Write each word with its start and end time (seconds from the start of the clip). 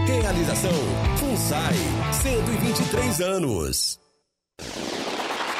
Realização 0.07 0.71
FUNSAI, 1.17 1.75
123 2.21 3.21
anos. 3.21 3.99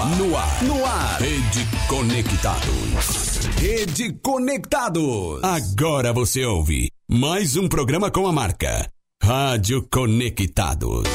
No 0.00 0.06
ar, 0.06 0.16
no 0.16 0.36
ar, 0.36 0.64
no 0.64 0.86
ar. 0.86 1.20
Rede 1.20 1.68
Conectados. 1.86 3.38
Rede 3.58 4.12
Conectados. 4.22 5.44
Agora 5.44 6.10
você 6.14 6.42
ouve 6.42 6.90
mais 7.06 7.54
um 7.58 7.68
programa 7.68 8.10
com 8.10 8.26
a 8.26 8.32
marca 8.32 8.90
Rádio 9.22 9.86
Conectados. 9.92 11.06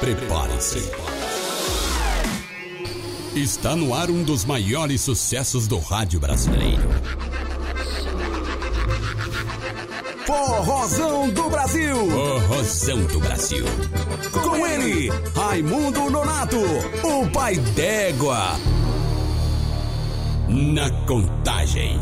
Prepare-se. 0.00 0.82
Está 3.36 3.76
no 3.76 3.94
ar 3.94 4.10
um 4.10 4.24
dos 4.24 4.44
maiores 4.44 5.00
sucessos 5.00 5.68
do 5.68 5.78
rádio 5.78 6.18
brasileiro. 6.18 6.88
Forrozão 10.26 11.30
do 11.30 11.48
Brasil. 11.48 11.96
Forrozão 12.10 13.02
do 13.04 13.20
Brasil. 13.20 13.64
Com 14.42 14.66
ele, 14.66 15.10
Raimundo 15.34 16.10
Nonato, 16.10 16.60
o 17.02 17.30
pai 17.30 17.56
d'égua. 17.56 18.56
Na 20.48 20.90
contagem. 21.06 21.98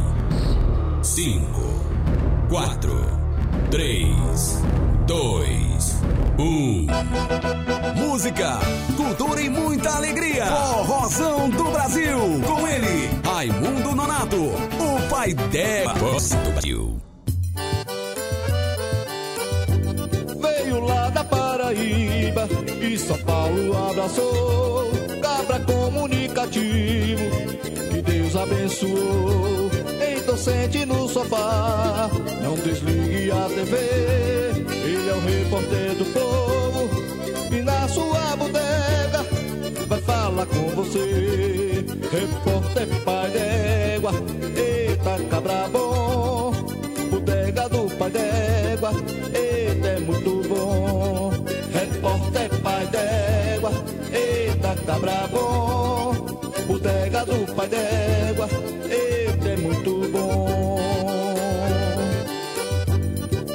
Cinco, 1.02 1.84
quatro, 2.48 3.00
três, 3.70 4.62
dois, 5.06 5.96
um. 6.38 6.86
Música, 7.96 8.58
cultura 8.96 9.40
e 9.40 9.48
muita 9.48 9.90
alegria. 9.96 10.46
Forrozão 10.46 11.48
do 11.50 11.64
Brasil. 11.64 12.18
Com 12.46 12.66
ele, 12.66 13.10
Raimundo 13.24 13.94
Nonato, 13.94 14.36
o 14.36 15.08
pai 15.08 15.34
d'égua. 15.34 15.94
Forrozão 15.94 16.42
do 16.42 16.50
Brasil. 16.52 17.07
Abraçou. 23.98 24.92
Cabra 25.20 25.58
comunicativo, 25.60 27.30
que 27.90 28.00
Deus 28.00 28.36
abençoou. 28.36 29.70
Então 30.16 30.36
sente 30.36 30.86
no 30.86 31.08
sofá, 31.08 32.08
não 32.40 32.54
desligue 32.54 33.32
a 33.32 33.48
TV. 33.48 33.76
Ele 34.84 35.08
é 35.08 35.14
o 35.14 35.20
repórter 35.20 35.96
do 35.96 36.04
povo 36.12 36.88
e 37.52 37.60
na 37.60 37.88
sua 37.88 38.36
bodega 38.36 39.26
vai 39.88 40.00
falar 40.02 40.46
com 40.46 40.68
você. 40.76 41.84
Repórter 42.12 42.86
pai 43.04 43.30
d'égua, 43.30 44.12
eita 44.56 45.18
cabra 45.28 45.68
bom. 45.72 45.87
Do 57.28 57.54
pai 57.54 57.68
d'égua, 57.68 58.48
eita 58.90 59.48
é 59.48 59.56
muito 59.56 60.08
bom. 60.10 60.78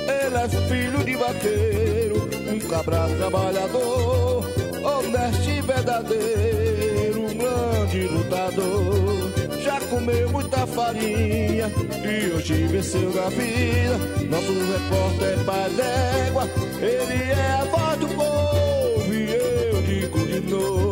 Ele 0.08 0.38
é 0.38 0.50
filho 0.70 1.04
de 1.04 1.16
vaqueiro, 1.16 2.30
um 2.52 2.60
cabra 2.68 3.08
trabalhador, 3.18 4.46
honesto 4.84 5.50
e 5.50 5.62
verdadeiro, 5.62 7.22
um 7.22 7.38
grande 7.38 8.08
lutador. 8.08 9.34
Já 9.64 9.80
comeu 9.90 10.30
muita 10.30 10.68
farinha 10.68 11.72
e 12.04 12.32
hoje 12.36 12.68
venceu 12.68 13.12
na 13.14 13.30
vida. 13.30 13.98
Nosso 14.30 14.54
repórter 14.54 15.40
é 15.40 15.44
pai 15.44 15.70
d'égua, 15.72 16.50
ele 16.80 17.32
é 17.32 17.60
a 17.60 17.66
voz 17.66 18.00
do 18.00 18.08
povo 18.10 19.14
e 19.14 19.32
eu 19.32 19.82
digo 19.82 20.20
de 20.20 20.40
novo. 20.52 20.84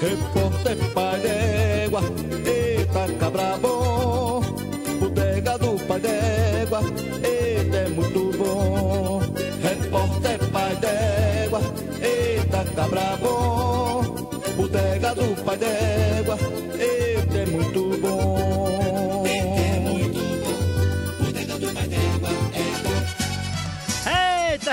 Repórter 0.00 0.72
é 0.72 0.94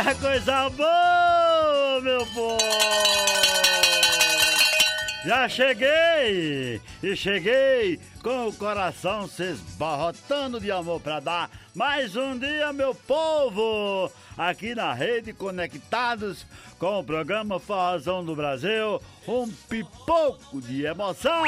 coisa 0.03 0.69
boa, 0.71 2.01
meu 2.01 2.25
povo! 2.27 2.57
Já 5.25 5.47
cheguei! 5.49 6.81
E 7.01 7.15
cheguei 7.15 7.99
com 8.21 8.47
o 8.47 8.53
coração 8.53 9.27
se 9.27 9.43
esbarrotando 9.43 10.59
de 10.59 10.69
amor 10.69 10.99
pra 10.99 11.19
dar 11.19 11.49
mais 11.73 12.15
um 12.15 12.37
dia, 12.37 12.71
meu 12.73 12.93
povo! 12.93 14.11
Aqui 14.37 14.75
na 14.75 14.93
rede 14.93 15.31
Conectados 15.31 16.45
com 16.77 16.99
o 16.99 17.03
programa 17.03 17.59
Forrozão 17.59 18.23
do 18.23 18.35
Brasil, 18.35 19.01
um 19.27 19.49
pipoco 19.69 20.61
de 20.61 20.85
emoção! 20.85 21.41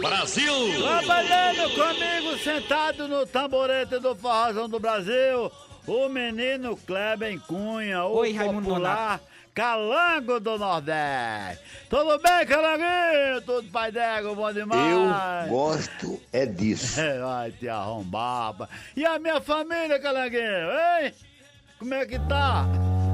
Brasil! 0.00 0.52
Trabalhando 0.82 1.70
comigo, 1.74 2.38
sentado 2.38 3.06
no 3.06 3.24
tamborete 3.24 3.98
do 4.00 4.14
Forrozão 4.16 4.68
do 4.68 4.80
Brasil, 4.80 5.50
o 5.86 6.08
menino 6.08 6.76
Kleber 6.76 7.38
Cunha, 7.46 8.04
o 8.04 8.16
Oi, 8.16 8.32
Raimundo 8.32 8.68
popular 8.68 9.20
Calango 9.54 10.40
do 10.40 10.58
Nordeste. 10.58 11.62
Tudo 11.88 12.18
bem, 12.18 12.44
Calanguinho? 12.44 13.40
Tudo 13.46 13.70
pai 13.70 13.92
d'égua, 13.92 14.34
bom 14.34 14.52
demais? 14.52 15.46
Eu 15.46 15.54
gosto 15.54 16.20
é 16.32 16.44
disso. 16.44 17.00
É, 17.04 17.18
vai 17.20 17.52
te 17.52 17.68
arrombar. 17.68 18.68
E 18.96 19.04
a 19.06 19.18
minha 19.18 19.40
família, 19.40 20.00
Calanguinho, 20.00 20.42
hein? 20.42 21.14
Como 21.78 21.94
é 21.94 22.04
que 22.04 22.18
tá? 22.18 22.66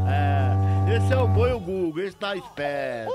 É, 0.08 0.59
esse 0.92 1.12
é 1.12 1.16
o 1.16 1.28
boi 1.28 1.52
o 1.52 1.60
Google, 1.60 2.02
esse 2.02 2.16
tá 2.16 2.34
esperto. 2.34 3.12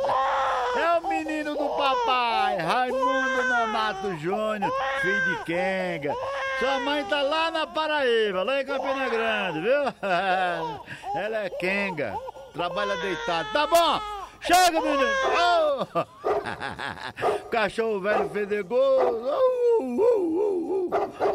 É 0.77 0.99
o 0.99 1.07
menino 1.07 1.55
do 1.55 1.69
papai, 1.69 2.57
Raimundo 2.57 3.43
Nonato 3.43 4.15
Júnior, 4.17 4.71
filho 5.01 5.25
de 5.25 5.43
Kenga. 5.43 6.13
Sua 6.59 6.79
mãe 6.79 7.03
tá 7.05 7.21
lá 7.21 7.51
na 7.51 7.67
Paraíba, 7.67 8.43
lá 8.43 8.61
em 8.61 8.65
Campina 8.65 9.09
Grande, 9.09 9.61
viu? 9.61 9.83
Ela 11.15 11.37
é 11.45 11.49
Kenga, 11.49 12.17
trabalha 12.53 12.95
deitado. 12.97 13.51
Tá 13.51 13.67
bom? 13.67 14.01
Chega, 14.41 14.79
menino! 14.79 15.09
Oh! 15.37 16.05
Cachorro 17.49 17.99
velho 17.99 18.29
fedegoso! 18.29 19.27
Uh, 19.79 19.83
uh, 19.83 20.01
uh, 20.01 20.85
uh. 20.85 20.91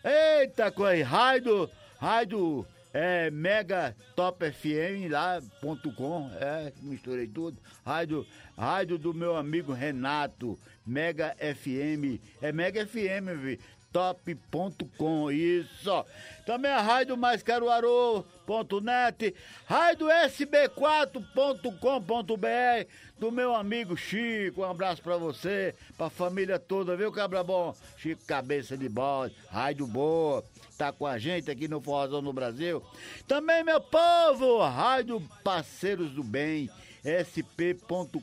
Eita 0.03 0.69
coisa, 0.71 1.05
rádio, 1.05 1.69
rádio 1.97 2.67
é, 2.93 3.31
Mega 3.31 3.95
Top 4.15 4.45
FM 4.49 5.09
lá.com, 5.09 6.29
é, 6.39 6.71
misturei 6.81 7.27
tudo, 7.27 7.57
rádio, 7.83 8.25
rádio 8.55 8.97
do 8.97 9.13
meu 9.13 9.35
amigo 9.35 9.73
Renato, 9.73 10.57
Mega 10.85 11.35
FM, 11.39 12.21
é 12.41 12.51
Mega 12.51 12.85
FM, 12.85 13.35
vi 13.41 13.59
top.com, 13.93 15.31
isso. 15.31 16.05
Também 16.45 16.71
a 16.71 16.81
rádio 16.81 17.15
mais 17.15 17.43
caruaru.net, 17.43 19.33
rádio 19.65 20.07
sb4.com.br, 20.07 22.89
do 23.17 23.31
meu 23.31 23.55
amigo 23.55 23.95
Chico, 23.95 24.61
um 24.61 24.69
abraço 24.69 25.01
pra 25.01 25.15
você, 25.15 25.73
pra 25.95 26.09
família 26.09 26.59
toda, 26.59 26.97
viu, 26.97 27.11
cabra 27.11 27.43
bom? 27.43 27.73
Chico 27.95 28.25
Cabeça 28.25 28.75
de 28.75 28.89
Bode, 28.89 29.35
rádio 29.49 29.87
boa, 29.87 30.43
tá 30.77 30.91
com 30.91 31.05
a 31.05 31.17
gente 31.17 31.49
aqui 31.49 31.67
no 31.67 31.79
Forrozão 31.79 32.21
no 32.21 32.33
Brasil. 32.33 32.83
Também, 33.27 33.63
meu 33.63 33.79
povo, 33.79 34.61
rádio 34.63 35.21
Parceiros 35.43 36.11
do 36.11 36.23
Bem, 36.23 36.69
sp.com.br, 37.03 38.17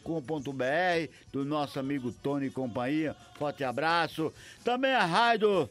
do 1.32 1.44
nosso 1.44 1.78
amigo 1.78 2.12
Tony 2.12 2.50
companhia. 2.50 3.14
Forte 3.34 3.62
abraço. 3.62 4.32
Também 4.64 4.92
a 4.92 5.04
rádio 5.04 5.68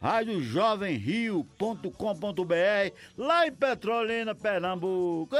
radiojovemrio.com.br, 0.00 2.94
lá 3.16 3.46
em 3.46 3.52
Petrolina, 3.52 4.34
Pernambuco. 4.34 5.34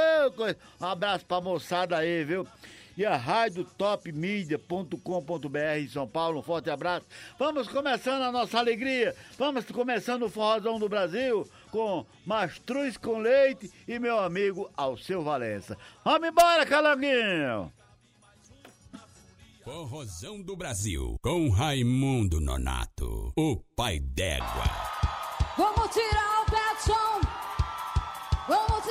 Um 0.81 0.85
abraço 0.85 1.25
pra 1.25 1.39
moçada 1.39 1.97
aí, 1.97 2.23
viu? 2.23 2.47
E 2.97 3.05
a 3.05 3.15
rádio 3.15 3.63
topmedia.com.br 3.77 5.77
em 5.77 5.87
São 5.87 6.07
Paulo, 6.07 6.39
um 6.39 6.43
forte 6.43 6.71
abraço. 6.71 7.05
Vamos 7.37 7.67
começando 7.67 8.23
a 8.23 8.31
nossa 8.31 8.57
alegria, 8.57 9.15
vamos 9.37 9.65
começando 9.65 10.23
o 10.23 10.29
Forrozão 10.29 10.79
do 10.79 10.89
Brasil 10.89 11.47
com 11.71 12.05
Mastruz 12.25 12.97
com 12.97 13.19
Leite 13.19 13.71
e 13.87 13.99
meu 13.99 14.19
amigo 14.19 14.69
Alceu 14.75 15.23
Valença. 15.23 15.77
Vamos 16.03 16.29
embora, 16.29 16.65
Calanguinho! 16.65 17.71
Forrozão 19.63 20.41
do 20.41 20.55
Brasil, 20.55 21.17
com 21.21 21.49
Raimundo 21.49 22.39
Nonato, 22.39 23.33
o 23.37 23.57
pai 23.75 23.99
d'égua. 23.99 24.63
Vamos 25.57 25.89
tirar 25.93 26.41
o 26.41 26.47
chão. 26.85 27.21
Vamos 28.47 28.86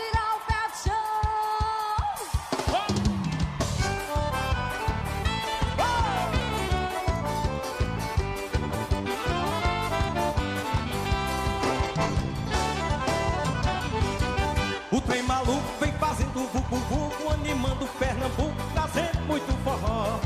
vucu, 16.71 17.33
animando 17.33 17.87
Pernambuco, 17.99 18.55
trazendo 18.75 19.27
muito 19.27 19.65
forró. 19.65 20.19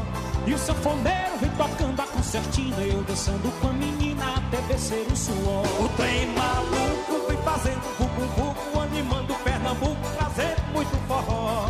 E 0.47 0.55
o 0.55 0.59
sanfoneiro 0.59 1.37
vem 1.39 1.51
tocando 1.51 2.01
a 2.01 2.07
concertina 2.07 2.81
Eu 2.81 3.03
dançando 3.03 3.61
com 3.61 3.69
a 3.69 3.73
menina 3.73 4.25
até 4.37 4.57
descer 4.73 5.07
o 5.13 5.15
suor 5.15 5.67
O 5.79 5.89
trem 5.97 6.27
maluco 6.29 7.29
vem 7.29 7.37
fazendo 7.43 7.83
vucu 7.99 8.23
vucu, 8.41 8.81
animando 8.81 9.35
Pernambuco, 9.45 10.01
trazendo 10.17 10.63
muito 10.73 11.07
forró. 11.07 11.67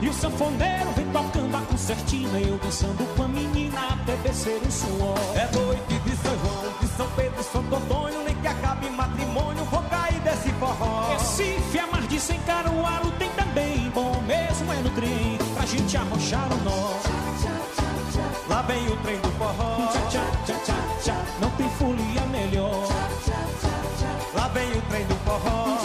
E 0.00 0.08
o 0.08 0.12
sanfoneiro 0.12 0.90
vem 0.96 1.06
tocando 1.12 1.56
a 1.56 1.60
concertina 1.60 2.40
Eu 2.40 2.58
dançando 2.58 3.14
com 3.14 3.22
a 3.24 3.28
menina 3.28 3.88
até 3.92 4.16
descer 4.16 4.60
o 4.66 4.72
suor 4.72 5.18
É 5.34 5.56
noite 5.56 5.98
de 5.98 6.16
São 6.16 6.38
João, 6.38 6.78
de 6.80 6.86
São 6.88 7.06
Pedro 7.14 7.40
e 7.40 7.44
Santo 7.44 7.74
Antônio, 7.76 8.24
nem 8.24 8.34
que 8.36 8.48
acabe 8.48 8.88
matrimônio, 8.90 9.64
vou 9.64 9.82
cair 9.84 10.18
desse 10.20 10.50
forró. 10.54 11.10
Recife, 11.12 11.78
a 11.78 11.86
mar 11.86 12.02
de 12.02 12.18
sem 12.18 12.40
Caruaru 12.40 13.10
tem 13.12 13.30
trem 14.94 15.38
Pra 15.54 15.66
gente 15.66 15.96
arrochar 15.96 16.48
o 16.52 16.56
nó 16.64 17.24
Lá 18.48 18.62
vem 18.62 18.86
o 18.86 18.96
trem 18.98 19.18
do 19.18 19.30
forró. 19.32 19.92
Não 21.40 21.50
tem 21.50 21.68
folia 21.70 22.20
melhor 22.30 22.88
Lá 24.34 24.48
vem 24.48 24.70
o 24.72 24.82
trem 24.82 25.04
do 25.06 25.14
forró. 25.24 25.78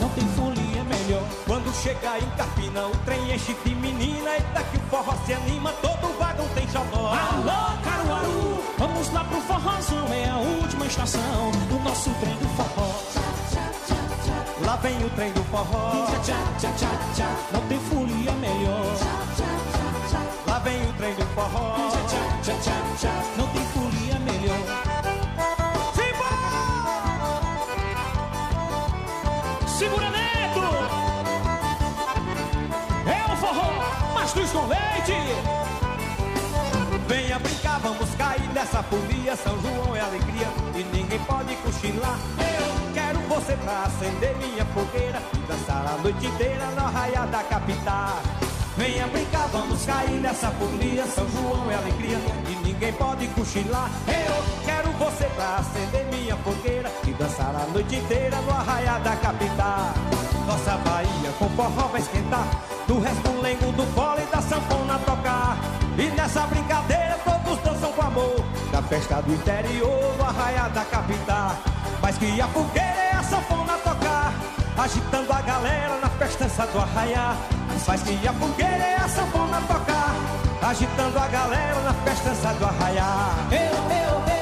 Não 0.00 0.08
tem 0.10 0.28
folia 0.28 0.84
melhor 0.84 1.22
Quando 1.46 1.74
chega 1.82 2.18
em 2.18 2.30
Carpina, 2.36 2.86
o 2.86 2.96
trem 3.04 3.34
enche 3.34 3.56
de 3.64 3.74
menina. 3.74 4.30
Eita 4.30 4.62
que 4.70 4.76
o 4.76 4.80
forró 4.90 5.14
se 5.24 5.34
anima, 5.34 5.72
todo 5.82 6.18
vagão 6.18 6.46
tem 6.54 6.66
xodó. 6.68 7.08
Alô, 7.08 7.78
Caruaru, 7.82 8.62
vamos 8.78 9.12
lá 9.12 9.24
pro 9.24 9.40
forrozão 9.40 10.06
É 10.12 10.28
a 10.28 10.36
última 10.36 10.86
estação 10.86 11.50
do 11.68 11.78
nosso 11.82 12.10
trem 12.20 12.36
do 12.36 12.48
forró 12.56 13.26
Lá 14.64 14.76
vem 14.76 14.96
o 15.04 15.10
trem 15.10 15.32
do 15.32 15.42
forró. 15.44 16.06
Não 17.52 17.60
tem 17.68 17.78
folia 17.78 18.32
melhor. 18.32 18.96
Lá 20.46 20.58
vem 20.60 20.82
o 20.88 20.92
trem 20.94 21.14
do 21.14 21.26
forró. 21.34 21.76
Não 23.36 23.46
tem 23.48 23.66
folia 23.66 24.18
melhor. 24.20 24.96
Segura 29.78 30.06
dentro! 30.10 30.62
É 33.06 33.32
o 33.32 33.36
forró, 33.36 33.70
mas 34.14 34.32
tu 34.32 34.40
com 34.40 34.66
leite! 34.68 35.66
Venha 37.06 37.38
brincar, 37.38 37.78
vamos 37.80 38.14
cair 38.16 38.48
nessa 38.54 38.82
folia 38.82 39.36
São 39.36 39.60
João 39.60 39.94
é 39.94 40.00
alegria 40.00 40.48
e 40.74 40.82
ninguém 40.96 41.18
pode 41.20 41.54
cochilar 41.56 42.18
Eu 42.38 42.75
você 43.46 43.56
pra 43.58 43.84
acender 43.84 44.36
minha 44.38 44.64
fogueira 44.66 45.22
e 45.32 45.38
dançar 45.46 45.86
a 45.86 46.02
noite 46.02 46.26
inteira 46.26 46.66
na 46.72 46.88
raia 46.88 47.24
da 47.26 47.44
capital. 47.44 48.20
Venha 48.76 49.06
brincar, 49.06 49.46
vamos 49.52 49.86
cair 49.86 50.20
nessa 50.20 50.50
folia. 50.50 51.06
São 51.06 51.24
João 51.28 51.70
é 51.70 51.76
alegria 51.76 52.18
e 52.50 52.66
ninguém 52.66 52.92
pode 52.94 53.28
cochilar. 53.28 53.88
Eu 54.08 54.64
quero 54.64 54.90
você 54.98 55.26
pra 55.26 55.58
acender 55.58 56.04
minha 56.06 56.36
fogueira 56.38 56.90
e 57.06 57.12
dançar 57.12 57.54
a 57.54 57.66
noite 57.72 57.94
inteira 57.94 58.36
no 58.40 58.50
arraia 58.50 58.98
da 58.98 59.14
capital. 59.14 59.94
Nossa 60.44 60.76
Bahia 60.78 61.30
com 61.38 61.48
forró 61.50 61.88
vai 61.88 62.00
esquentar, 62.00 62.48
do 62.88 62.98
resto 62.98 63.30
lengo 63.40 63.70
do 63.72 63.94
pole 63.94 64.22
e 64.22 64.26
da 64.26 64.42
sanfona 64.42 64.98
tocar. 64.98 65.56
E 65.96 66.10
nessa 66.16 66.40
brincadeira 66.48 67.16
todos 67.24 67.58
dançam 67.60 67.92
com 67.92 68.02
amor, 68.02 68.44
da 68.72 68.82
festa 68.82 69.22
do 69.22 69.32
interior 69.32 70.16
no 70.18 70.24
arraia 70.24 70.68
da 70.68 70.84
capital. 70.84 71.75
Faz 72.06 72.18
que 72.18 72.40
a 72.40 72.46
fogueira 72.46 72.86
é 72.86 73.10
a 73.16 73.22
sanfona 73.24 73.72
tocar, 73.78 74.32
agitando 74.78 75.32
a 75.32 75.40
galera 75.42 75.98
na 75.98 76.08
festança 76.08 76.64
do 76.68 76.78
arraiar 76.78 77.36
Faz 77.84 78.00
que 78.00 78.28
a 78.28 78.32
fogueira 78.32 78.84
é 78.84 78.94
a 78.94 79.08
sanfona 79.08 79.60
tocar, 79.62 80.14
agitando 80.62 81.18
a 81.18 81.26
galera 81.26 81.80
na 81.80 81.92
festança 81.92 82.54
do 82.54 82.64
arraiar 82.64 83.34
Eu, 83.50 83.58
eu, 83.58 84.30
eu. 84.30 84.35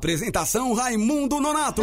Apresentação 0.00 0.72
Raimundo 0.72 1.38
Nonato. 1.38 1.82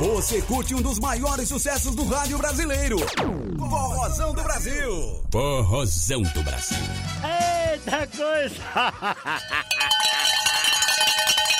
Você 0.00 0.40
curte 0.42 0.76
um 0.76 0.80
dos 0.80 1.00
maiores 1.00 1.48
sucessos 1.48 1.92
do 1.92 2.04
rádio 2.04 2.38
brasileiro. 2.38 2.98
Forrozão 3.58 4.32
do 4.32 4.42
Brasil. 4.44 5.24
Forrozão 5.28 6.22
do 6.22 6.42
Brasil. 6.44 6.78
Eita 7.24 8.06
coisa! 8.06 8.62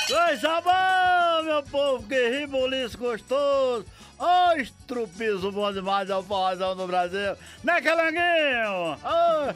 Coisa 0.08 0.60
boa, 0.62 1.42
meu 1.42 1.62
povo, 1.64 2.08
que 2.08 2.30
ribuliço 2.30 2.96
gostoso. 2.96 3.84
Ô, 4.18 4.24
oh, 4.24 4.52
estrupizo 4.56 5.52
bom 5.52 5.70
demais, 5.70 6.08
é 6.08 6.16
o 6.16 6.22
forrozão 6.22 6.74
do 6.74 6.86
Brasil. 6.86 7.36
Né, 7.62 7.80
Calanguinho? 7.82 8.96
Oh, 9.04 9.52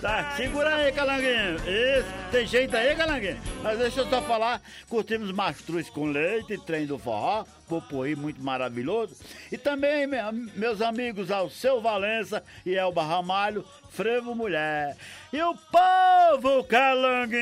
Tá? 0.00 0.36
Segura 0.36 0.74
aí, 0.76 0.92
Calanguinho. 0.92 1.56
Isso, 1.56 2.08
tem 2.30 2.46
jeito 2.46 2.76
aí, 2.76 2.94
Calanguinho? 2.94 3.40
Mas 3.62 3.78
deixa 3.78 4.00
eu 4.00 4.08
só 4.08 4.20
falar, 4.22 4.60
curtimos 4.88 5.32
Mastruz 5.32 5.88
com 5.90 6.06
Leite, 6.06 6.58
Trem 6.58 6.86
do 6.86 6.98
Forró, 6.98 7.44
Popoí 7.68 8.14
muito 8.14 8.40
maravilhoso. 8.42 9.16
E 9.50 9.58
também 9.58 10.06
meus 10.54 10.80
amigos 10.80 11.30
Alceu 11.30 11.80
Valença 11.80 12.44
e 12.64 12.74
Elba 12.74 13.02
Ramalho, 13.02 13.64
Frevo 13.90 14.34
Mulher. 14.34 14.96
E 15.32 15.42
o 15.42 15.54
povo 15.54 16.62
Calanguinho. 16.64 17.38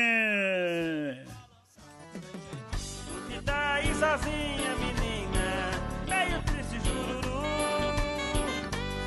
E 3.29 3.39
dá 3.43 3.73
aí 3.73 3.93
sozinha, 3.93 4.75
menina, 4.79 5.71
meio 6.07 6.41
triste 6.43 6.79
jururu. 6.87 7.43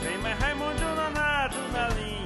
Tem 0.02 0.18
mais 0.18 0.38
Raimundo 0.38 0.84
Nonato 0.94 1.56
na 1.72 1.88
linha 1.88 2.17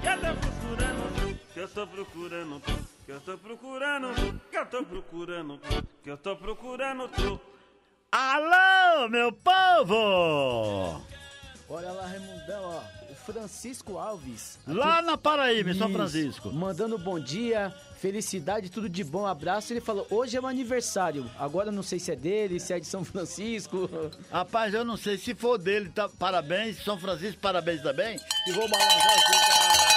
que 0.00 0.08
eu 0.08 0.18
tô 0.18 0.36
procurando, 0.36 1.10
que 1.52 1.60
eu 1.60 1.68
tô 1.68 1.86
procurando, 1.86 2.60
que 3.06 3.12
eu 3.12 3.20
tô 3.20 3.38
procurando, 3.38 4.14
que 4.50 4.56
eu 4.56 4.66
tô 4.66 4.84
procurando, 4.84 5.60
que 6.02 6.10
eu 6.10 6.16
tô 6.16 6.36
procurando 6.36 7.08
tu. 7.08 7.40
Alô, 8.12 9.08
meu 9.08 9.32
povo! 9.32 11.02
Olha 11.68 11.92
lá, 11.92 12.06
Raimundão, 12.06 12.64
ó. 12.64 12.82
O 13.12 13.14
Francisco 13.14 13.96
Alves. 13.96 14.58
Aqui. 14.66 14.76
Lá 14.76 15.00
na 15.00 15.16
Paraíba, 15.16 15.72
São 15.74 15.92
Francisco. 15.92 16.52
Mandando 16.52 16.98
bom 16.98 17.20
dia, 17.20 17.72
felicidade, 17.98 18.70
tudo 18.70 18.88
de 18.88 19.04
bom, 19.04 19.24
abraço. 19.24 19.72
Ele 19.72 19.80
falou: 19.80 20.04
hoje 20.10 20.36
é 20.36 20.40
um 20.40 20.48
aniversário. 20.48 21.30
Agora 21.38 21.70
não 21.70 21.84
sei 21.84 22.00
se 22.00 22.10
é 22.10 22.16
dele, 22.16 22.58
se 22.58 22.72
é 22.72 22.80
de 22.80 22.86
São 22.86 23.04
Francisco. 23.04 23.88
Rapaz, 24.32 24.74
eu 24.74 24.84
não 24.84 24.96
sei. 24.96 25.16
Se 25.16 25.32
for 25.32 25.58
dele, 25.58 25.90
tá, 25.90 26.08
parabéns. 26.08 26.82
São 26.82 26.98
Francisco, 26.98 27.40
parabéns 27.40 27.82
também. 27.82 28.18
E 28.48 28.52
vou 28.52 28.68
balançar 28.68 29.12
aqui, 29.12 29.32
cara. 29.46 29.89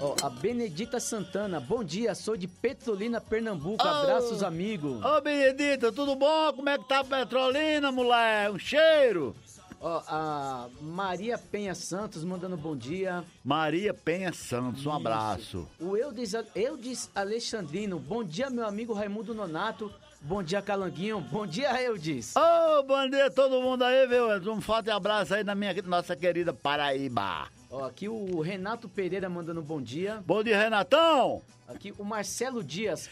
Ó, 0.00 0.14
a 0.22 0.30
Benedita 0.30 1.00
Santana, 1.00 1.58
bom 1.58 1.82
dia, 1.82 2.14
sou 2.14 2.36
de 2.36 2.46
Petrolina, 2.46 3.20
Pernambuco. 3.20 3.84
Oh. 3.84 3.88
Abraços, 3.88 4.42
amigo. 4.42 5.00
Ô, 5.04 5.20
Benedita, 5.20 5.90
tudo 5.90 6.14
bom? 6.14 6.52
Como 6.52 6.68
é 6.68 6.78
que 6.78 6.88
tá 6.88 7.00
a 7.00 7.04
Petrolina, 7.04 7.90
mulher? 7.90 8.50
Um 8.50 8.58
cheiro. 8.58 9.34
Ó, 9.80 10.02
a 10.08 10.68
Maria 10.80 11.38
Penha 11.38 11.74
Santos 11.74 12.24
mandando 12.24 12.56
bom 12.56 12.76
dia. 12.76 13.24
Maria 13.44 13.94
Penha 13.94 14.32
Santos, 14.32 14.86
um 14.86 14.90
Isso. 14.90 14.90
abraço. 14.90 15.68
O 15.80 15.96
Eudes, 15.96 16.32
Eudes 16.54 17.10
Alexandrino, 17.14 17.98
bom 17.98 18.24
dia, 18.24 18.50
meu 18.50 18.66
amigo 18.66 18.92
Raimundo 18.92 19.34
Nonato. 19.34 19.92
Bom 20.20 20.42
dia, 20.42 20.60
Calanguinho. 20.60 21.20
Bom 21.20 21.46
dia, 21.46 21.80
Eudes. 21.80 22.34
Ô, 22.36 22.82
bom 22.82 23.08
dia 23.08 23.30
todo 23.30 23.62
mundo 23.62 23.84
aí, 23.84 24.06
viu? 24.08 24.52
Um 24.52 24.60
forte 24.60 24.90
abraço 24.90 25.34
aí 25.34 25.44
na 25.44 25.54
minha 25.54 25.72
nossa 25.82 26.16
querida 26.16 26.52
Paraíba. 26.52 27.48
Ó, 27.70 27.84
aqui 27.84 28.08
o 28.08 28.40
Renato 28.40 28.88
Pereira 28.88 29.28
mandando 29.28 29.60
bom 29.60 29.80
dia. 29.80 30.22
Bom 30.26 30.42
dia, 30.42 30.58
Renatão. 30.58 31.42
Aqui 31.66 31.92
o 31.98 32.04
Marcelo 32.04 32.64
Dias 32.64 33.10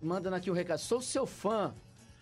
mandando 0.00 0.36
aqui 0.36 0.50
o 0.50 0.54
recado. 0.54 0.78
Sou 0.78 1.02
seu 1.02 1.26
fã. 1.26 1.74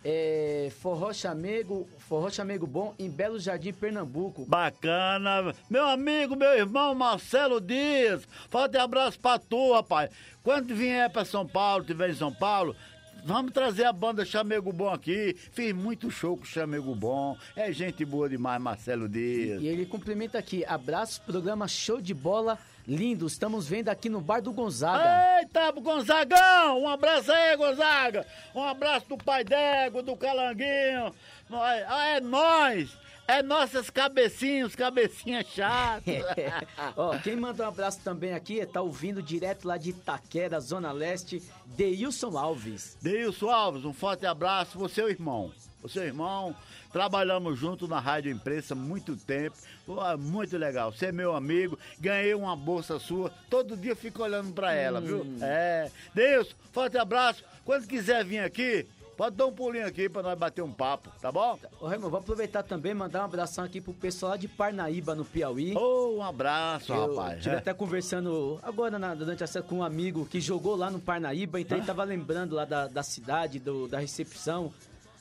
É, 0.05 0.73
forró 0.81 1.13
chamego, 1.13 1.89
forró 1.99 2.29
chamego 2.29 2.67
bom 2.67 2.93
em 2.99 3.09
Belo 3.09 3.39
Jardim, 3.39 3.73
Pernambuco. 3.73 4.45
Bacana. 4.45 5.55
Meu 5.71 5.87
amigo, 5.87 6.35
meu 6.35 6.53
irmão 6.55 6.93
Marcelo 6.93 7.61
Dias. 7.61 8.27
Forte 8.51 8.77
abraço 8.77 9.21
pra 9.21 9.39
tu, 9.39 9.73
rapaz. 9.73 10.11
Quando 10.43 10.75
vier 10.75 11.09
pra 11.11 11.25
São 11.25 11.47
Paulo, 11.47 11.85
tiver 11.85 12.11
em 12.11 12.15
São 12.15 12.35
Paulo, 12.35 12.75
vamos 13.25 13.53
trazer 13.53 13.85
a 13.85 13.93
banda 13.93 14.25
Chamego 14.25 14.73
Bom 14.73 14.93
aqui. 14.93 15.37
Fiz 15.53 15.73
muito 15.75 16.11
show 16.11 16.37
com 16.37 16.45
Chamego 16.45 16.95
Bom. 16.95 17.37
É 17.57 17.73
gente 17.73 18.05
boa 18.05 18.29
demais, 18.29 18.61
Marcelo 18.61 19.09
Dias. 19.09 19.61
E 19.63 19.67
ele 19.67 19.87
cumprimenta 19.87 20.39
aqui. 20.39 20.65
Abraços, 20.65 21.19
programa 21.19 21.67
show 21.69 22.01
de 22.01 22.15
bola. 22.15 22.59
Lindo, 22.87 23.27
estamos 23.29 23.69
vendo 23.69 23.89
aqui 23.89 24.09
no 24.09 24.21
bar 24.21 24.41
do 24.41 24.53
Gonzaga. 24.53 25.39
Eita, 25.39 25.71
Gonzagão! 25.71 26.83
Um 26.83 26.89
abraço 26.89 27.31
aí, 27.31 27.57
Gonzaga! 27.57 28.27
Um 28.53 28.63
abraço 28.63 29.09
do 29.09 29.17
pai 29.17 29.45
d'égua, 29.45 30.03
do 30.03 30.17
Calanguinho. 30.17 31.15
Ah, 31.53 32.07
é 32.17 32.21
nós! 32.21 32.99
É 33.27 33.43
nossas 33.43 33.89
cabecinhas, 33.89 34.75
cabecinhas 34.75 35.47
chatas. 35.47 36.15
Ó, 36.97 37.17
quem 37.19 37.37
manda 37.37 37.65
um 37.65 37.69
abraço 37.69 38.01
também 38.03 38.35
aqui, 38.35 38.65
tá 38.67 38.83
ouvindo 38.83 39.23
direto 39.23 39.67
lá 39.67 39.77
de 39.77 39.91
Itaquera, 39.91 40.59
Zona 40.61 40.93
Leste, 40.93 41.43
Deilson 41.67 42.37
Alves. 42.37 42.97
Deilson 43.01 43.49
Alves, 43.49 43.85
um 43.85 43.93
forte 43.93 44.27
abraço. 44.27 44.79
Você 44.79 45.01
é 45.01 45.05
o 45.05 45.09
irmão. 45.09 45.53
Você 45.83 46.01
é 46.01 46.03
o 46.03 46.07
irmão. 46.07 46.55
Trabalhamos 46.93 47.59
junto 47.59 47.89
na 47.89 47.99
Rádio 47.99 48.31
Imprensa 48.31 48.75
há 48.75 48.77
muito 48.77 49.17
tempo. 49.17 49.57
Pô, 49.87 49.97
muito 50.19 50.57
legal. 50.59 50.93
Você 50.93 51.07
é 51.07 51.13
meu 51.13 51.35
amigo. 51.35 51.79
Ganhei 51.99 52.35
uma 52.35 52.55
bolsa 52.55 52.99
sua. 52.99 53.31
Todo 53.49 53.77
dia 53.77 53.93
eu 53.93 53.97
fico 53.97 54.23
olhando 54.23 54.53
pra 54.53 54.75
ela, 54.75 55.01
viu? 55.01 55.27
É. 55.41 55.91
Deilson, 56.15 56.55
forte 56.73 56.99
abraço. 56.99 57.43
Quando 57.65 57.87
quiser 57.87 58.25
vir 58.25 58.41
aqui, 58.41 58.87
pode 59.23 59.37
dar 59.37 59.47
um 59.47 59.53
pulinho 59.53 59.87
aqui 59.87 60.09
pra 60.09 60.21
nós 60.21 60.37
bater 60.37 60.63
um 60.63 60.73
papo, 60.73 61.09
tá 61.21 61.31
bom? 61.31 61.57
Ô, 61.81 61.87
Raimundo, 61.87 62.11
vou 62.11 62.19
aproveitar 62.19 62.65
também 62.65 62.91
e 62.91 62.95
mandar 62.95 63.21
um 63.21 63.25
abração 63.27 63.63
aqui 63.63 63.81
pro 63.81 63.93
pessoal 63.95 64.31
lá 64.33 64.37
de 64.37 64.49
Parnaíba, 64.49 65.15
no 65.15 65.25
Piauí. 65.25 65.77
Ô, 65.77 66.17
um 66.17 66.23
abraço, 66.25 66.93
Eu 66.93 67.15
rapaz. 67.15 67.37
estive 67.37 67.55
É. 67.55 67.59
até 67.59 67.73
conversando 67.73 68.59
agora 68.65 68.99
na- 68.99 69.15
durante 69.15 69.45
a 69.45 69.47
semana 69.47 69.69
com 69.69 69.77
um 69.77 69.85
amigo 69.85 70.27
que 70.27 70.41
jogou 70.41 70.75
lá 70.75 70.91
no 70.91 70.99
Parnaíba, 70.99 71.61
então 71.61 71.79
ele 71.79 71.87
tava 71.87 72.03
lembrando 72.03 72.57
lá 72.57 72.65
da, 72.65 72.89
da 72.89 73.03
cidade, 73.05 73.61
do- 73.61 73.87
da 73.87 74.01
recepção, 74.01 74.73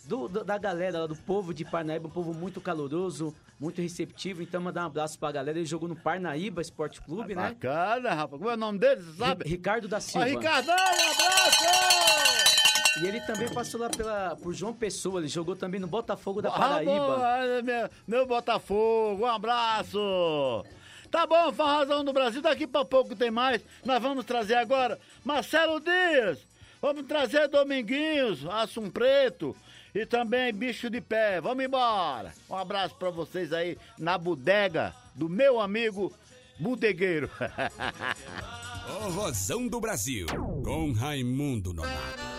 do- 0.06 0.28
da 0.28 0.58
galera 0.58 1.08
do 1.08 1.16
povo 1.16 1.54
de 1.54 1.64
Parnaíba, 1.64 2.08
um 2.08 2.12
povo 2.12 2.34
muito 2.34 2.60
caloroso, 2.60 3.36
muito 3.60 3.84
receptivo. 3.84 4.42
Então, 4.42 4.60
mandar 4.62 4.82
um 4.82 4.88
abraço 4.88 5.20
pra 5.20 5.32
galera. 5.32 5.60
Ele 5.60 5.68
jogou 5.68 5.88
no 5.88 5.96
Parnaíba 5.96 6.60
Esporte 6.60 7.00
Clube, 7.02 7.36
né? 7.36 7.50
Bacana, 7.50 8.16
rapaz. 8.16 8.40
Como 8.40 8.50
é 8.50 8.56
o 8.56 8.58
nome 8.58 8.80
dele, 8.80 9.02
você 9.04 9.18
sabe? 9.20 9.44
Ri- 9.44 9.52
Ricardo 9.52 9.88
da 9.88 10.00
Silva. 10.00 10.26
Ricardão, 10.26 10.74
um 10.74 11.12
abraço! 11.12 12.31
E 13.00 13.06
ele 13.08 13.22
também 13.22 13.48
passou 13.54 13.80
lá 13.80 13.90
pela, 13.90 14.36
por 14.36 14.54
João 14.54 14.74
Pessoa, 14.74 15.20
ele 15.22 15.28
jogou 15.30 15.56
também 15.56 15.80
no 15.80 15.88
Botafogo 15.88 16.42
da 16.42 16.50
Ah, 16.50 16.60
Paraíba. 16.60 16.92
boa, 16.92 17.38
é, 17.38 17.62
meu, 17.62 17.90
meu 18.08 18.26
Botafogo, 18.26 19.24
um 19.24 19.28
abraço. 19.28 20.66
Tá 21.10 21.26
bom, 21.26 21.52
Farrazão 21.54 22.04
do 22.04 22.12
Brasil, 22.14 22.42
daqui 22.42 22.68
pra 22.68 22.84
pouco 22.86 23.16
tem 23.16 23.32
mais. 23.32 23.62
Nós 23.86 24.02
vamos 24.02 24.26
trazer 24.26 24.56
agora 24.56 25.00
Marcelo 25.24 25.80
Dias. 25.80 26.40
Vamos 26.82 27.06
trazer 27.06 27.48
Dominguinhos, 27.48 28.46
Assum 28.48 28.90
Preto 28.90 29.56
e 29.94 30.06
também 30.06 30.52
Bicho 30.54 30.90
de 30.90 31.00
Pé. 31.00 31.40
Vamos 31.40 31.64
embora. 31.64 32.34
Um 32.50 32.56
abraço 32.56 32.96
pra 32.96 33.10
vocês 33.10 33.54
aí 33.54 33.78
na 33.98 34.18
bodega 34.18 34.94
do 35.16 35.30
meu 35.30 35.60
amigo 35.62 36.12
bodegueiro. 36.60 37.30
O 39.06 39.10
Rosão 39.12 39.68
do 39.68 39.80
Brasil, 39.80 40.26
com 40.66 40.92
Raimundo 40.92 41.74
Nonato. 41.74 42.31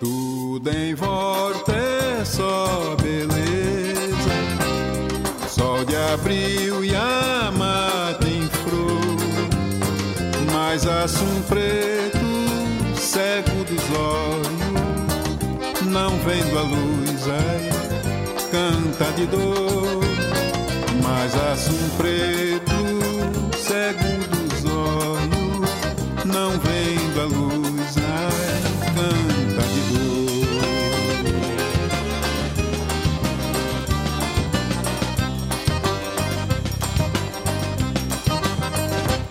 Tudo 0.00 0.70
em 0.70 0.94
volta 0.94 1.72
é 1.72 2.24
só 2.24 2.96
beleza. 3.00 4.08
Sol 5.48 5.84
de 5.84 5.94
abril 5.94 6.84
e 6.84 6.94
a 6.94 7.52
mata 7.56 8.26
em 8.26 8.46
flor. 8.48 9.16
Mas 10.52 10.86
assum 10.86 11.42
preto, 11.48 12.17
cego 13.18 13.64
dos 13.64 13.82
olhos, 13.98 14.46
não 15.86 16.10
vendo 16.20 16.56
a 16.56 16.62
luz, 16.62 17.28
ai, 17.28 17.68
canta 18.52 19.10
de 19.16 19.26
dor. 19.26 20.04
Mas 21.02 21.34
assum 21.34 21.88
preto, 21.96 22.78
cego 23.58 24.12
dos 24.30 24.64
olhos, 24.70 25.68
não 26.24 26.50
vendo 26.60 27.20
a 27.20 27.24
luz, 27.24 27.96
ai, 27.98 28.62
canta 28.94 29.62
de 29.66 29.80
dor. 29.90 30.38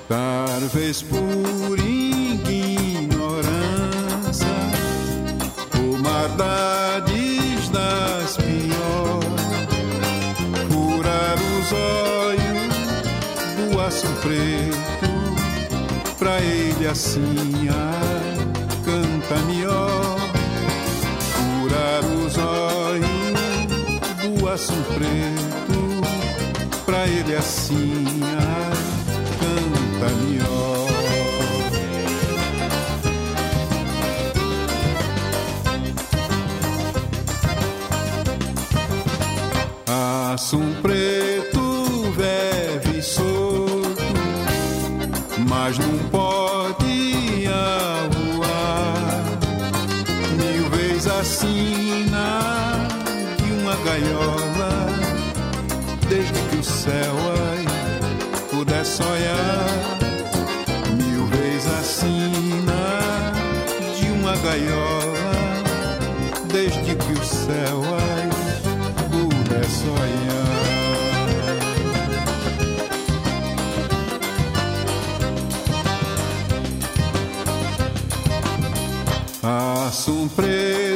Talvez 0.09 1.01
por 1.03 1.86
ele 16.87 16.87
assim 16.87 17.67
ai, 17.69 18.37
canta 18.85 19.35
melhor. 19.45 20.17
Furar 21.33 22.05
os 22.05 22.37
olhos 22.37 23.09
do 24.39 24.47
aço 24.47 24.73
preto, 24.95 26.01
pra 26.85 27.05
ele 27.07 27.35
assim 27.35 28.05
ai, 28.39 28.71
canta 29.39 30.09
melhor. 30.15 30.87
Assum 40.33 40.73
preto 40.81 41.26
sofrer. 80.37 80.86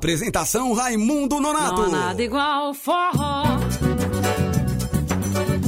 Apresentação 0.00 0.72
Raimundo 0.72 1.38
Nonato. 1.38 1.82
Não 1.82 1.94
há 1.94 2.06
Nada 2.06 2.22
igual 2.22 2.72
forró. 2.72 3.42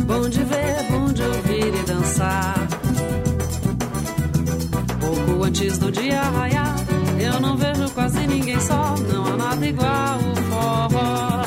Bom 0.07 0.27
de 0.27 0.43
ver, 0.43 0.91
bom 0.91 1.13
de 1.13 1.23
ouvir 1.23 1.75
e 1.75 1.83
dançar. 1.83 2.55
Pouco 4.99 5.45
antes 5.45 5.77
do 5.77 5.93
dia 5.93 6.23
raiar, 6.23 6.75
eu 7.21 7.41
não 7.43 7.59
vejo 7.59 7.91
quase 7.91 8.27
ninguém 8.27 8.59
só. 8.59 8.95
Não 9.13 9.27
há 9.27 9.37
nada 9.37 9.67
igual 9.67 10.19
forró. 10.49 11.43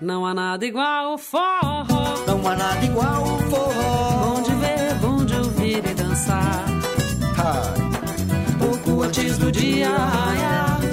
Não 0.00 0.24
há 0.24 0.32
nada 0.32 0.64
igual 0.64 1.18
forró. 1.18 1.86
Não 2.24 2.48
há 2.48 2.54
nada 2.54 2.84
igual 2.84 3.26
forró. 3.50 4.36
Bom 4.36 4.42
de 4.42 4.54
ver, 4.54 4.94
bom 5.00 5.24
de 5.24 5.34
ouvir 5.34 5.84
e 5.84 5.94
dançar. 5.94 6.64
Ha 7.36 7.74
pouco 8.60 9.02
antes 9.02 9.36
do 9.38 9.50
dia 9.50 9.88
raiar. 9.90 10.83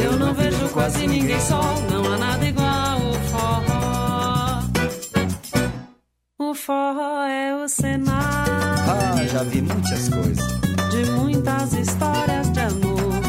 Eu 0.00 0.16
não 0.16 0.32
vejo 0.32 0.68
quase 0.68 1.08
ninguém 1.08 1.40
só, 1.40 1.60
não 1.90 2.12
há 2.12 2.18
nada 2.18 2.46
igual 2.46 2.98
o 3.00 3.14
forró. 3.30 4.62
O 6.38 6.54
forró 6.54 7.24
é 7.24 7.64
o 7.64 7.68
cenário. 7.68 8.52
Ah, 8.88 9.26
já 9.26 9.42
vi 9.42 9.60
muitas 9.60 10.08
coisas. 10.08 10.60
De 10.90 11.10
muitas 11.10 11.72
histórias 11.72 12.52
de 12.52 12.60
amor, 12.60 13.20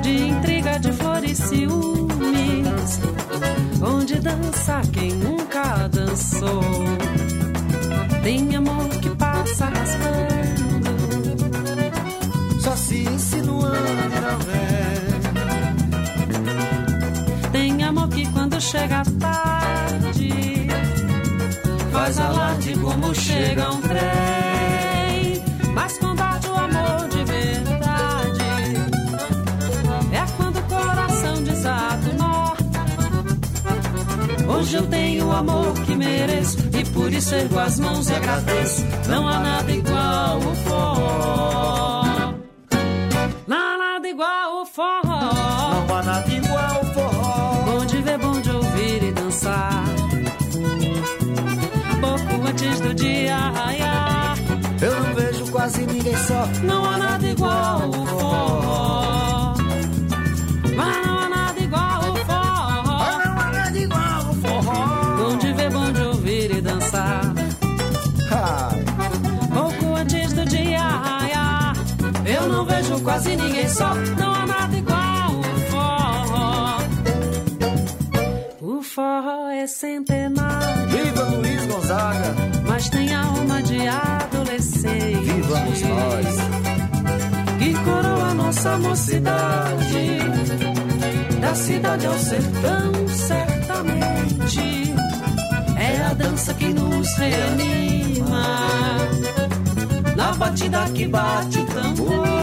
de 0.00 0.28
intriga, 0.28 0.78
de 0.78 0.92
flores, 0.92 1.36
ciúmes, 1.36 3.00
onde 3.82 4.14
dança 4.20 4.80
quem 4.90 5.12
nunca 5.12 5.86
dançou. 5.88 6.62
Tem 8.22 8.56
amor 8.56 8.88
que 9.00 9.10
passa 9.10 9.66
raspando 9.66 10.41
malandra. 13.72 14.38
Tem 17.52 17.84
amor 17.84 18.08
que 18.08 18.26
quando 18.32 18.60
chega 18.60 19.02
tarde 19.20 20.68
faz 21.92 22.18
alarde 22.18 22.74
como 22.78 23.14
chega 23.14 23.70
um 23.70 23.80
trem. 23.80 25.42
Mas 25.74 25.98
combate 25.98 26.48
o 26.48 26.54
amor 26.54 27.08
de 27.08 27.24
verdade 27.24 28.42
é 30.12 30.24
quando 30.36 30.58
o 30.58 30.62
coração 30.62 31.42
desata 31.42 32.08
o. 32.08 32.52
Hoje 34.52 34.76
eu 34.76 34.86
tenho 34.86 35.26
o 35.26 35.32
amor 35.32 35.72
que 35.84 35.94
mereço 35.94 36.58
e 36.78 36.84
por 36.90 37.12
isso 37.12 37.34
ergo 37.34 37.58
as 37.58 37.78
mãos 37.78 38.08
e 38.08 38.14
agradeço. 38.14 38.84
Não 39.08 39.28
há 39.28 39.38
nada 39.38 39.72
igual 39.72 40.38
o 40.38 40.54
forró. 40.66 41.91
Dia 53.02 53.36
raiar. 53.36 54.36
Eu 54.80 55.00
não 55.00 55.14
vejo 55.14 55.50
quase 55.50 55.84
ninguém 55.86 56.16
só. 56.16 56.46
Não 56.62 56.84
há 56.84 56.98
nada 56.98 57.26
igual 57.26 57.88
o 57.88 58.06
forró. 58.06 59.54
Mas 60.76 61.06
não 61.06 61.18
há 61.18 61.28
nada 61.28 61.60
igual 61.60 62.00
o 62.00 62.16
forró. 62.28 62.98
Não 63.24 63.40
há 63.40 63.50
nada 63.52 63.78
igual 63.78 64.30
o 64.30 64.34
forró. 64.34 65.16
Bom 65.18 65.36
de 65.38 65.52
ver, 65.52 65.70
bom 65.70 65.92
de 65.92 66.00
ouvir 66.00 66.56
e 66.56 66.60
dançar. 66.60 67.34
Pouco 69.52 69.94
antes 69.96 70.32
do 70.32 70.44
dia 70.44 70.80
raiar. 70.80 71.74
Eu 72.24 72.48
não 72.48 72.64
vejo 72.64 73.00
quase 73.00 73.36
ninguém 73.36 73.68
só. 73.68 73.94
Não 73.94 74.32
há 74.32 74.46
nada 74.46 74.76
igual 74.76 75.30
o 75.40 75.42
forró. 75.70 76.78
O 78.60 78.82
forró 78.82 79.48
é 79.48 79.66
centenário. 79.66 80.88
Viva 80.88 81.22
Luiz 81.24 81.66
Gonzaga. 81.66 82.51
Mas 82.82 82.88
tem 82.88 83.14
alma 83.14 83.62
de 83.62 83.86
adolescente. 83.86 85.20
Vivamos 85.20 85.82
nós. 85.82 86.26
Que 87.60 87.74
coroa 87.84 88.34
nossa 88.34 88.76
mocidade. 88.76 90.18
Da 91.40 91.54
cidade 91.54 92.06
ao 92.06 92.18
sertão, 92.18 93.08
certamente. 93.08 94.94
É 95.78 96.06
a 96.10 96.14
dança 96.14 96.52
que 96.54 96.74
nos 96.74 97.16
reanima. 97.18 98.58
Na 100.16 100.32
batida 100.32 100.84
que 100.92 101.06
bate 101.06 101.60
o 101.60 101.66
tambor. 101.66 102.41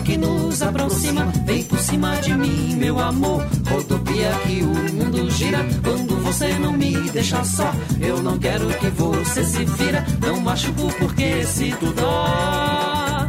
Que 0.00 0.16
nos 0.16 0.60
aproxima. 0.62 1.26
Vem 1.44 1.62
por 1.64 1.78
cima 1.78 2.16
de 2.16 2.34
mim, 2.34 2.76
meu 2.76 2.98
amor. 2.98 3.46
Rodopia 3.68 4.30
que 4.46 4.62
o 4.62 4.94
mundo 4.94 5.30
gira. 5.30 5.58
Quando 5.82 6.16
você 6.22 6.58
não 6.58 6.72
me 6.72 6.92
deixa 7.10 7.44
só, 7.44 7.72
eu 8.00 8.22
não 8.22 8.38
quero 8.38 8.66
que 8.78 8.88
você 8.88 9.44
se 9.44 9.64
vira. 9.64 10.04
Não 10.20 10.40
machuco 10.40 10.92
porque 10.98 11.44
sinto 11.44 11.92
dó. 11.92 13.28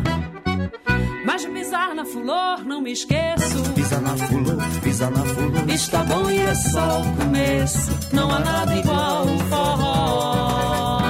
Mas 1.26 1.46
pisar 1.46 1.94
na 1.94 2.06
flor, 2.06 2.66
não 2.66 2.82
me 2.82 2.92
esqueço. 2.92 3.72
Pisa 3.76 4.00
na 4.00 4.18
fulô, 4.18 4.58
pisa 4.82 5.10
na 5.10 5.24
fulô. 5.24 5.72
Está 5.72 6.04
bom 6.04 6.30
e 6.30 6.38
é 6.40 6.56
só 6.56 7.02
o 7.02 7.16
começo. 7.18 7.92
Não 8.12 8.32
há 8.32 8.40
nada 8.40 8.76
igual 8.76 9.26
o 9.26 9.40
forró. 9.50 11.04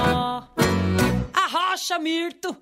Arrocha, 1.32 1.98
Mirto. 1.98 2.56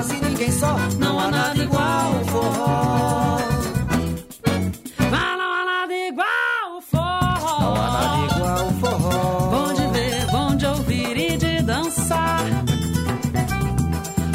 Quase 0.00 0.16
ninguém 0.20 0.50
só. 0.50 0.76
Não 0.98 1.20
há 1.20 1.30
nada 1.30 1.62
igual 1.62 2.12
o 2.12 2.24
forró. 2.24 3.38
Mas 5.10 5.38
não 5.38 5.52
há 5.52 5.64
nada 5.64 5.94
igual 5.94 6.78
o 6.78 6.80
forró. 6.80 7.60
Não 7.60 7.76
há 7.76 7.92
nada 7.92 8.16
igual 8.34 8.66
o 8.66 8.72
forró. 8.80 9.50
Bom 9.50 9.74
de 9.74 9.86
ver, 9.88 10.26
bom 10.30 10.56
de 10.56 10.64
ouvir 10.66 11.16
e 11.18 11.36
de 11.36 11.60
dançar. 11.62 12.40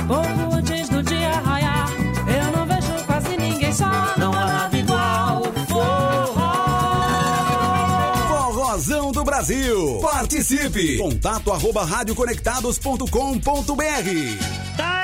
Pouco 0.08 0.54
antes 0.56 0.88
do 0.90 1.02
dia 1.02 1.32
raiar, 1.40 1.90
eu 2.28 2.52
não 2.58 2.68
vejo 2.68 2.94
quase 3.08 3.36
ninguém 3.38 3.74
só. 3.74 3.90
Não 4.18 4.32
há 4.34 4.46
nada 4.46 4.78
igual 4.78 5.42
o 5.42 5.52
forró. 5.68 6.54
Forrozão 8.28 9.12
do 9.12 9.24
Brasil. 9.24 9.98
Participe. 10.00 10.98
Contato 10.98 11.52
arroba 11.52 11.84
radioconectados.com.br. 11.84 14.78
Tá 14.78 14.95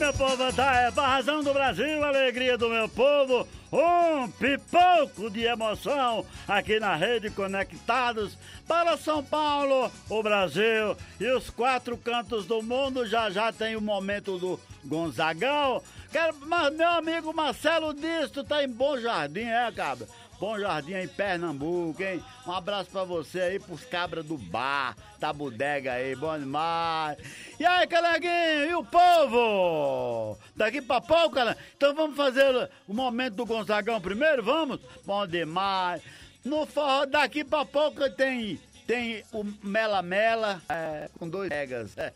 meu 0.00 0.14
povo, 0.14 0.50
tá 0.54 0.70
aí. 0.70 0.90
Barrazão 0.92 1.44
do 1.44 1.52
Brasil, 1.52 2.02
alegria 2.02 2.56
do 2.56 2.70
meu 2.70 2.88
povo. 2.88 3.46
Um 3.70 4.28
pipoco 4.30 5.28
de 5.28 5.44
emoção 5.44 6.24
aqui 6.48 6.80
na 6.80 6.96
Rede 6.96 7.28
Conectados 7.28 8.36
para 8.66 8.96
São 8.96 9.22
Paulo, 9.22 9.92
o 10.08 10.22
Brasil 10.22 10.96
e 11.20 11.26
os 11.30 11.50
quatro 11.50 11.98
cantos 11.98 12.46
do 12.46 12.62
mundo. 12.62 13.06
Já 13.06 13.28
já 13.28 13.52
tem 13.52 13.76
o 13.76 13.80
momento 13.80 14.38
do 14.38 14.58
Gonzagão. 14.82 15.82
Quero, 16.10 16.34
mas 16.46 16.74
meu 16.74 16.88
amigo 16.88 17.34
Marcelo 17.34 17.92
Disto 17.92 18.42
tá 18.42 18.64
em 18.64 18.68
Bom 18.68 18.98
Jardim, 18.98 19.40
é, 19.40 19.70
cabra? 19.70 20.08
Bom 20.40 20.58
Jardim 20.58 20.94
em 20.94 21.06
Pernambuco, 21.06 22.02
hein? 22.02 22.24
Um 22.46 22.52
abraço 22.52 22.88
pra 22.90 23.04
você 23.04 23.40
aí, 23.42 23.60
pros 23.60 23.84
cabras 23.84 24.24
do 24.24 24.38
bar, 24.38 24.96
da 25.18 25.34
bodega 25.34 25.92
aí, 25.92 26.16
bom 26.16 26.36
demais. 26.38 27.18
E 27.58 27.66
aí, 27.66 27.86
Calanguinho, 27.86 28.70
e 28.70 28.74
o 28.74 28.82
povo? 28.82 30.38
Daqui 30.56 30.80
pra 30.80 30.98
pouco, 30.98 31.32
Calanguinho? 31.32 31.62
Então 31.76 31.94
vamos 31.94 32.16
fazer 32.16 32.70
o 32.88 32.94
momento 32.94 33.34
do 33.34 33.44
Gonzagão 33.44 34.00
primeiro, 34.00 34.42
vamos? 34.42 34.80
Bom 35.04 35.26
demais. 35.26 36.00
No 36.42 36.64
forró, 36.64 37.04
daqui 37.04 37.44
pra 37.44 37.66
pouco 37.66 38.08
tem, 38.08 38.58
tem 38.86 39.22
o 39.32 39.44
Mela 39.62 40.00
Mela, 40.00 40.62
é, 40.70 41.10
com 41.18 41.28
dois 41.28 41.50
bregas. 41.50 41.96
é. 41.98 42.14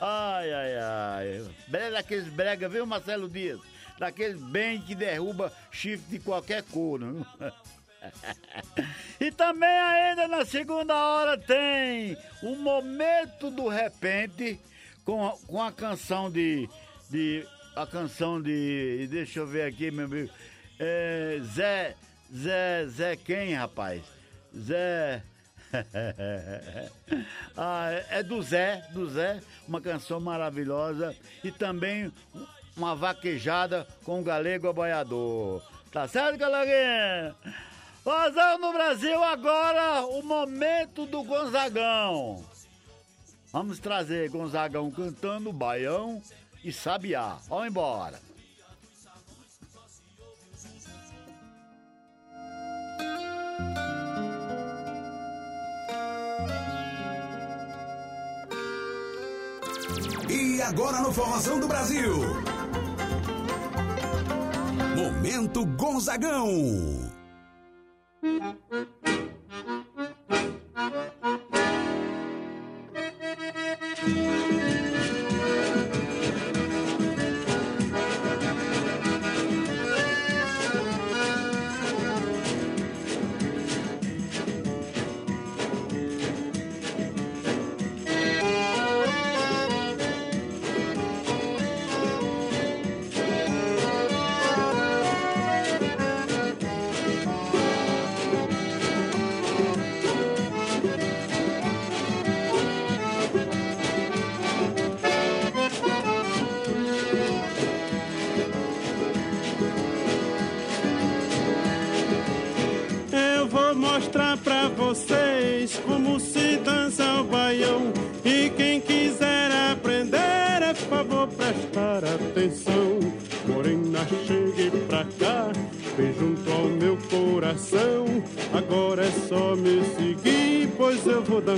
Ai, 0.00 0.52
ai, 0.54 0.76
ai. 0.78 1.50
Brega 1.66 1.90
daqueles 1.90 2.28
brega, 2.28 2.66
viu, 2.66 2.86
Marcelo 2.86 3.28
Dias? 3.28 3.60
Daqueles 3.98 4.40
bem 4.40 4.80
que 4.80 4.94
derruba 4.94 5.52
chifre 5.70 6.18
de 6.18 6.24
qualquer 6.24 6.62
cor? 6.64 7.00
E 9.20 9.32
também 9.32 9.68
ainda 9.68 10.28
na 10.28 10.44
segunda 10.44 10.94
hora 10.94 11.36
tem 11.36 12.16
o 12.42 12.54
momento 12.54 13.50
do 13.50 13.68
repente 13.68 14.58
com, 15.04 15.28
com 15.48 15.60
a 15.60 15.72
canção 15.72 16.30
de, 16.30 16.68
de 17.10 17.44
a 17.74 17.84
canção 17.84 18.40
de 18.40 19.08
deixa 19.10 19.40
eu 19.40 19.46
ver 19.46 19.62
aqui 19.62 19.90
meu 19.90 20.04
amigo. 20.04 20.30
É, 20.78 21.40
Zé 21.54 21.96
Zé 22.32 22.86
Zé 22.86 23.16
quem 23.16 23.54
rapaz? 23.54 24.02
Zé 24.56 25.22
ah, 27.56 27.90
é 28.10 28.22
do 28.22 28.40
Zé, 28.42 28.82
do 28.92 29.08
Zé, 29.10 29.40
uma 29.66 29.80
canção 29.80 30.20
maravilhosa. 30.20 31.14
E 31.44 31.50
também 31.50 32.12
uma 32.78 32.94
vaquejada 32.94 33.86
com 34.04 34.20
o 34.20 34.24
galego 34.24 34.68
aboiador. 34.68 35.60
Tá 35.92 36.06
certo, 36.06 36.38
galeguinha? 36.38 37.34
Vazão 38.04 38.58
no 38.58 38.72
Brasil 38.72 39.22
agora, 39.22 40.06
o 40.06 40.22
momento 40.22 41.04
do 41.04 41.22
Gonzagão. 41.24 42.44
Vamos 43.52 43.78
trazer 43.78 44.30
Gonzagão 44.30 44.90
cantando 44.90 45.52
Baião 45.52 46.22
e 46.64 46.72
Sabiá. 46.72 47.38
Vamos 47.48 47.66
embora. 47.66 48.20
E 60.30 60.62
agora 60.62 61.00
no 61.00 61.12
Forrozão 61.12 61.58
do 61.58 61.66
Brasil. 61.66 62.57
Momento 64.98 65.64
Gonzagão. 65.64 66.48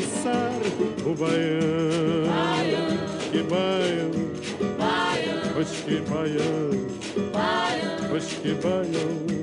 Dançar 0.01 0.53
o 1.05 1.15
baião. 1.15 2.31
Que 3.31 3.43
baião, 3.43 4.11
pois 5.55 5.71
que 5.71 6.01
baião, 6.01 6.71
pois 8.09 8.25
que 8.25 8.55
baião. 8.55 9.41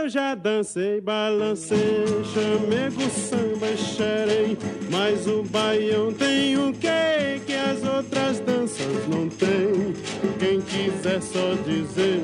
Eu 0.00 0.08
já 0.08 0.34
dancei, 0.34 1.00
balancei, 1.02 2.06
chamego, 2.32 3.10
samba, 3.10 3.76
xerei 3.76 4.56
Mas 4.90 5.26
o 5.26 5.42
baião 5.42 6.10
tem 6.12 6.56
o 6.56 6.72
que 6.72 7.40
que 7.44 7.52
as 7.52 7.84
outras 7.84 8.40
danças 8.40 9.06
não 9.06 9.28
têm 9.28 9.92
Quem 10.38 10.62
quiser 10.62 11.20
só 11.20 11.52
dizer, 11.66 12.22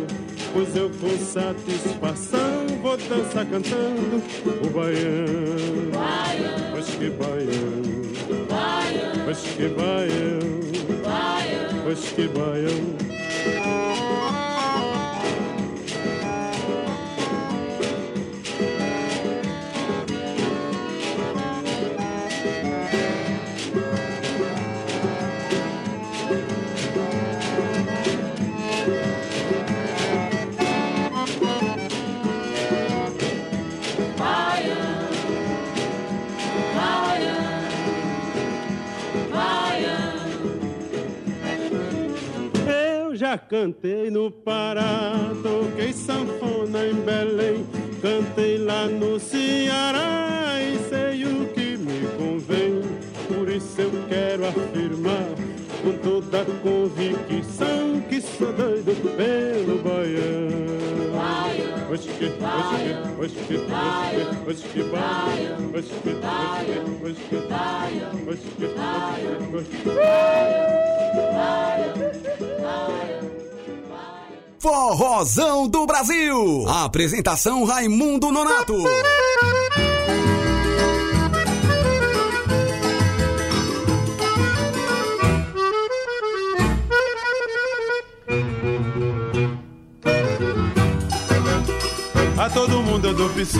pois 0.54 0.74
eu 0.74 0.88
com 0.98 1.10
satisfação 1.18 2.66
Vou 2.80 2.96
dançar 2.96 3.44
cantando 3.44 4.22
que 12.14 12.28
baião 12.28 12.93
cantei 43.54 44.10
no 44.10 44.32
Pará, 44.32 45.12
toquei 45.40 45.92
sanfona 45.92 46.86
em 46.86 46.94
Belém, 46.94 47.64
cantei 48.02 48.58
lá 48.58 48.86
no 48.86 49.20
Ceará 49.20 50.58
e 50.60 50.76
sei 50.88 51.24
o 51.24 51.46
que 51.54 51.76
me 51.76 52.00
convém. 52.18 52.82
Por 53.28 53.48
isso 53.48 53.80
eu 53.80 53.92
quero 54.08 54.48
afirmar 54.48 55.28
com 55.84 55.92
toda 55.98 56.44
convicção 56.64 58.00
que 58.08 58.20
sou 58.20 58.52
doido 58.52 58.92
pelo 59.16 59.78
que 59.78 59.84
baião, 59.84 60.64
Forrozão 74.64 75.68
do 75.68 75.84
Brasil. 75.84 76.66
Apresentação 76.66 77.64
Raimundo 77.64 78.32
Nonato. 78.32 78.72
A 92.44 92.50
todo 92.50 92.82
mundo 92.82 93.06
eu 93.06 93.14
dou 93.14 93.30
psiu, 93.30 93.58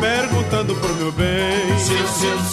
perguntando 0.00 0.72
pro 0.76 0.94
meu 0.94 1.10
bem. 1.10 1.66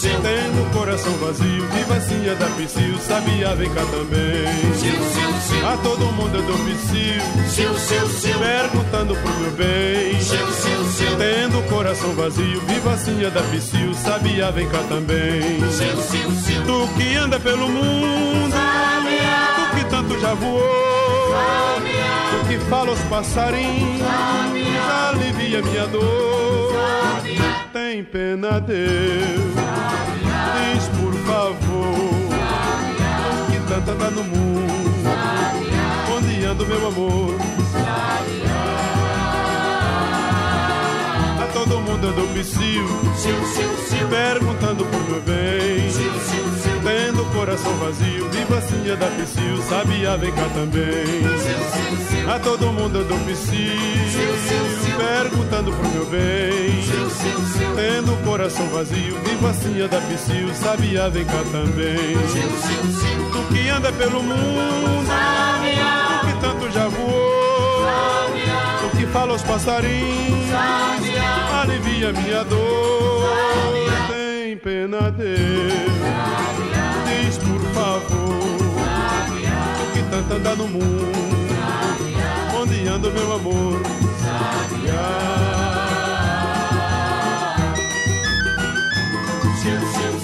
Tendo 0.00 0.60
o 0.60 0.70
coração 0.76 1.12
vazio, 1.18 1.68
vivacinha 1.68 2.34
da 2.34 2.46
psiu, 2.46 2.98
sabia, 2.98 3.54
vem 3.54 3.70
cá 3.70 3.82
também. 3.82 4.44
A 5.64 5.76
todo 5.76 6.04
mundo 6.06 6.36
eu 6.36 6.42
dou 6.42 6.58
psiu, 6.58 7.22
perguntando 8.40 9.14
pro 9.14 9.34
meu 9.34 9.52
bem. 9.52 10.18
Tendo 11.16 11.60
o 11.60 11.62
coração 11.68 12.12
vazio, 12.14 12.60
vivacinha 12.62 13.30
da 13.30 13.42
psiu, 13.42 13.94
sabia, 13.94 14.50
vem 14.50 14.68
cá 14.68 14.82
também. 14.88 15.60
Tu 16.66 16.88
que 16.98 17.14
anda 17.14 17.38
pelo 17.38 17.68
mundo, 17.68 18.52
tu 19.54 19.76
que 19.76 19.84
tanto 19.84 20.18
já 20.18 20.34
voou, 20.34 20.60
tu 22.32 22.48
que 22.48 22.58
fala 22.68 22.90
aos 22.90 23.00
passarinhos, 23.02 24.02
alivia 25.52 25.62
minha 25.62 25.86
dor. 25.86 26.72
Tem 27.72 28.02
pena, 28.04 28.60
Deus, 28.60 29.54
diz 30.56 30.88
por 30.98 31.12
favor, 31.26 32.18
tu 33.22 33.52
que 33.52 33.58
tanto 33.68 33.90
anda 33.90 34.10
no 34.10 34.24
mundo, 34.24 35.08
onde 36.16 36.44
anda 36.44 36.64
meu 36.64 36.86
amor? 36.88 37.36
A 41.40 41.46
todo 41.52 41.80
mundo 41.80 42.12
dou 42.12 42.28
psiu, 42.28 42.86
perguntando 44.08 44.84
por 44.84 45.02
meu 45.08 45.20
bem. 45.22 45.90
Tendo 45.92 46.68
o 46.68 46.71
coração 47.32 47.72
vazio, 47.76 48.28
vivacinha 48.28 48.96
da 48.96 49.06
psiu, 49.06 49.62
sabia, 49.68 50.16
vem 50.16 50.32
cá 50.32 50.48
também. 50.54 51.22
A 52.32 52.38
todo 52.38 52.72
mundo 52.72 52.98
eu 52.98 53.04
dou 53.04 53.18
psiu, 53.20 54.96
perguntando 54.96 55.72
pro 55.72 55.88
meu 55.88 56.06
bem. 56.06 56.82
Tendo 57.74 58.12
o 58.12 58.16
coração 58.18 58.66
vazio, 58.68 59.18
vivacinha 59.24 59.88
da 59.88 59.98
psiu, 59.98 60.54
sabia, 60.54 61.08
vem 61.08 61.24
cá 61.24 61.42
também. 61.50 62.16
Tu 63.32 63.54
que 63.54 63.68
anda 63.68 63.92
pelo 63.92 64.22
mundo, 64.22 65.06
tu 66.08 66.26
que 66.26 66.40
tanto 66.40 66.70
já 66.70 66.88
voou, 66.88 67.86
tu 68.80 68.96
que 68.96 69.06
fala 69.06 69.32
aos 69.32 69.42
passarinhos, 69.42 70.50
alivia 71.60 72.12
minha 72.12 72.44
dor. 72.44 73.32
Tem 74.08 74.56
pena, 74.58 75.12
por 75.12 76.71
favor, 77.72 78.58
tu 79.76 79.92
que 79.92 80.02
tanto 80.10 80.34
anda 80.34 80.54
no 80.56 80.68
mundo, 80.68 81.12
onde 82.60 82.88
anda 82.88 83.10
meu 83.10 83.32
amor? 83.32 83.82
Sil, 89.62 89.78
sil, 89.94 90.14
sil. 90.18 90.21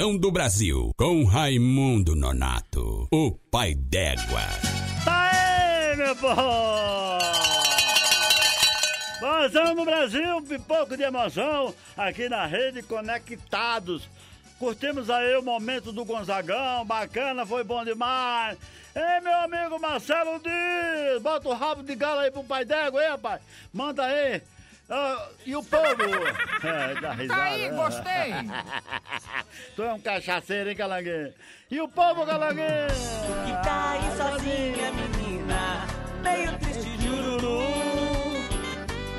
Forrozão 0.00 0.16
do 0.16 0.30
Brasil. 0.30 0.92
Com 0.96 1.24
Raimundo 1.24 2.16
Nonato. 2.16 3.06
O 3.12 3.32
pai 3.50 3.74
d'égua. 3.74 4.40
Aí, 5.06 5.94
meu 5.94 6.16
povo! 6.16 6.40
Forrozão 9.20 9.74
no 9.74 9.84
Brasil, 9.84 10.40
pipoco 10.40 10.96
de 10.96 11.02
emoção, 11.02 11.74
aqui 11.98 12.30
na 12.30 12.46
rede 12.46 12.82
Conectados. 12.82 14.08
Curtimos 14.58 15.10
aí 15.10 15.36
o 15.36 15.42
momento 15.42 15.92
do 15.92 16.06
Gonzagão, 16.06 16.82
bacana, 16.86 17.44
foi 17.44 17.62
bom 17.62 17.84
demais. 17.84 18.56
Ei, 18.94 19.20
meu 19.20 19.36
amigo 19.36 19.78
Marcelo 19.78 20.40
Dias, 20.40 21.20
bota 21.20 21.46
o 21.46 21.52
rabo 21.52 21.82
de 21.82 21.94
galo 21.94 22.20
aí 22.20 22.30
pro 22.30 22.42
pai 22.42 22.64
d'égua 22.64 23.02
aí, 23.02 23.08
rapaz. 23.10 23.42
Manda 23.70 24.06
aí. 24.06 24.40
Ah, 24.90 25.28
e 25.46 25.54
o 25.54 25.62
povo? 25.62 25.84
É, 26.62 27.26
tá 27.26 27.44
aí, 27.44 27.70
né? 27.70 27.76
gostei. 27.76 28.34
tu 29.74 29.82
é 29.82 29.92
um 29.94 30.00
cachaceiro, 30.00 30.68
hein, 30.68 30.76
Galanguê? 30.76 31.32
E 31.70 31.80
o 31.80 31.88
povo, 31.88 32.26
Galanguê? 32.26 32.86
Que 33.46 33.52
tá 33.64 33.92
aí 33.92 34.16
sozinha, 34.16 34.92
menina, 34.92 35.86
meio 36.22 36.58
triste, 36.58 37.00
jururu. 37.00 37.62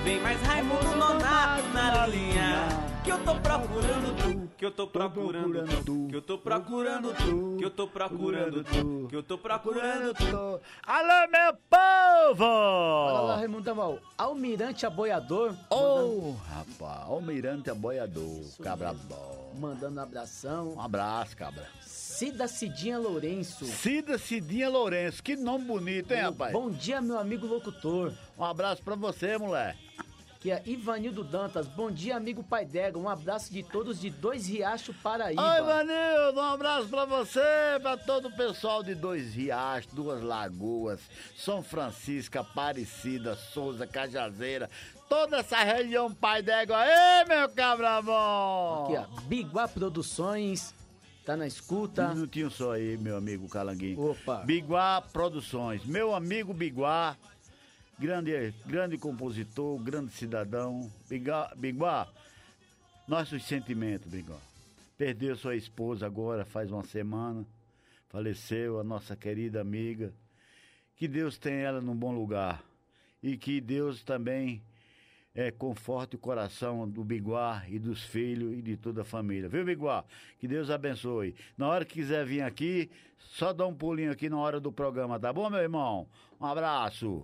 Vem 0.03 0.19
mais 0.19 0.39
Raimundo 0.43 0.95
Nonato 0.95 1.67
na 1.73 2.05
linha, 2.05 2.67
que 3.03 3.11
eu 3.11 3.17
tô 3.23 3.33
procurando 3.35 4.15
tu 4.17 4.40
que 4.61 4.65
eu 4.65 4.71
tô 4.71 4.85
procurando 4.85 5.83
tu, 5.83 6.07
que 6.07 6.15
eu 6.15 6.21
tô 6.21 6.37
procurando 6.37 7.15
tu, 7.15 7.57
que 7.57 7.65
eu 7.65 7.71
tô 7.71 7.87
procurando 7.87 8.63
tu, 8.63 9.07
que 9.09 9.15
eu 9.15 9.23
tô 9.23 9.35
procurando 9.35 10.13
tu. 10.13 10.61
Alô, 10.85 11.31
meu 11.31 11.57
Olha 11.67 11.81
lá, 11.81 12.35
povo! 12.35 13.35
Raimundo 13.37 13.63
Taval. 13.63 13.97
Almirante 14.15 14.85
Aboiador. 14.85 15.55
Ô, 15.67 16.35
rapaz, 16.47 17.09
almirante 17.09 17.71
aboiador, 17.71 18.43
cabra 18.61 18.93
bom. 18.93 19.51
Mandando 19.59 19.99
um 19.99 20.03
abração. 20.03 20.73
Um 20.75 20.79
abraço, 20.79 21.35
cabra. 21.35 21.67
Cida 21.81 22.47
Cidinha 22.47 22.99
Lourenço. 22.99 23.65
Cida 23.65 24.19
Cidinha 24.19 24.69
Lourenço, 24.69 25.23
que 25.23 25.35
nome 25.35 25.65
bonito, 25.65 26.11
hein, 26.11 26.21
rapaz? 26.21 26.53
Bom 26.53 26.69
dia, 26.69 27.01
meu 27.01 27.17
amigo 27.17 27.47
locutor. 27.47 28.13
Um 28.37 28.45
abraço 28.45 28.83
pra 28.83 28.93
você, 28.93 29.39
mulher. 29.39 29.75
Que 30.41 30.49
é 30.49 30.59
Ivanildo 30.65 31.23
Dantas. 31.23 31.67
Bom 31.67 31.91
dia, 31.91 32.17
amigo 32.17 32.43
Pai 32.43 32.65
Dega. 32.65 32.97
Um 32.97 33.07
abraço 33.07 33.53
de 33.53 33.61
todos 33.61 34.01
de 34.01 34.09
Dois 34.09 34.47
Riachos, 34.47 34.95
Paraíba. 34.95 35.39
Oi, 35.39 35.61
Vanildo, 35.61 36.39
um 36.39 36.53
abraço 36.53 36.87
pra 36.87 37.05
você, 37.05 37.39
pra 37.79 37.95
todo 37.95 38.27
o 38.27 38.35
pessoal 38.35 38.81
de 38.81 38.95
Dois 38.95 39.35
Riachos, 39.35 39.93
Duas 39.93 40.23
Lagoas, 40.23 40.99
São 41.37 41.61
Francisco, 41.61 42.39
Aparecida, 42.39 43.35
Souza, 43.35 43.85
Cajazeira, 43.85 44.67
toda 45.07 45.37
essa 45.37 45.57
região 45.57 46.11
Pai 46.11 46.41
d'Égua. 46.41 46.77
Ei, 46.87 47.25
meu 47.27 47.47
cabra 47.49 48.01
bom! 48.01 48.85
Aqui, 48.85 48.97
ó. 48.97 49.21
Biguá 49.27 49.67
Produções. 49.67 50.73
Tá 51.23 51.37
na 51.37 51.45
escuta. 51.45 52.07
Um 52.07 52.15
minutinho 52.15 52.49
só 52.49 52.71
aí, 52.71 52.97
meu 52.97 53.15
amigo 53.15 53.47
Calanguinho. 53.47 54.09
Opa. 54.09 54.37
Biguá 54.37 55.03
Produções. 55.13 55.85
Meu 55.85 56.15
amigo 56.15 56.51
Biguá, 56.51 57.15
grande, 58.01 58.51
grande 58.65 58.97
compositor, 58.97 59.79
grande 59.79 60.11
cidadão. 60.11 60.91
Biguá, 61.07 61.53
Biguá 61.55 62.07
nossos 63.07 63.43
sentimentos, 63.43 64.11
Biguá. 64.11 64.39
Perdeu 64.97 65.35
sua 65.35 65.55
esposa 65.55 66.07
agora, 66.07 66.43
faz 66.43 66.71
uma 66.71 66.83
semana. 66.83 67.45
Faleceu 68.09 68.79
a 68.79 68.83
nossa 68.83 69.15
querida 69.15 69.61
amiga. 69.61 70.11
Que 70.95 71.07
Deus 71.07 71.37
tenha 71.37 71.59
ela 71.59 71.79
num 71.79 71.95
bom 71.95 72.11
lugar. 72.11 72.63
E 73.21 73.37
que 73.37 73.61
Deus 73.61 74.03
também 74.03 74.63
é, 75.35 75.51
conforte 75.51 76.15
o 76.15 76.19
coração 76.19 76.89
do 76.89 77.03
Biguá 77.03 77.63
e 77.69 77.77
dos 77.77 78.01
filhos 78.01 78.57
e 78.57 78.63
de 78.63 78.77
toda 78.77 79.03
a 79.03 79.05
família. 79.05 79.47
Viu, 79.47 79.63
Biguá? 79.63 80.03
Que 80.39 80.47
Deus 80.47 80.71
abençoe. 80.71 81.35
Na 81.55 81.67
hora 81.67 81.85
que 81.85 81.93
quiser 81.93 82.25
vir 82.25 82.41
aqui, 82.41 82.89
só 83.19 83.53
dá 83.53 83.67
um 83.67 83.75
pulinho 83.75 84.11
aqui 84.11 84.27
na 84.27 84.37
hora 84.37 84.59
do 84.59 84.71
programa, 84.71 85.19
tá 85.19 85.31
bom, 85.31 85.47
meu 85.51 85.59
irmão? 85.59 86.07
Um 86.39 86.47
abraço. 86.47 87.23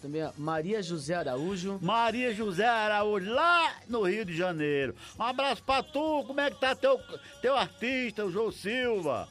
Também 0.00 0.22
a 0.22 0.32
Maria 0.38 0.80
José 0.80 1.14
Araújo. 1.14 1.78
Maria 1.82 2.32
José 2.32 2.64
Araújo, 2.66 3.30
lá 3.32 3.74
no 3.88 4.02
Rio 4.04 4.24
de 4.24 4.36
Janeiro. 4.36 4.94
Um 5.18 5.22
abraço 5.24 5.62
pra 5.64 5.82
tu, 5.82 6.24
como 6.24 6.40
é 6.40 6.50
que 6.50 6.60
tá 6.60 6.74
teu, 6.74 7.00
teu 7.42 7.56
artista, 7.56 8.24
o 8.24 8.30
João 8.30 8.52
Silva? 8.52 9.28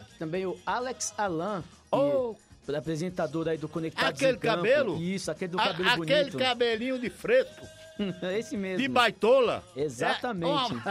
Aqui 0.00 0.18
também 0.18 0.44
o 0.44 0.58
Alex 0.66 1.14
Alan. 1.16 1.62
Oh. 1.90 2.34
que- 2.66 2.74
apresentador 2.74 3.46
aí 3.46 3.58
do 3.58 3.68
Conectados 3.68 4.18
Aquele 4.20 4.38
em 4.38 4.40
Campo. 4.40 4.56
cabelo? 4.56 4.96
Isso, 5.00 5.30
aquele 5.30 5.52
do 5.52 5.60
A- 5.60 5.66
cabelo 5.68 5.88
aquele 6.02 6.22
bonito. 6.30 6.38
cabelinho 6.38 6.98
de 6.98 7.10
fresco, 7.10 7.64
Esse 8.36 8.56
mesmo. 8.56 8.78
de 8.78 8.88
baitola. 8.88 9.62
Exatamente. 9.76 10.74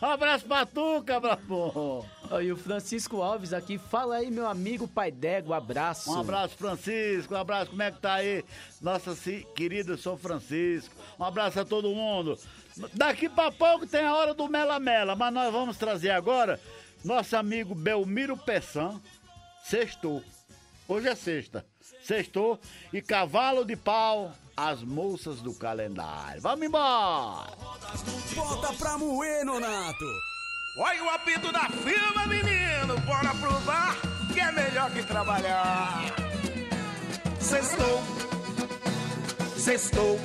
Um 0.00 0.06
abraço 0.06 0.44
pra 0.44 0.66
tu, 0.66 1.02
cabra 1.04 1.36
bom. 1.36 2.06
E 2.42 2.52
o 2.52 2.56
Francisco 2.56 3.22
Alves 3.22 3.52
aqui, 3.52 3.78
fala 3.78 4.16
aí, 4.16 4.30
meu 4.30 4.46
amigo 4.46 4.86
Pai 4.86 5.10
Dego, 5.10 5.52
abraço. 5.52 6.10
Um 6.10 6.20
abraço, 6.20 6.56
Francisco. 6.56 7.34
Um 7.34 7.38
abraço, 7.38 7.70
como 7.70 7.82
é 7.82 7.90
que 7.90 7.98
tá 7.98 8.14
aí? 8.14 8.44
Nossa 8.80 9.16
querida 9.54 9.96
São 9.96 10.16
Francisco. 10.16 10.94
Um 11.18 11.24
abraço 11.24 11.60
a 11.60 11.64
todo 11.64 11.94
mundo. 11.94 12.38
Daqui 12.94 13.28
pra 13.28 13.50
pouco 13.50 13.86
tem 13.86 14.04
a 14.04 14.14
hora 14.14 14.34
do 14.34 14.48
Mela 14.48 14.78
Mela, 14.78 15.16
mas 15.16 15.32
nós 15.32 15.52
vamos 15.52 15.76
trazer 15.76 16.10
agora 16.10 16.60
nosso 17.04 17.36
amigo 17.36 17.74
Belmiro 17.74 18.36
Pessan. 18.36 19.00
Sextou. 19.64 20.22
Hoje 20.88 21.08
é 21.08 21.14
sexta. 21.14 21.64
Sextou 22.02 22.58
e 22.92 23.00
cavalo 23.02 23.64
de 23.64 23.76
pau, 23.76 24.32
as 24.56 24.82
moças 24.82 25.40
do 25.40 25.54
calendário. 25.54 26.40
Vamos 26.40 26.66
embora! 26.66 27.50
Bota 28.34 28.72
pra 28.74 28.98
moer, 28.98 29.44
Nonato. 29.44 30.04
Olha 30.78 31.04
o 31.04 31.08
apito 31.10 31.50
da 31.52 31.68
firma, 31.68 32.26
menino. 32.26 32.98
Bora 33.00 33.34
provar 33.34 33.96
que 34.32 34.40
é 34.40 34.52
melhor 34.52 34.90
que 34.92 35.02
trabalhar. 35.02 36.14
Sextou, 37.40 38.02
sextou, 39.56 40.20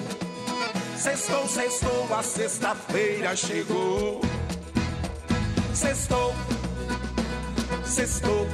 sextou, 0.97 1.47
sextou. 1.47 2.15
A 2.15 2.21
sexta-feira 2.21 3.35
chegou. 3.35 4.21
Sextou, 5.73 6.33
sextou. 7.83 8.47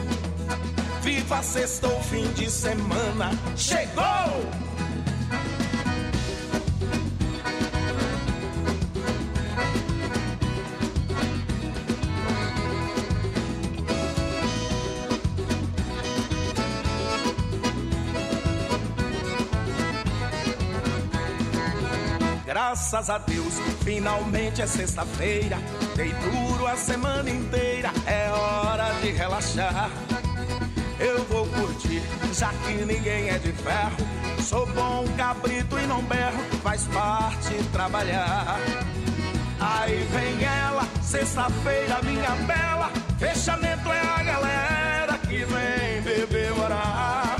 Viva 1.01 1.41
sextou, 1.43 1.99
fim 2.03 2.31
de 2.33 2.49
semana 2.49 3.31
chegou. 3.57 4.70
Graças 22.71 23.09
a 23.09 23.17
Deus, 23.17 23.55
finalmente 23.83 24.61
é 24.61 24.65
sexta-feira. 24.65 25.57
Dei 25.93 26.13
duro 26.13 26.65
a 26.65 26.77
semana 26.77 27.29
inteira, 27.29 27.91
é 28.07 28.31
hora 28.31 28.93
de 29.01 29.11
relaxar. 29.11 29.89
Eu 30.97 31.21
vou 31.25 31.45
curtir, 31.47 32.01
já 32.33 32.47
que 32.47 32.85
ninguém 32.85 33.27
é 33.27 33.37
de 33.39 33.51
ferro. 33.51 33.97
Sou 34.41 34.65
bom 34.67 35.05
cabrito 35.17 35.77
e 35.77 35.85
não 35.85 36.01
berro, 36.03 36.41
faz 36.63 36.83
parte 36.83 37.61
trabalhar. 37.73 38.57
Aí 39.59 40.07
vem 40.09 40.41
ela, 40.41 40.87
sexta-feira, 41.01 42.01
minha 42.03 42.31
bela. 42.47 42.89
Fechamento 43.19 43.91
é 43.91 43.99
a 43.99 44.23
galera 44.23 45.17
que 45.17 45.43
vem 45.43 46.01
beber 46.03 46.53
morar. 46.53 47.35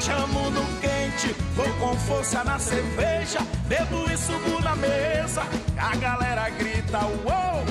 Chamo 0.00 0.50
no 0.50 0.77
quente, 1.18 1.34
vou 1.54 1.68
com 1.74 1.96
força 1.96 2.44
na 2.44 2.58
cerveja. 2.58 3.40
Bebo 3.66 4.10
e 4.10 4.16
subo 4.16 4.60
na 4.62 4.76
mesa, 4.76 5.42
a 5.76 5.96
galera 5.96 6.48
grita: 6.50 6.98
Uou! 7.06 7.64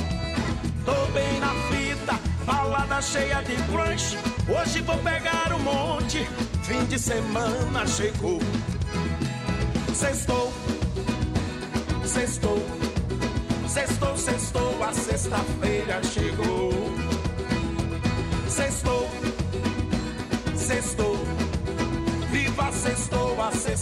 Tô 0.86 1.12
bem 1.12 1.40
na 1.40 1.54
fita, 1.70 2.20
balada 2.46 3.02
cheia 3.02 3.42
de 3.42 3.56
crunch. 3.64 4.18
Hoje 4.48 4.82
vou 4.82 4.98
pegar 5.00 5.54
um 5.54 5.60
monte, 5.60 6.28
fim 6.64 6.86
de 6.86 7.00
semana 7.00 7.86
chegou. 7.88 8.40
Sextou, 9.94 10.54
sextou, 12.06 12.64
sextou, 13.68 14.18
sextou, 14.18 14.84
a 14.84 14.94
sexta-feira 14.94 16.02
chegou. 16.04 16.72
Sextou, 18.48 19.10
sextou, 20.56 21.17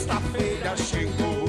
sexta-feira 0.06 0.78
chegou. 0.78 1.46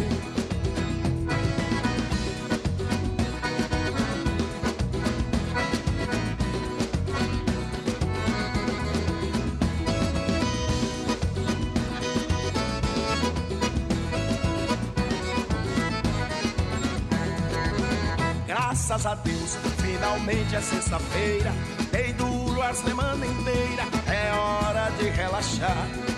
Graças 18.46 19.07
a 19.07 19.14
Deus, 19.16 19.57
finalmente 19.78 20.57
é 20.57 20.61
sexta-feira. 20.61 21.52
Dei 21.92 22.12
duro 22.14 22.62
a 22.62 22.72
semana 22.72 23.26
inteira, 23.26 23.82
é 24.07 24.32
hora 24.32 24.90
de 24.98 25.09
relaxar. 25.11 26.16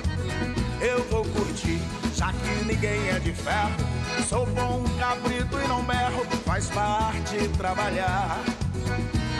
Eu 0.80 1.02
vou 1.10 1.24
curtir, 1.24 1.80
já 2.14 2.32
que 2.32 2.64
ninguém 2.64 3.08
é 3.08 3.18
de 3.18 3.32
ferro. 3.32 3.74
Sou 4.28 4.46
bom 4.46 4.84
cabrito 4.98 5.58
e 5.58 5.68
não 5.68 5.82
berro, 5.82 6.24
faz 6.44 6.66
parte 6.68 7.48
trabalhar. 7.56 8.38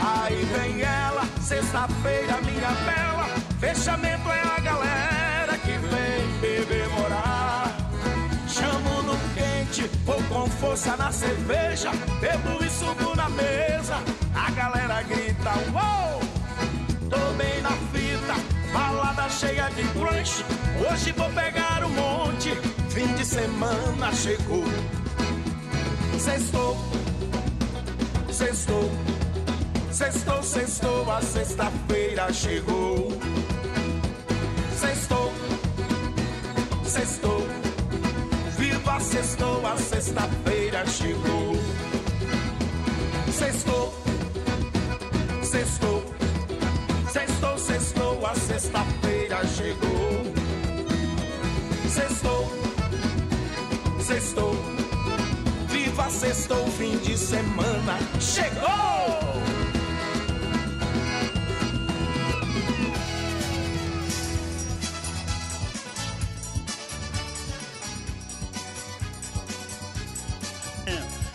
Aí 0.01 0.43
vem 0.45 0.81
ela, 0.81 1.23
sexta-feira, 1.41 2.39
minha 2.41 2.71
bela. 2.85 3.25
Fechamento 3.59 4.29
é 4.29 4.41
a 4.41 4.59
galera 4.59 5.57
que 5.57 5.71
vem 5.71 6.39
beber 6.41 6.87
morar. 6.89 7.75
Chamo 8.47 9.01
no 9.03 9.17
quente, 9.33 9.89
vou 10.05 10.21
com 10.23 10.49
força 10.49 10.97
na 10.97 11.11
cerveja. 11.11 11.91
Bebo 12.19 12.63
e 12.63 12.69
subo 12.69 13.15
na 13.15 13.29
mesa. 13.29 13.95
A 14.35 14.51
galera 14.51 15.01
grita: 15.03 15.51
Uou! 15.73 16.19
Tô 17.09 17.33
bem 17.37 17.61
na 17.61 17.71
fita, 17.91 18.58
balada 18.71 19.29
cheia 19.29 19.69
de 19.69 19.83
crunch. 19.93 20.43
Hoje 20.79 21.11
vou 21.13 21.29
pegar 21.29 21.83
um 21.83 21.89
monte, 21.89 22.49
fim 22.89 23.07
de 23.15 23.25
semana 23.25 24.13
chegou. 24.13 24.65
Sextou, 26.17 26.77
sextou, 28.31 28.91
sextou, 29.91 30.43
sextou, 30.43 31.11
a 31.11 31.21
sexta-feira 31.21 32.33
chegou. 32.33 33.11
Sextou, 34.77 35.33
sextou, 36.85 37.47
viva 38.57 38.99
sextou, 38.99 39.65
a 39.65 39.77
sexta-feira 39.77 40.85
chegou. 40.87 41.55
Sextou, 43.31 43.93
sextou, 45.41 46.03
sextou, 47.09 47.57
sextou, 47.57 48.25
a 48.25 48.35
sexta-feira 48.35 49.45
chegou. 49.47 50.23
Sextou, 51.89 52.47
sextou, 53.99 54.53
viva 55.67 56.09
sextou, 56.09 56.67
fim 56.67 56.97
de 56.99 57.17
semana 57.17 57.97
chegou! 58.19 58.69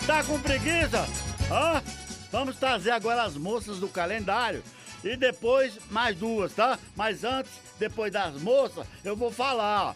Tá 0.07 0.23
com 0.23 0.39
preguiça? 0.39 1.09
Hã? 1.51 1.83
Vamos 2.31 2.57
trazer 2.57 2.91
agora 2.91 3.23
as 3.23 3.37
moças 3.37 3.79
do 3.79 3.89
calendário. 3.89 4.63
E 5.05 5.17
depois 5.17 5.79
mais 5.91 6.17
duas, 6.17 6.55
tá? 6.55 6.79
Mas 6.97 7.25
antes, 7.25 7.53
depois 7.79 8.11
das 8.11 8.41
moças, 8.41 8.87
eu 9.05 9.15
vou 9.15 9.31
falar. 9.31 9.95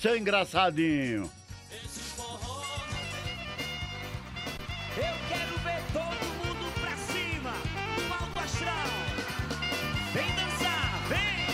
Seu 0.00 0.16
engraçadinho. 0.16 1.30
Eu 4.96 5.14
quero 5.28 5.58
ver 5.58 5.80
todo 5.92 6.26
mundo 6.44 6.72
pra 6.80 6.96
cima, 6.96 7.52
no 7.96 8.12
alto 8.12 8.38
astral. 8.40 8.88
Vem 10.12 10.26
dançar, 10.34 11.00
vem! 11.08 11.46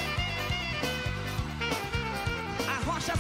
A 2.67 2.77
rocha 2.91 3.15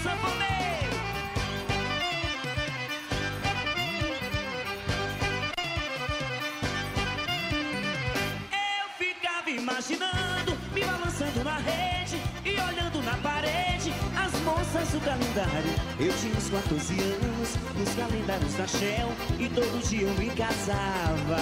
imaginando, 9.80 10.58
me 10.74 10.84
balançando 10.84 11.42
na 11.42 11.56
rede 11.56 12.20
e 12.44 12.50
olhando 12.50 13.02
na 13.02 13.16
parede 13.18 13.92
as 14.14 14.40
moças 14.42 14.88
do 14.90 15.00
calendário. 15.00 15.72
Eu 15.98 16.12
tinha 16.18 16.34
uns 16.36 16.50
14 16.50 17.00
anos 17.00 17.56
nos 17.78 17.94
calendários 17.94 18.54
da 18.54 18.66
Shell 18.66 19.08
e 19.38 19.48
todo 19.48 19.88
dia 19.88 20.06
eu 20.06 20.14
me 20.14 20.28
casava. 20.30 21.40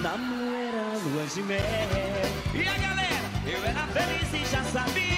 Namoro 0.00 0.54
era 0.54 0.98
lua 1.04 1.26
de 1.26 1.42
mel. 1.42 1.60
E 2.54 2.66
a 2.66 2.78
galera, 2.78 3.20
eu 3.46 3.62
era 3.62 3.86
feliz 3.88 4.32
e 4.32 4.50
já 4.50 4.64
sabia. 4.64 5.12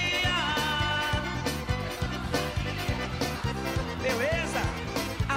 Beleza? 4.03 4.84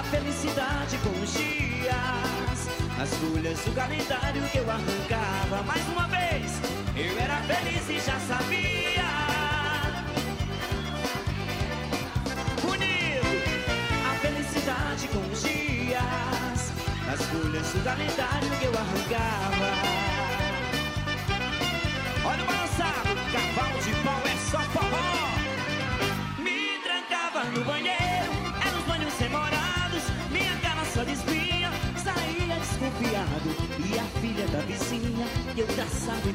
Felicidade 0.09 0.97
com 0.99 1.09
os 1.21 1.33
dias. 1.33 1.97
As 2.97 3.13
folhas 3.15 3.59
do 3.59 3.75
calendário 3.75 4.41
que 4.43 4.57
eu 4.57 4.71
arrancava 4.71 5.63
mais 5.63 5.85
uma 5.89 6.07
vez. 6.07 6.61
Eu 6.95 7.19
era 7.19 7.35
feliz 7.41 7.89
e 7.89 7.99
já 7.99 8.17
sabia. 8.21 9.03
Bonito! 12.61 13.27
A 14.09 14.15
felicidade 14.19 15.07
com 15.09 15.19
os 15.29 15.41
dias. 15.41 16.71
As 17.13 17.21
folhas 17.25 17.67
do 17.73 17.83
calendário 17.83 18.49
que 18.59 18.65
eu 18.65 18.73
arrancava. 18.77 19.69
Olha 22.25 22.43
o 22.43 22.47
balançado, 22.47 23.06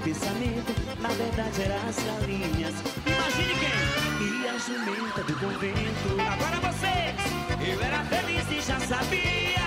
pensamento, 0.03 0.75
na 1.01 1.09
verdade 1.11 1.63
era 1.63 1.77
as 1.89 1.97
galinhas. 1.97 2.75
Imagine 3.07 3.55
quem? 3.61 3.83
E 4.27 4.49
a 4.49 4.59
jumenta 4.59 5.23
do 5.23 5.35
convento. 5.37 6.21
Agora 6.21 6.73
vocês, 6.73 7.15
eu 7.61 7.81
era 7.81 8.05
feliz 8.05 8.45
e 8.51 8.61
já 8.61 8.81
sabia. 8.81 9.63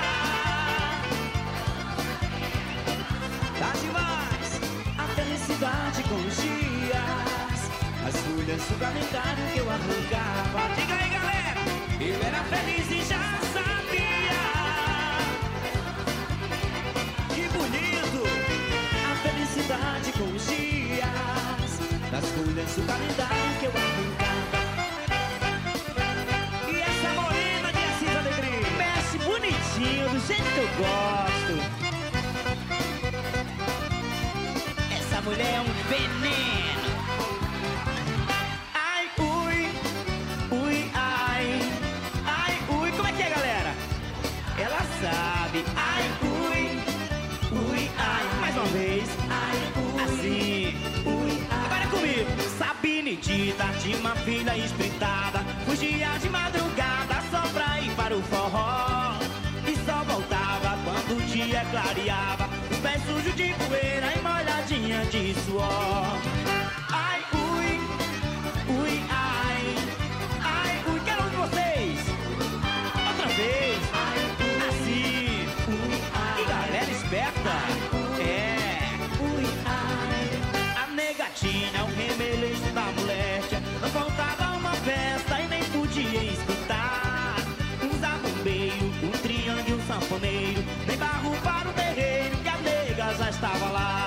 Tá 3.59 3.71
demais, 3.81 4.59
a 4.97 5.07
felicidade 5.15 6.03
com 6.03 6.15
os 6.15 6.35
dias. 6.35 7.71
As 8.05 8.15
folhas 8.17 8.61
do 8.61 8.79
calendário 8.79 9.45
que 9.53 9.59
eu 9.59 9.69
arrancava. 9.69 10.75
Diga 10.75 10.95
aí, 10.95 11.09
galera, 11.09 11.61
eu 12.01 12.27
era 12.27 12.43
feliz 12.43 12.91
e 12.91 13.09
já 13.09 13.24
Do 22.75 22.81
calendário 22.81 23.59
que 23.59 23.65
eu 23.65 23.71
arrancava. 23.71 24.59
E 26.67 26.71
essa 26.81 27.09
morena 27.21 27.71
de 27.71 27.79
Assis 27.79 28.13
Alegria. 28.17 28.67
Mexe 28.77 29.17
bonitinho, 29.19 30.09
do 30.09 30.19
jeito 30.27 30.43
que 30.43 30.59
eu 30.59 30.67
gosto. 30.83 31.53
Essa 34.93 35.21
mulher 35.21 35.53
é 35.55 35.61
um 35.61 35.71
veneno. 35.87 36.89
Ai, 38.73 39.09
ui, 39.19 39.57
ui, 40.51 40.91
ai. 40.93 41.61
Ai, 42.25 42.59
ui, 42.77 42.91
como 42.91 43.07
é 43.07 43.11
que 43.13 43.21
é, 43.23 43.29
galera? 43.29 43.73
Ela 44.57 44.81
sabe. 44.99 45.63
Ai, 45.77 46.03
ui, 46.23 46.63
ui, 47.57 47.89
ai. 47.97 48.23
Mais 48.41 48.55
uma 48.55 48.65
vez. 48.65 49.07
Ai, 49.29 49.57
ui, 49.77 50.03
assim. 50.03 50.75
Ui, 51.05 51.34
comigo. 51.95 52.29
Sabine 52.57 53.15
dita, 53.15 53.65
tinha 53.81 53.97
uma 53.97 54.15
filha 54.17 54.57
espreitada. 54.57 55.39
Fugia 55.65 56.09
de 56.21 56.29
madrugada 56.29 57.15
só 57.31 57.41
pra 57.53 57.79
ir 57.81 57.91
para 57.95 58.15
o 58.15 58.21
forró. 58.23 59.17
E 59.67 59.75
só 59.85 60.03
voltava 60.03 60.77
quando 60.83 61.17
o 61.17 61.21
dia 61.21 61.65
clareava. 61.71 62.49
Os 62.69 62.77
pés 62.79 63.01
sujos 63.05 63.35
de 63.35 63.53
poeira 63.53 64.13
e 64.15 64.21
molhadinha 64.21 65.05
de 65.05 65.33
suor. 65.45 66.64
Podia 85.95 86.23
escutar. 86.23 87.35
Um 87.81 87.99
zabumbeiro, 87.99 88.85
um 89.01 89.11
triângulo 89.11 89.77
um 89.77 89.87
sanfoneiro. 89.87 90.63
Nem 90.85 90.97
barro 90.97 91.31
para 91.41 91.69
o 91.69 91.73
terreiro 91.73 92.35
que 92.37 92.49
a 92.49 92.57
nega 92.57 93.13
já 93.17 93.29
estava 93.29 93.69
lá. 93.69 94.04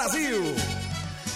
Brasil. 0.00 0.42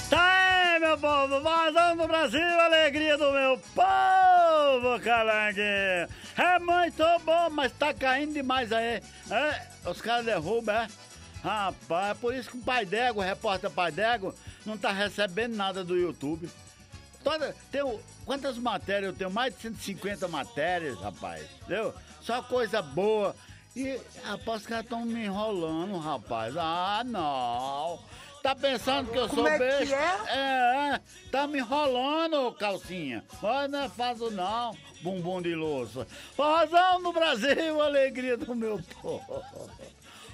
Tá 0.09 0.73
aí, 0.73 0.81
meu 0.81 0.97
povo, 0.97 1.39
vazão 1.43 1.99
do 1.99 2.07
Brasil, 2.07 2.61
alegria 2.61 3.19
do 3.19 3.31
meu 3.31 3.59
povo! 3.75 4.99
calanguinho. 5.01 6.09
É 6.35 6.59
muito 6.59 7.05
bom, 7.27 7.51
mas 7.51 7.73
tá 7.73 7.93
caindo 7.93 8.33
demais 8.33 8.73
aí. 8.73 9.03
É, 9.31 9.67
os 9.85 10.01
caras 10.01 10.25
derrubam, 10.25 10.75
é? 10.75 10.89
Rapaz, 11.43 12.13
é 12.13 12.15
por 12.15 12.35
isso 12.35 12.51
que 12.53 12.57
o 12.57 12.63
Pai 12.63 12.87
Dego, 12.87 13.21
o 13.21 13.23
repórter 13.23 13.69
Pai 13.71 13.93
Dego, 13.93 14.35
não 14.65 14.79
tá 14.79 14.93
recebendo 14.93 15.55
nada 15.55 15.85
do 15.85 15.95
YouTube. 15.95 16.49
Toda, 17.23 17.55
tenho, 17.71 18.01
quantas 18.25 18.57
matérias 18.57 19.13
eu 19.13 19.19
tenho? 19.19 19.31
Mais 19.31 19.55
de 19.55 19.61
150 19.61 20.27
matérias, 20.29 20.99
rapaz. 21.01 21.45
Entendeu? 21.61 21.95
Só 22.23 22.41
coisa 22.41 22.81
boa. 22.81 23.37
E, 23.77 24.01
rapaz, 24.23 24.63
os 24.63 24.67
caras 24.67 24.85
estão 24.85 25.05
me 25.05 25.27
enrolando, 25.27 25.99
rapaz. 25.99 26.57
Ah, 26.57 27.03
não. 27.05 28.01
Tá 28.45 28.55
pensando 28.55 29.11
que 29.11 29.17
eu 29.17 29.27
Como 29.27 29.41
sou 29.41 29.49
é 29.49 29.53
que 29.53 29.65
besta? 29.65 29.95
é? 29.95 30.19
É, 30.29 30.95
é. 30.97 31.01
Tá 31.31 31.47
me 31.47 31.61
enrolando, 31.61 32.53
calcinha. 32.53 33.25
Mas 33.41 33.71
não 33.71 33.85
é 33.85 33.89
fácil, 33.89 34.31
não, 34.33 34.77
bumbum 35.01 35.41
de 35.41 35.55
louça. 35.55 36.07
Forrozão 36.37 37.01
no 37.01 37.11
Brasil, 37.11 37.81
alegria 37.81 38.37
do 38.37 38.55
meu 38.55 38.79
povo. 39.01 39.43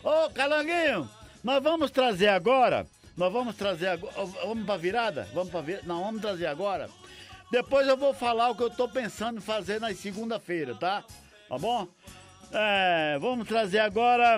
Ô, 0.02 0.28
Calanguinho, 0.30 1.08
nós 1.44 1.62
vamos 1.62 1.92
trazer 1.92 2.26
agora. 2.30 2.84
Nós 3.16 3.32
vamos 3.32 3.54
trazer 3.54 3.86
agora. 3.86 4.12
Vamos 4.44 4.66
pra 4.66 4.76
virada? 4.76 5.28
Vamos 5.32 5.50
pra 5.50 5.60
virada? 5.60 5.86
Não, 5.86 6.02
vamos 6.02 6.20
trazer 6.20 6.46
agora. 6.46 6.90
Depois 7.52 7.86
eu 7.86 7.96
vou 7.96 8.12
falar 8.12 8.50
o 8.50 8.56
que 8.56 8.62
eu 8.64 8.70
tô 8.70 8.88
pensando 8.88 9.38
em 9.38 9.40
fazer 9.40 9.80
na 9.80 9.94
segunda-feira, 9.94 10.74
tá? 10.74 11.04
Tá 11.48 11.58
bom? 11.58 11.86
É, 12.50 13.16
vamos 13.20 13.46
trazer 13.46 13.78
agora. 13.78 14.36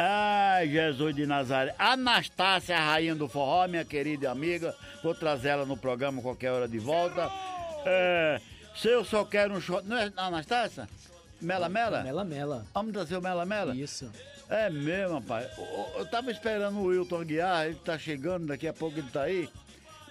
Ai, 0.00 0.68
Jesus 0.68 1.14
de 1.14 1.26
Nazaré. 1.26 1.74
Anastácia, 1.78 2.76
a 2.78 2.80
rainha 2.92 3.14
do 3.16 3.28
forró, 3.28 3.66
minha 3.66 3.84
querida 3.84 4.30
amiga. 4.30 4.74
Vou 5.02 5.14
trazer 5.14 5.48
ela 5.48 5.66
no 5.66 5.76
programa 5.76 6.22
qualquer 6.22 6.52
hora 6.52 6.68
de 6.68 6.78
volta. 6.78 7.28
É, 7.84 8.40
se 8.76 8.88
eu 8.88 9.04
só 9.04 9.24
quero 9.24 9.54
um 9.54 9.60
shot. 9.60 9.84
Não 9.86 9.96
é 9.98 10.12
Anastácia? 10.16 10.88
Mela 11.40 11.68
Mela? 11.68 12.02
Mela 12.02 12.24
Mela. 12.24 12.66
Vamos 12.72 12.92
trazer 12.92 13.16
o 13.16 13.20
Mela 13.22 13.44
Mela? 13.44 13.74
Isso. 13.74 14.10
É 14.48 14.70
mesmo, 14.70 15.14
rapaz. 15.14 15.46
Eu, 15.58 15.64
eu- 15.64 15.92
eu 15.98 16.06
tava 16.06 16.30
esperando 16.30 16.78
o 16.78 16.84
Wilton 16.86 17.20
Aguiar, 17.20 17.66
ele 17.66 17.74
tá 17.76 17.98
chegando, 17.98 18.46
daqui 18.46 18.66
a 18.68 18.72
pouco 18.72 18.98
ele 18.98 19.10
tá 19.10 19.22
aí. 19.22 19.48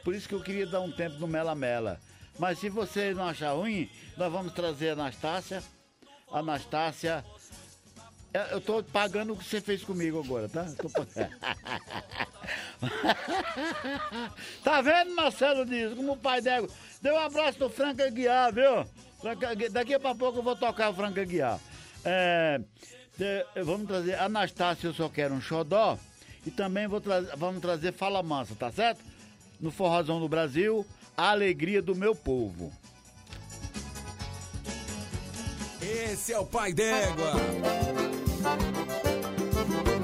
Por 0.03 0.13
isso 0.13 0.27
que 0.27 0.35
eu 0.35 0.41
queria 0.41 0.67
dar 0.67 0.81
um 0.81 0.91
tempo 0.91 1.17
no 1.17 1.27
Mela 1.27 1.55
Mela. 1.55 1.99
Mas 2.37 2.59
se 2.59 2.69
você 2.69 3.13
não 3.13 3.27
achar 3.27 3.53
ruim, 3.53 3.89
nós 4.17 4.31
vamos 4.31 4.53
trazer 4.53 4.89
a 4.89 4.93
Anastácia. 4.93 5.63
Anastácia. 6.31 7.23
É, 8.37 8.53
Eu 8.53 8.61
tô 8.61 8.83
pagando 8.83 9.33
o 9.33 9.37
que 9.37 9.43
você 9.43 9.59
fez 9.59 9.83
comigo 9.83 10.21
agora, 10.23 10.47
tá? 10.47 10.63
Tô 10.77 10.87
tá 14.63 14.81
vendo, 14.81 15.15
Marcelo 15.15 15.65
Dias? 15.65 15.95
Como 15.95 16.11
o 16.11 16.17
pai 16.17 16.39
dego. 16.39 16.69
Deu 17.01 17.15
um 17.15 17.19
abraço 17.19 17.59
no 17.59 17.67
Franca 17.67 18.05
Aguiar, 18.05 18.53
viu? 18.53 18.85
Franca 19.19 19.55
Daqui 19.71 19.95
a 19.95 19.99
pouco 19.99 20.37
eu 20.37 20.43
vou 20.43 20.55
tocar 20.55 20.91
o 20.91 20.93
Franca 20.93 21.21
Aguiar. 21.21 21.59
É, 22.05 22.61
vamos 23.63 23.87
trazer 23.87 24.19
Anastácia, 24.19 24.85
eu 24.87 24.93
só 24.93 25.09
quero 25.09 25.33
um 25.33 25.41
xodó. 25.41 25.97
E 26.45 26.51
também 26.51 26.87
vou 26.87 27.01
tra 27.01 27.21
vamos 27.35 27.59
trazer 27.59 27.91
Fala 27.91 28.21
Mansa, 28.21 28.53
tá 28.53 28.71
certo? 28.71 29.03
No 29.59 29.71
Forrozão 29.71 30.19
do 30.19 30.29
Brasil, 30.29 30.85
a 31.17 31.31
alegria 31.31 31.81
do 31.81 31.95
meu 31.95 32.13
povo. 32.13 32.71
Esse 35.81 36.33
é 36.33 36.39
o 36.39 36.45
pai 36.45 36.71
d'égua. 36.71 37.33
Música 38.39 39.96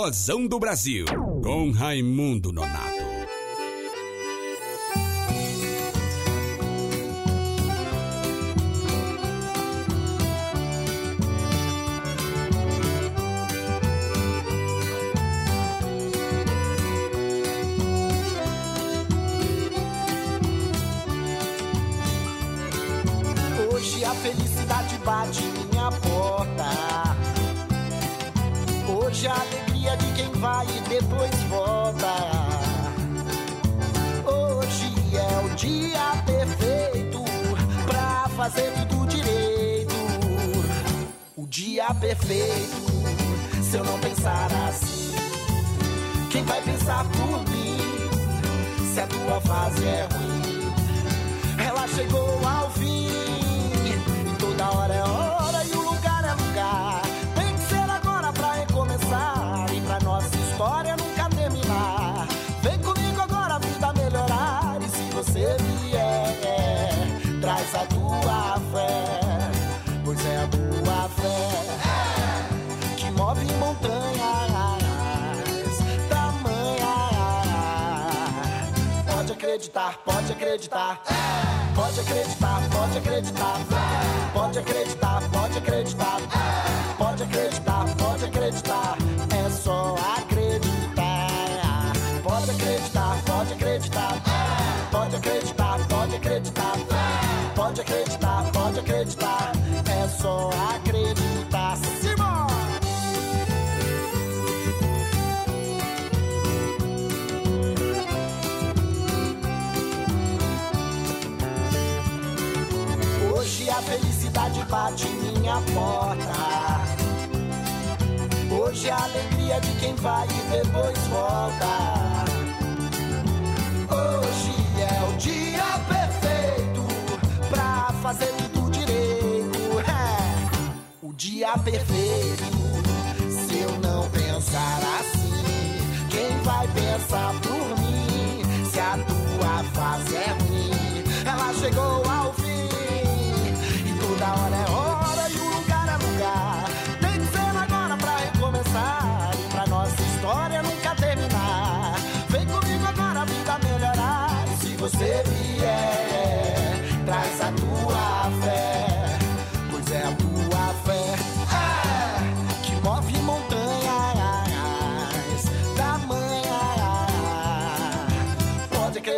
Forrozão 0.00 0.46
do 0.46 0.58
Brasil, 0.58 1.04
com 1.42 1.70
Raimundo 1.72 2.50
Nonato. 2.50 2.69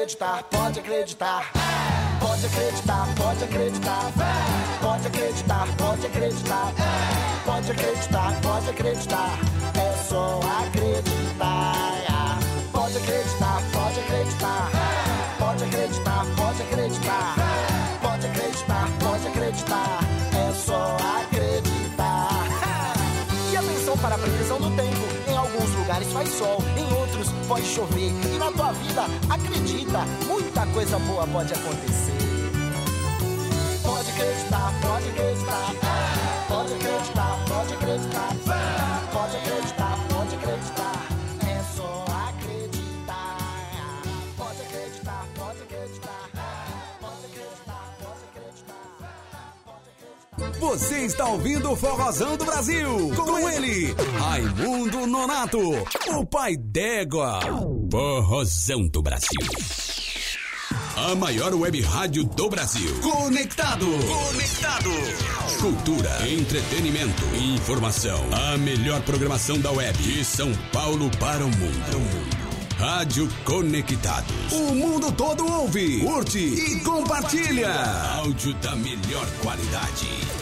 Acreditar, 0.02 0.42
pode 0.50 0.80
acreditar. 0.80 1.50
Pode 2.18 2.46
acreditar, 2.46 3.06
pode 3.16 3.44
acreditar. 3.44 4.12
Pode 4.80 5.06
acreditar, 5.06 5.66
pode 5.78 6.06
acreditar. 6.06 6.72
Pode 7.44 7.70
acreditar, 7.70 8.40
pode 8.42 8.70
acreditar. 8.70 9.38
É 9.74 9.96
só 10.02 10.40
acreditar. 10.66 11.72
Pode 12.72 12.96
acreditar, 12.98 13.62
pode 13.72 14.00
acreditar. 14.00 14.70
Pode 15.38 15.64
acreditar, 15.64 16.26
pode 16.36 16.62
acreditar. 16.62 17.34
Pode 18.02 18.26
acreditar, 18.26 18.88
pode 18.98 19.26
acreditar. 19.28 20.00
É 20.34 20.52
só 20.52 20.96
acreditar. 21.20 22.28
E 23.52 23.56
atenção 23.56 23.96
para 23.98 24.16
a 24.16 24.18
previsão 24.18 24.60
do 24.60 24.70
tempo. 24.76 24.91
Lugares 25.82 26.12
faz 26.12 26.28
sol, 26.28 26.62
em 26.76 26.94
outros 26.94 27.28
pode 27.48 27.66
chover. 27.66 28.12
E 28.32 28.38
na 28.38 28.52
tua 28.52 28.70
vida, 28.70 29.02
acredita, 29.28 30.04
muita 30.28 30.64
coisa 30.66 30.96
boa 31.00 31.26
pode 31.26 31.52
acontecer. 31.52 32.12
Pode 33.82 34.10
acreditar, 34.10 34.72
pode 34.80 35.08
acreditar. 35.08 35.74
Pode 36.46 36.74
acreditar, 36.74 37.38
pode 37.48 37.74
acreditar. 37.74 38.28
Pode 39.12 39.36
acreditar, 39.36 39.98
pode 40.08 40.34
acreditar. 40.36 41.11
Você 50.62 51.06
está 51.06 51.26
ouvindo 51.26 51.72
o 51.72 51.76
Forrozão 51.76 52.36
do 52.36 52.44
Brasil. 52.44 53.10
Com 53.16 53.48
ele, 53.48 53.92
Raimundo 54.16 55.08
Nonato, 55.08 55.58
o 55.58 56.24
pai 56.24 56.56
d'égua. 56.56 57.40
Forrozão 57.90 58.86
do 58.86 59.02
Brasil. 59.02 59.28
A 60.96 61.16
maior 61.16 61.52
web 61.52 61.80
rádio 61.80 62.22
do 62.22 62.48
Brasil. 62.48 62.94
Conectado. 63.00 63.86
Conectado. 63.86 64.90
Cultura, 65.60 66.28
entretenimento, 66.28 67.24
informação. 67.34 68.24
A 68.32 68.56
melhor 68.56 69.02
programação 69.02 69.58
da 69.58 69.72
web. 69.72 69.98
De 70.00 70.24
São 70.24 70.54
Paulo 70.72 71.10
para 71.18 71.44
o 71.44 71.48
mundo. 71.48 72.32
Rádio 72.78 73.28
Conectados. 73.44 74.52
O 74.52 74.74
mundo 74.74 75.10
todo 75.10 75.44
ouve, 75.44 76.00
curte 76.00 76.38
e 76.38 76.80
compartilha. 76.80 77.72
Áudio 78.16 78.54
da 78.54 78.76
melhor 78.76 79.26
qualidade. 79.42 80.41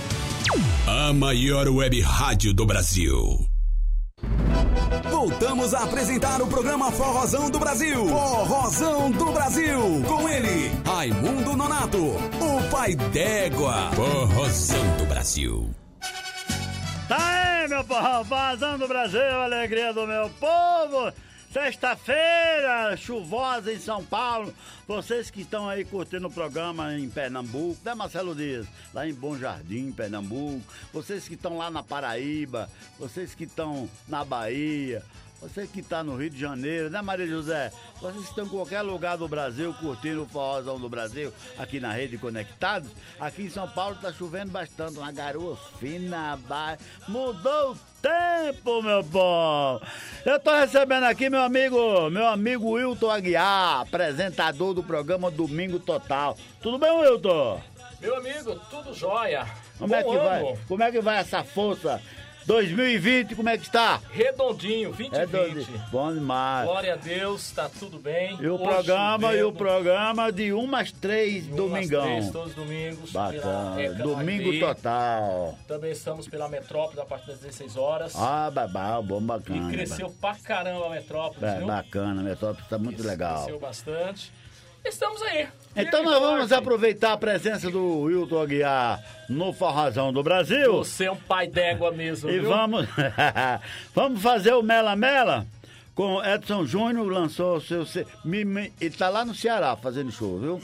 A 0.85 1.11
maior 1.11 1.67
web 1.69 1.99
rádio 2.01 2.53
do 2.53 2.67
Brasil. 2.67 3.47
Voltamos 5.09 5.73
a 5.73 5.83
apresentar 5.83 6.39
o 6.41 6.47
programa 6.47 6.91
Forrozão 6.91 7.49
do 7.49 7.57
Brasil. 7.59 8.07
Forrozão 8.07 9.09
do 9.11 9.31
Brasil. 9.31 10.03
Com 10.07 10.29
ele, 10.29 10.71
Raimundo 10.85 11.57
Nonato, 11.57 11.97
o 11.97 12.69
pai 12.69 12.93
d'égua. 12.95 13.89
Forrozão 13.95 14.97
do 14.97 15.05
Brasil. 15.07 15.69
Tá 17.10 17.62
aí, 17.64 17.68
meu 17.68 17.84
povo, 17.84 18.24
Forrozão 18.26 18.78
do 18.78 18.88
Brasil, 18.88 19.41
alegria 19.41 19.91
do 19.91 20.05
meu 20.05 20.30
povo. 20.30 21.12
Sexta-feira, 21.51 22.95
chuvosa 22.95 23.74
em 23.74 23.80
São 23.80 24.05
Paulo. 24.05 24.53
Vocês 24.88 25.32
que 25.32 25.41
estão 25.41 25.68
aí 25.68 25.84
curtindo 25.84 26.28
o 26.28 26.32
programa 26.32 26.93
em 26.93 27.10
Pernambuco, 27.10 27.80
né, 27.84 27.95
Marcelo 27.95 28.36
Dias? 28.36 28.68
Lá 28.93 29.07
em 29.07 29.14
Bom 29.16 29.36
Jardim, 29.36 29.91
Pernambuco. 29.91 30.62
Vocês 30.93 31.28
que 31.28 31.34
estão 31.34 31.57
lá 31.57 31.72
na 31.72 31.82
Paraíba, 31.82 32.70
vocês 32.99 33.34
que 33.34 33.45
estão 33.45 33.89
na 34.07 34.24
Bahia. 34.24 35.03
Você 35.41 35.65
que 35.65 35.79
está 35.79 36.03
no 36.03 36.17
Rio 36.17 36.29
de 36.29 36.37
Janeiro, 36.37 36.89
né, 36.89 37.01
Maria 37.01 37.25
José? 37.25 37.71
Vocês 38.01 38.23
que 38.23 38.29
estão 38.29 38.45
em 38.45 38.49
qualquer 38.49 38.81
lugar 38.81 39.17
do 39.17 39.25
Brasil 39.27 39.73
curtindo 39.79 40.23
o 40.23 40.25
Forrozão 40.25 40.77
do 40.77 40.89
Brasil 40.89 41.31
aqui 41.57 41.79
na 41.79 41.93
Rede 41.93 42.17
Conectados. 42.17 42.89
Aqui 43.17 43.43
em 43.43 43.49
São 43.49 43.67
Paulo 43.69 43.95
está 43.95 44.11
chovendo 44.11 44.51
bastante, 44.51 44.97
uma 44.97 45.11
garoa 45.13 45.57
fina, 45.79 46.37
ba... 46.45 46.77
mudou 47.07 47.71
o 47.71 47.77
tempo, 48.01 48.81
meu 48.81 49.01
povo. 49.01 49.81
Eu 50.25 50.35
estou 50.35 50.55
recebendo 50.55 51.03
aqui 51.05 51.29
meu 51.29 51.41
amigo, 51.41 52.09
meu 52.09 52.27
amigo 52.27 52.71
Wilton 52.71 53.09
Aguiar, 53.09 53.81
apresentador 53.81 54.73
do 54.73 54.83
programa 54.83 55.31
Domingo 55.31 55.79
Total. 55.79 56.37
Tudo 56.61 56.77
bem, 56.77 56.91
Wilton? 56.91 57.61
Meu 58.01 58.17
amigo, 58.17 58.55
tudo 58.69 58.93
jóia. 58.93 59.45
Como 59.77 59.95
é 59.95 60.03
Bom 60.03 60.11
que 60.11 60.17
vai? 60.17 60.39
ano. 60.41 60.59
Como 60.67 60.83
é 60.83 60.91
que 60.91 61.01
vai 61.01 61.17
essa 61.17 61.43
força? 61.43 62.01
2020, 62.54 63.36
como 63.36 63.47
é 63.47 63.60
que 63.60 63.66
está? 63.66 64.02
Redondinho, 64.10 64.91
20 64.91 65.14
e 65.14 65.26
20. 65.54 65.68
Bom 65.91 66.12
demais. 66.12 66.66
Glória 66.68 66.93
a 66.93 66.95
Deus, 66.95 67.52
tá 67.52 67.70
tudo 67.70 68.00
bem. 68.00 68.36
E 68.41 68.47
o 68.47 68.56
Hoje 68.56 68.64
programa, 68.64 69.36
e 69.36 69.43
o 69.43 69.52
programa 69.54 70.32
de 70.32 70.52
1 70.52 70.76
às 70.76 70.91
3, 70.91 71.45
umas 71.45 71.56
domingão. 71.56 72.02
três, 72.02 72.32
todos 72.32 72.50
os 72.50 72.56
domingos. 72.56 73.12
Bacana. 73.12 73.93
Domingo 74.02 74.50
TV. 74.50 74.60
total. 74.62 75.60
Também 75.68 75.91
estamos 75.91 76.28
pela 76.28 76.50
Metrópole 76.50 77.00
a 77.00 77.06
partir 77.06 77.28
das 77.28 77.39
16 77.41 77.78
horas. 77.78 78.14
Ah, 78.16 78.50
babá, 78.50 79.00
bom, 79.00 79.22
bacana. 79.22 79.72
e 79.72 79.76
cresceu 79.76 80.10
pra 80.20 80.34
caramba 80.34 80.88
a 80.88 80.89
Metrópole, 80.89 81.45
É, 81.45 81.58
viu? 81.60 81.68
bacana, 81.68 82.24
Metrópole 82.24 82.64
está 82.64 82.80
muito 82.80 83.06
legal. 83.06 83.43
Cresceu 83.43 83.60
bastante. 83.60 84.34
Estamos 84.84 85.22
aí. 85.22 85.47
Então 85.76 86.03
nós 86.03 86.20
vamos 86.20 86.51
aproveitar 86.51 87.13
a 87.13 87.17
presença 87.17 87.70
do 87.70 88.01
Wilton 88.01 88.41
Aguiar 88.41 89.01
no 89.30 89.53
Forrazão 89.53 90.11
do 90.11 90.22
Brasil. 90.24 90.78
Você 90.78 91.05
é 91.05 91.11
um 91.11 91.15
pai 91.15 91.47
d'égua 91.47 91.91
mesmo, 91.91 92.30
E 92.30 92.39
viu? 92.39 92.49
vamos, 92.49 92.86
vamos 93.93 94.22
fazer 94.22 94.53
o 94.53 94.63
Mela 94.63 94.95
Mela 94.95 95.45
com 95.95 96.24
Edson 96.24 96.65
Júnior, 96.65 97.07
lançou 97.11 97.57
o 97.57 97.61
seu. 97.61 97.86
Ele 98.26 98.89
tá 98.97 99.09
lá 99.09 99.24
no 99.26 99.36
Ceará 99.36 99.76
fazendo 99.76 100.11
show, 100.11 100.39
viu? 100.39 100.61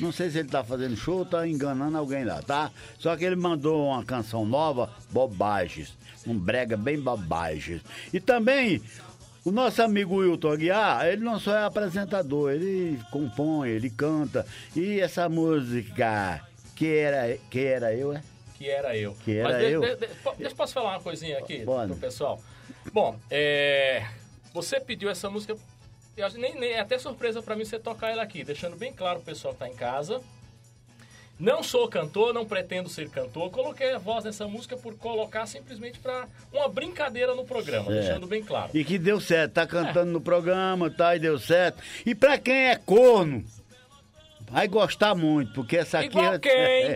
Não 0.00 0.12
sei 0.12 0.30
se 0.30 0.38
ele 0.38 0.48
tá 0.48 0.62
fazendo 0.62 0.96
show 0.96 1.18
ou 1.18 1.24
tá 1.26 1.46
enganando 1.46 1.98
alguém 1.98 2.24
lá, 2.24 2.40
tá? 2.40 2.70
Só 2.98 3.16
que 3.16 3.24
ele 3.24 3.34
mandou 3.36 3.88
uma 3.88 4.04
canção 4.04 4.46
nova, 4.46 4.88
Bobagens. 5.10 5.92
Um 6.26 6.36
brega 6.36 6.76
bem 6.76 6.98
bobagens. 7.00 7.82
E 8.12 8.18
também. 8.20 8.80
O 9.46 9.52
nosso 9.52 9.80
amigo 9.80 10.16
Wilton 10.16 10.50
Aguiar, 10.50 11.06
ele 11.06 11.22
não 11.22 11.38
só 11.38 11.54
é 11.56 11.62
apresentador, 11.64 12.50
ele 12.50 12.98
compõe, 13.12 13.68
ele 13.70 13.88
canta. 13.88 14.44
E 14.74 14.98
essa 15.00 15.28
música, 15.28 16.44
que 16.74 16.96
era, 16.96 17.36
que 17.48 17.60
era 17.60 17.94
eu, 17.94 18.12
é? 18.12 18.20
Que 18.58 18.68
era 18.68 18.96
eu. 18.96 19.14
Que 19.24 19.36
era 19.38 19.48
Mas 19.50 19.58
de- 19.58 19.72
eu. 19.72 19.80
de- 19.82 19.96
de- 20.04 20.14
po- 20.16 20.34
deixa 20.36 20.52
eu 20.52 20.56
posso 20.56 20.74
falar 20.74 20.90
uma 20.94 21.00
coisinha 21.00 21.38
aqui 21.38 21.64
Pode. 21.64 21.92
pro 21.92 22.00
pessoal. 22.00 22.42
Bom, 22.92 23.16
é, 23.30 24.04
você 24.52 24.80
pediu 24.80 25.08
essa 25.08 25.30
música, 25.30 25.56
nem, 26.34 26.58
nem, 26.58 26.72
é 26.72 26.80
até 26.80 26.98
surpresa 26.98 27.40
pra 27.40 27.54
mim 27.54 27.64
você 27.64 27.78
tocar 27.78 28.10
ela 28.10 28.24
aqui, 28.24 28.42
deixando 28.42 28.74
bem 28.74 28.92
claro 28.92 29.20
pro 29.20 29.26
pessoal 29.32 29.54
que 29.54 29.60
tá 29.60 29.68
em 29.68 29.74
casa. 29.76 30.20
Não 31.38 31.62
sou 31.62 31.86
cantor, 31.86 32.32
não 32.32 32.46
pretendo 32.46 32.88
ser 32.88 33.10
cantor. 33.10 33.50
Coloquei 33.50 33.92
a 33.92 33.98
voz 33.98 34.24
nessa 34.24 34.48
música 34.48 34.74
por 34.76 34.96
colocar 34.96 35.44
simplesmente 35.46 35.98
pra 35.98 36.26
uma 36.50 36.66
brincadeira 36.66 37.34
no 37.34 37.44
programa, 37.44 37.92
É. 37.92 38.00
deixando 38.00 38.26
bem 38.26 38.42
claro. 38.42 38.70
E 38.72 38.82
que 38.82 38.98
deu 38.98 39.20
certo, 39.20 39.52
tá 39.52 39.66
cantando 39.66 40.10
no 40.12 40.20
programa, 40.20 40.88
tá, 40.90 41.14
e 41.14 41.18
deu 41.18 41.38
certo. 41.38 41.82
E 42.06 42.14
pra 42.14 42.38
quem 42.38 42.68
é 42.70 42.76
corno, 42.76 43.44
vai 44.50 44.66
gostar 44.66 45.14
muito, 45.14 45.52
porque 45.52 45.76
essa 45.76 45.98
aqui... 45.98 46.08
Igual 46.08 46.34
é- 46.34 46.38
quem? 46.38 46.52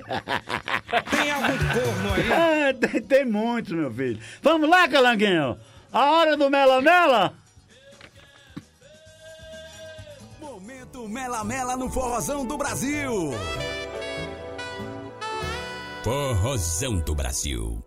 tem 1.10 1.30
algum 1.30 1.58
corno 1.58 2.14
aí? 2.14 2.32
Ah, 2.32 2.74
tem, 2.74 3.02
tem 3.02 3.24
muitos, 3.26 3.72
meu 3.74 3.92
filho. 3.92 4.18
Vamos 4.40 4.70
lá, 4.70 4.88
Calanguinho. 4.88 5.58
A 5.92 6.12
hora 6.12 6.34
do 6.34 6.48
Mela 6.48 6.80
Mela. 6.80 7.34
Momento 10.40 11.06
Mela 11.06 11.44
Mela 11.44 11.76
no 11.76 11.90
Forrozão 11.90 12.46
do 12.46 12.56
Brasil. 12.56 13.32
Forrozão 16.02 16.98
do 17.00 17.14
Brasil. 17.14 17.84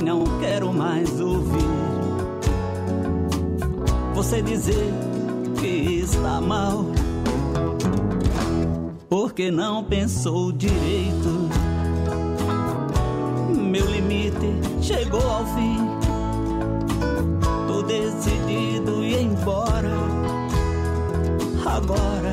Não 0.00 0.24
quero 0.38 0.72
mais 0.72 1.20
ouvir 1.20 1.54
você 4.14 4.40
dizer 4.42 4.92
que 5.60 5.66
está 6.04 6.40
mal, 6.40 6.84
porque 9.34 9.50
não 9.50 9.82
pensou 9.82 10.52
direito. 10.52 11.50
Meu 13.52 13.84
limite 13.84 14.46
chegou 14.80 15.28
ao 15.28 15.44
fim. 15.56 15.76
Tô 17.66 17.82
decidido 17.82 19.02
ir 19.02 19.22
embora. 19.22 19.90
Agora 21.66 22.23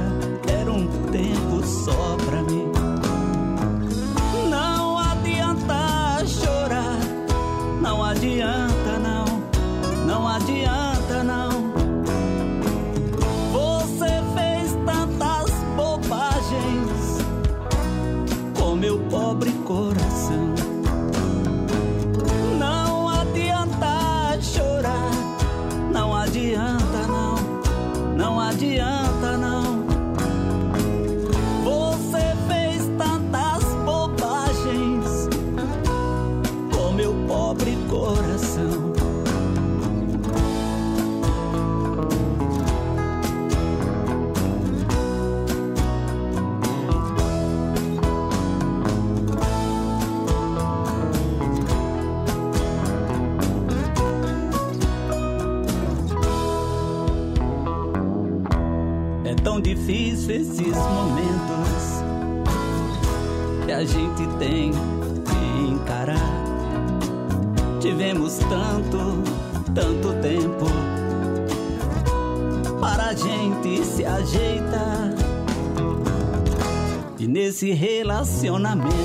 E 77.51 77.53
nesse 77.53 77.73
relacionamento 77.73 78.95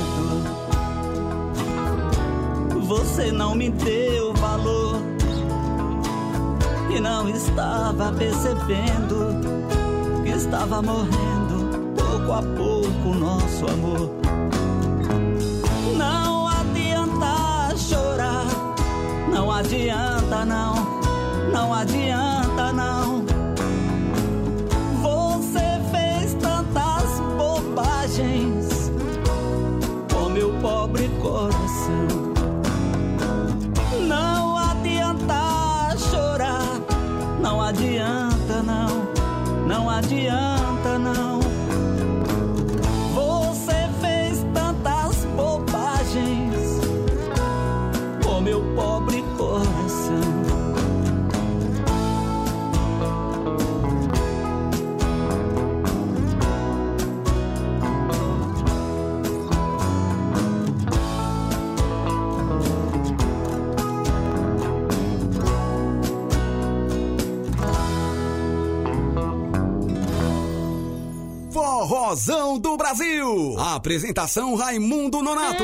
você 2.86 3.32
não 3.32 3.56
me 3.56 3.70
deu 3.70 4.32
valor 4.34 5.02
e 6.94 7.00
não 7.00 7.28
estava 7.28 8.12
percebendo 8.12 9.40
que 10.22 10.30
estava 10.30 10.80
morrendo 10.80 11.92
pouco 11.96 12.32
a 12.32 12.42
pouco 12.56 13.18
nosso 13.18 13.66
amor. 13.66 14.10
Não 15.96 16.46
adianta 16.46 17.76
chorar, 17.76 18.46
adianta 19.58 20.44
não, 20.44 21.00
não 21.52 21.74
adianta 21.74 22.25
Apresentação 73.76 74.54
Raimundo 74.54 75.20
Nonato. 75.20 75.62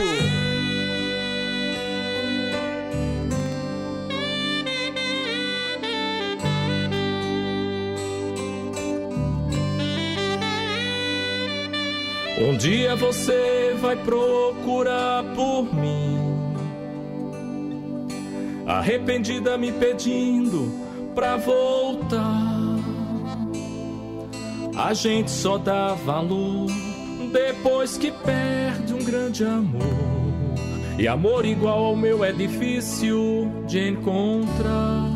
Um 12.38 12.54
dia 12.58 12.94
você 12.96 13.74
vai 13.80 13.96
procurar 13.96 15.24
por 15.34 15.74
mim, 15.74 16.18
arrependida 18.66 19.56
me 19.56 19.72
pedindo 19.72 20.70
pra 21.14 21.38
voltar. 21.38 22.52
A 24.76 24.92
gente 24.92 25.30
só 25.30 25.56
dá 25.56 25.94
valor 25.94 26.81
depois 27.32 27.96
que 27.96 28.10
perde 28.10 28.92
um 28.92 29.02
grande 29.02 29.44
amor. 29.44 29.82
E 30.98 31.08
amor 31.08 31.44
igual 31.44 31.84
ao 31.84 31.96
meu 31.96 32.22
é 32.22 32.30
difícil 32.32 33.50
de 33.66 33.88
encontrar. 33.88 35.08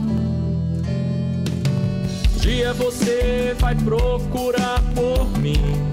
Um 2.34 2.38
dia 2.40 2.72
você 2.72 3.54
vai 3.58 3.74
procurar 3.74 4.80
por 4.94 5.38
mim 5.38 5.86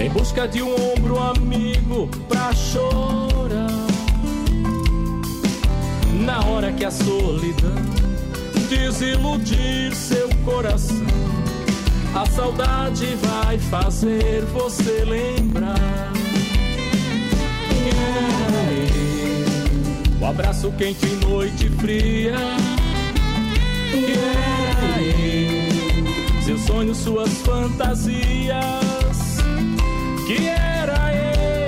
em 0.00 0.08
busca 0.10 0.46
de 0.46 0.62
um 0.62 0.74
ombro 0.92 1.18
amigo 1.18 2.08
pra 2.28 2.52
chorar. 2.54 3.68
Na 6.24 6.44
hora 6.46 6.72
que 6.72 6.84
a 6.84 6.90
solidão 6.90 7.74
desiludir 8.68 9.94
seu 9.94 10.28
coração, 10.44 11.06
a 12.14 12.26
saudade 12.26 13.06
vai 13.16 13.58
fazer 13.58 14.44
você 14.46 15.04
lembrar. 15.04 16.12
Eu? 20.20 20.20
O 20.20 20.26
abraço 20.26 20.72
quente 20.72 21.06
em 21.06 21.16
noite 21.16 21.68
fria. 21.70 22.34
Eu? 23.92 24.48
Seus 26.42 26.60
sonhos, 26.62 26.98
suas 26.98 27.32
fantasias 27.42 28.56
que 30.26 30.46
era 30.46 31.14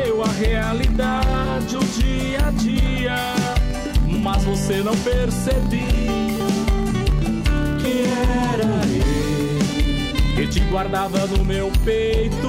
eu 0.06 0.22
a 0.22 0.28
realidade, 0.28 1.76
o 1.76 1.80
dia 1.80 2.46
a 2.46 2.50
dia, 2.50 3.16
mas 4.22 4.44
você 4.44 4.82
não 4.82 4.96
percebia 4.98 5.80
que 7.80 8.02
era 8.02 8.86
eu 8.86 8.89
te 10.50 10.60
guardava 10.64 11.26
no 11.28 11.44
meu 11.44 11.70
peito, 11.84 12.48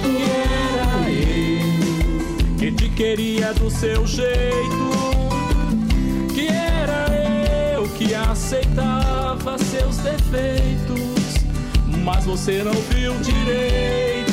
que 0.00 0.22
era 0.22 1.10
eu 1.10 2.56
que 2.56 2.72
te 2.72 2.88
queria 2.88 3.52
do 3.52 3.70
seu 3.70 4.06
jeito, 4.06 4.90
que 6.34 6.48
era 6.48 7.06
eu 7.74 7.86
que 7.90 8.14
aceitava 8.14 9.58
seus 9.58 9.98
defeitos, 9.98 11.44
mas 12.02 12.24
você 12.24 12.64
não 12.64 12.72
viu 12.72 13.12
direito 13.20 14.32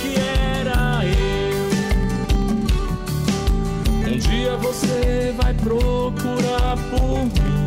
que 0.00 0.14
era 0.18 1.04
eu. 1.04 1.68
Um 4.14 4.16
dia 4.16 4.56
você 4.56 5.34
vai 5.36 5.52
procurar 5.52 6.78
por 6.90 7.18
mim. 7.18 7.59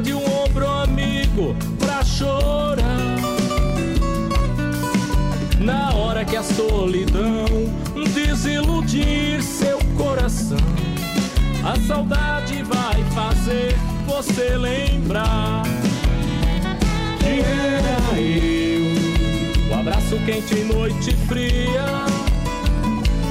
De 0.00 0.14
um 0.14 0.24
ombro 0.44 0.66
amigo 0.66 1.54
pra 1.78 2.02
chorar. 2.04 2.80
Na 5.58 5.94
hora 5.94 6.24
que 6.24 6.36
a 6.36 6.42
solidão 6.42 7.46
desiludir 8.14 9.42
seu 9.42 9.78
coração, 9.96 10.58
a 11.62 11.78
saudade 11.86 12.62
vai 12.62 13.04
fazer 13.14 13.76
você 14.06 14.56
lembrar 14.56 15.62
que 17.18 17.40
era 17.40 18.20
eu. 18.20 19.70
O 19.70 19.74
abraço 19.80 20.16
quente 20.24 20.54
em 20.54 20.64
noite 20.64 21.14
fria, 21.28 21.84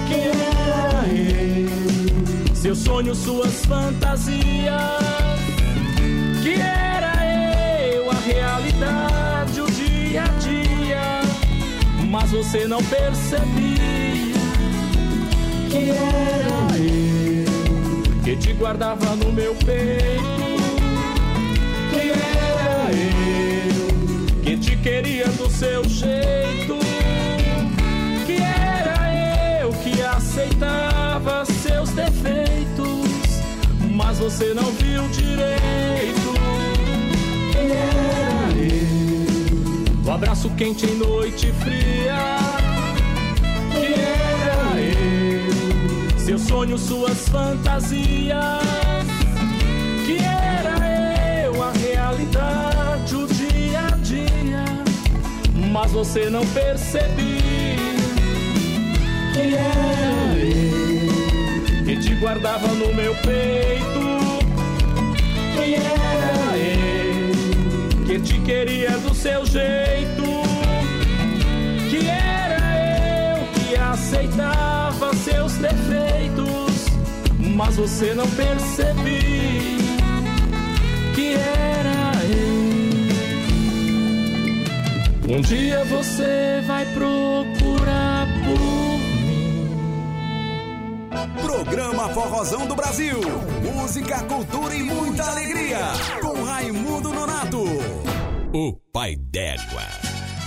que 0.08 0.14
era 0.14 1.08
eu. 1.08 2.56
Seus 2.56 2.80
sonhos, 2.80 3.18
suas 3.18 3.66
fantasias 3.66 5.29
realidade, 8.34 9.62
o 9.62 9.72
dia 9.72 10.24
a 10.24 10.28
dia, 10.40 11.22
mas 12.10 12.32
você 12.32 12.68
não 12.68 12.84
percebia 12.84 13.80
que 15.70 15.90
era 15.90 16.78
eu 16.78 18.24
que 18.24 18.36
te 18.36 18.54
guardava 18.54 19.16
no 19.16 19.32
meu 19.32 19.56
peito, 19.56 20.24
que 21.92 22.12
era 22.12 22.92
eu 22.92 24.42
que 24.44 24.58
te 24.58 24.76
queria 24.78 25.28
do 25.30 25.50
seu 25.50 25.84
jeito, 25.86 26.78
que 28.28 28.38
era 28.42 29.62
eu 29.64 29.72
que 29.74 30.02
aceitava 30.02 31.46
seus 31.46 31.90
defeitos. 31.90 33.10
Mas 33.96 34.20
você 34.20 34.54
não 34.54 34.72
viu 34.74 35.08
direito. 35.10 35.59
Abraço 40.20 40.50
quente 40.58 40.86
em 40.86 40.96
noite 40.96 41.50
fria. 41.54 42.36
Que 43.72 43.94
era 43.94 44.82
eu. 44.82 46.20
Seus 46.20 46.42
sonhos, 46.42 46.82
suas 46.82 47.30
fantasias. 47.30 48.36
Que 50.06 50.18
era 50.18 51.46
eu 51.46 51.64
a 51.64 51.72
realidade, 51.72 53.16
o 53.16 53.28
dia 53.28 53.80
a 53.80 53.96
dia. 53.96 54.66
Mas 55.72 55.92
você 55.94 56.30
não 56.30 56.46
percebia 56.48 57.80
que 59.34 59.56
era 59.56 60.38
eu 60.38 61.86
que 61.86 61.98
te 61.98 62.14
guardava 62.16 62.68
no 62.68 62.94
meu 62.94 63.16
peito. 63.16 64.20
Que 65.56 65.76
era 65.76 66.58
eu 66.58 66.89
te 68.22 68.40
queria 68.40 68.92
do 69.00 69.14
seu 69.14 69.46
jeito. 69.46 70.24
Que 71.90 72.08
era 72.08 73.36
eu 73.36 73.46
que 73.54 73.76
aceitava 73.76 75.14
seus 75.16 75.52
defeitos, 75.54 76.86
mas 77.56 77.76
você 77.76 78.14
não 78.14 78.30
percebia 78.32 79.80
que 81.16 81.34
era 81.34 82.14
eu. 82.26 82.60
Um 85.36 85.42
dia 85.42 85.84
você 85.86 86.64
vai 86.66 86.86
procurar 86.94 88.28
por 88.46 88.80
Programa 91.42 92.10
Forrozão 92.10 92.68
do 92.68 92.76
Brasil. 92.76 93.20
Música, 93.64 94.20
cultura 94.24 94.74
e 94.74 94.84
muita 94.84 95.24
alegria. 95.24 95.80
Com 96.22 96.44
Raimundo 96.44 97.09
pai 98.92 99.16
d'égua. 99.16 99.84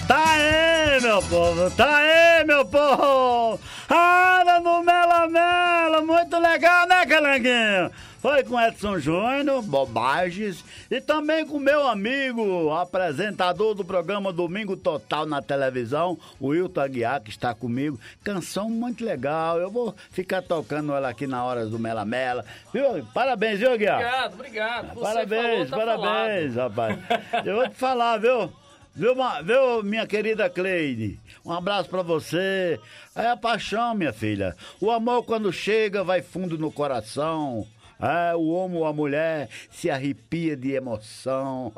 Tá 0.09 0.33
aí, 0.33 1.01
meu 1.01 1.23
povo, 1.23 1.71
tá 1.71 1.97
aí, 1.97 2.45
meu 2.45 2.65
povo! 2.65 3.59
Área 3.89 4.61
no 4.61 4.83
Mela 4.83 5.29
Mela, 5.29 6.03
muito 6.03 6.39
legal, 6.39 6.87
né, 6.89 7.07
Calanguinho? 7.07 7.91
Foi 8.23 8.45
com 8.45 8.61
Edson 8.61 9.01
Júnior, 9.01 9.63
Bobagens, 9.63 10.65
e 10.89 11.01
também 11.01 11.45
com 11.45 11.59
meu 11.59 11.89
amigo, 11.89 12.71
apresentador 12.71 13.75
do 13.75 13.85
programa 13.85 14.33
Domingo 14.33 14.77
Total 14.77 15.27
na 15.27 15.43
televisão, 15.43 16.17
o 16.39 16.51
Wilton 16.51 16.81
Aguiar, 16.83 17.21
que 17.21 17.31
está 17.31 17.53
comigo. 17.53 17.99
Canção 18.23 18.71
muito 18.71 19.05
legal, 19.05 19.59
eu 19.59 19.69
vou 19.69 19.93
ficar 20.13 20.41
tocando 20.41 20.93
ela 20.93 21.09
aqui 21.09 21.27
na 21.27 21.45
hora 21.45 21.67
do 21.67 21.81
Mela 21.81 22.05
Mela. 22.05 22.45
Viu? 22.73 23.05
Parabéns, 23.13 23.59
viu, 23.59 23.73
Aguiar? 23.73 23.99
Obrigado, 23.99 24.35
obrigado. 24.35 25.01
Parabéns, 25.01 25.69
falou, 25.69 25.87
tá 25.87 25.99
parabéns, 25.99 26.55
rapaz. 26.55 26.99
Eu 27.45 27.57
vou 27.57 27.69
te 27.69 27.75
falar, 27.75 28.19
viu? 28.19 28.53
Viu, 28.95 29.17
viu, 29.43 29.83
minha 29.83 30.07
querida 30.07 30.49
Cleide? 30.49 31.19
Um 31.45 31.51
abraço 31.51 31.89
pra 31.89 32.03
você. 32.03 32.79
É 33.17 33.27
a 33.27 33.37
paixão, 33.37 33.97
minha 33.97 34.13
filha. 34.13 34.55
O 34.81 34.93
amor, 34.93 35.25
quando 35.25 35.53
chega, 35.53 36.05
vai 36.05 36.23
fundo 36.23 36.57
no 36.57 36.71
coração. 36.71 37.67
É, 38.03 38.35
o 38.35 38.49
homem 38.49 38.79
ou 38.79 38.85
a 38.85 38.93
mulher 38.93 39.49
se 39.71 39.89
arrepia 39.89 40.57
de 40.57 40.73
emoção 40.73 41.73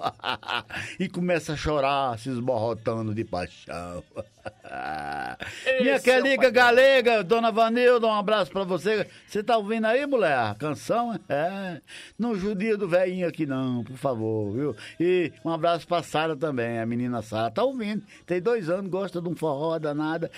e 0.99 1.07
começa 1.07 1.53
a 1.53 1.57
chorar, 1.57 2.19
se 2.19 2.31
esborrotando 2.31 3.15
de 3.15 3.25
paixão. 3.25 4.03
Minha 5.81 5.95
é 5.95 5.99
querida 5.99 6.43
pai 6.43 6.51
galega, 6.51 7.25
dona 7.25 7.51
Vanilda, 7.51 8.07
um 8.07 8.13
abraço 8.13 8.51
pra 8.51 8.65
você. 8.65 9.09
Você 9.27 9.43
tá 9.43 9.57
ouvindo 9.57 9.87
aí, 9.87 10.07
mulher? 10.07 10.37
A 10.37 10.55
canção? 10.55 11.19
É. 11.29 11.81
Não 12.19 12.35
judia 12.35 12.77
do 12.77 12.89
velhinho 12.89 13.27
aqui, 13.27 13.47
não, 13.47 13.83
por 13.85 13.97
favor, 13.97 14.53
viu? 14.53 14.77
E 15.01 15.33
um 15.45 15.51
abraço 15.51 15.87
pra 15.87 16.03
Sara 16.03 16.37
também, 16.37 16.79
a 16.79 16.87
menina 16.87 17.23
Sara. 17.23 17.51
Tá 17.51 17.65
ouvindo? 17.65 18.03
Tem 18.27 18.41
dois 18.41 18.69
anos, 18.69 18.91
gosta 18.91 19.21
de 19.21 19.29
um 19.29 19.35
forró 19.35 19.79
danada. 19.79 20.31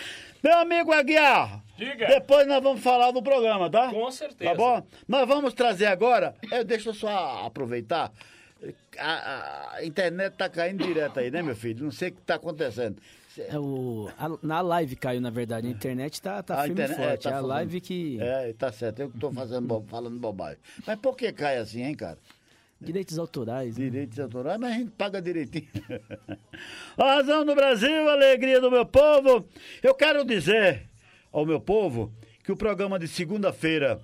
Meu 0.42 0.58
amigo 0.58 0.92
Aguiar, 0.92 1.60
Diga. 1.76 2.06
depois 2.06 2.46
nós 2.46 2.62
vamos 2.62 2.82
falar 2.82 3.10
do 3.10 3.22
programa, 3.22 3.68
tá? 3.68 3.90
Com 3.90 4.10
certeza. 4.10 4.50
Tá 4.50 4.56
bom? 4.56 4.86
Nós 5.08 5.26
vamos 5.26 5.52
trazer 5.54 5.86
agora. 5.86 6.34
Eu, 6.50 6.64
deixa 6.64 6.90
eu 6.90 6.94
só 6.94 7.44
aproveitar. 7.44 8.12
A, 8.98 9.74
a 9.74 9.84
internet 9.84 10.34
tá 10.34 10.48
caindo 10.48 10.84
direto 10.84 11.20
aí, 11.20 11.30
né, 11.30 11.42
meu 11.42 11.54
filho? 11.54 11.84
Não 11.84 11.90
sei 11.90 12.08
o 12.08 12.12
que 12.12 12.22
tá 12.22 12.36
acontecendo. 12.36 12.96
É 13.42 13.58
o, 13.58 14.08
a- 14.18 14.38
na 14.42 14.60
live 14.60 14.96
caiu, 14.96 15.20
na 15.20 15.30
verdade. 15.30 15.66
A 15.66 15.70
internet 15.70 16.20
tá, 16.22 16.42
tá 16.42 16.54
A 16.60 16.62
firme 16.64 16.82
internet- 16.82 16.96
forte. 16.96 17.22
tá 17.24 17.30
É 17.30 17.32
a 17.32 17.36
falando. 17.36 17.48
live 17.50 17.80
que. 17.80 18.18
É, 18.20 18.52
tá 18.52 18.72
certo. 18.72 19.00
Eu 19.00 19.10
que 19.10 19.18
tô 19.18 19.30
fazendo, 19.32 19.66
bo- 19.66 19.84
falando 19.88 20.18
bobagem. 20.18 20.58
Mas 20.86 20.98
por 20.98 21.16
que 21.16 21.32
cai 21.32 21.58
assim, 21.58 21.82
hein, 21.82 21.94
cara? 21.94 22.18
Direitos 22.80 23.18
autorais. 23.18 23.76
né? 23.78 23.84
Direitos 23.86 24.18
autorais, 24.20 24.58
mas 24.60 24.72
a 24.74 24.78
gente 24.78 24.90
paga 24.90 25.20
direitinho. 25.22 25.66
a 26.96 27.04
razão 27.16 27.44
do 27.44 27.54
Brasil, 27.54 28.08
a 28.08 28.12
alegria 28.12 28.60
do 28.60 28.70
meu 28.70 28.84
povo. 28.84 29.48
Eu 29.82 29.94
quero 29.94 30.24
dizer 30.24 30.88
ao 31.32 31.46
meu 31.46 31.60
povo 31.60 32.12
que 32.44 32.52
o 32.52 32.56
programa 32.56 32.98
de 32.98 33.08
segunda-feira, 33.08 33.98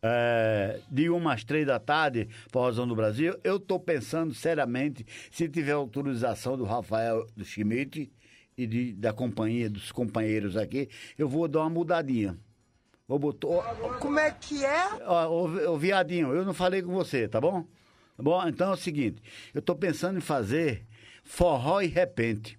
é, 0.00 0.80
de 0.90 1.10
1 1.10 1.28
às 1.28 1.44
3 1.44 1.66
da 1.66 1.78
tarde, 1.78 2.28
Forrozão 2.50 2.86
do 2.86 2.94
Brasil, 2.96 3.36
eu 3.44 3.58
tô 3.60 3.78
pensando 3.78 4.32
seriamente, 4.34 5.04
se 5.30 5.48
tiver 5.48 5.72
autorização 5.72 6.56
do 6.56 6.64
Rafael 6.64 7.26
do 7.36 7.44
Schmidt 7.44 8.10
e 8.62 8.66
de- 8.66 8.92
da 8.92 9.12
companhia, 9.12 9.68
dos 9.68 9.90
companheiros 9.92 10.56
aqui, 10.56 10.88
eu 11.18 11.28
vou 11.28 11.46
dar 11.48 11.60
uma 11.60 11.70
mudadinha. 11.70 12.38
Vou 13.06 13.18
botar. 13.18 13.48
Como 14.00 14.18
é 14.18 14.30
que 14.30 14.64
é? 14.64 14.86
Ô, 15.28 15.48
vi- 15.48 15.66
ô, 15.66 15.76
viadinho, 15.76 16.32
eu 16.34 16.44
não 16.44 16.54
falei 16.54 16.80
com 16.82 16.92
você, 16.92 17.28
tá 17.28 17.40
bom? 17.40 17.62
Tá 18.16 18.22
bom? 18.22 18.46
Então 18.48 18.70
é 18.70 18.74
o 18.74 18.76
seguinte, 18.76 19.20
eu 19.52 19.60
tô 19.60 19.74
pensando 19.74 20.18
em 20.18 20.22
fazer 20.22 20.86
forró 21.24 21.80
e 21.80 21.86
repente. 21.88 22.58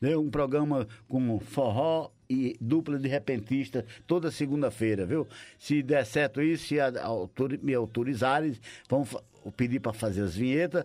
Né? 0.00 0.16
Um 0.16 0.30
programa 0.30 0.86
com 1.08 1.38
forró 1.40 2.10
e 2.28 2.56
dupla 2.60 2.98
de 2.98 3.08
repentista 3.08 3.84
toda 4.06 4.30
segunda-feira, 4.30 5.06
viu? 5.06 5.26
Se 5.58 5.82
der 5.82 6.04
certo 6.04 6.42
isso, 6.42 6.66
se 6.66 6.80
a- 6.80 6.92
me 7.62 7.74
autorizarem, 7.74 8.54
vamos 8.88 9.16
fa- 9.44 9.50
pedir 9.52 9.80
para 9.80 9.92
fazer 9.92 10.22
as 10.22 10.34
vinhetas. 10.34 10.84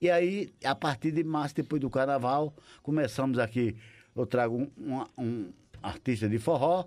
E 0.00 0.10
aí, 0.10 0.52
a 0.64 0.74
partir 0.74 1.12
de 1.12 1.22
março, 1.24 1.54
depois 1.54 1.80
do 1.80 1.90
carnaval, 1.90 2.54
começamos 2.82 3.38
aqui. 3.38 3.76
Eu 4.14 4.26
trago 4.26 4.56
um, 4.56 4.70
um- 4.94 5.06
um 5.18 5.52
artista 5.82 6.28
de 6.28 6.38
forró 6.38 6.84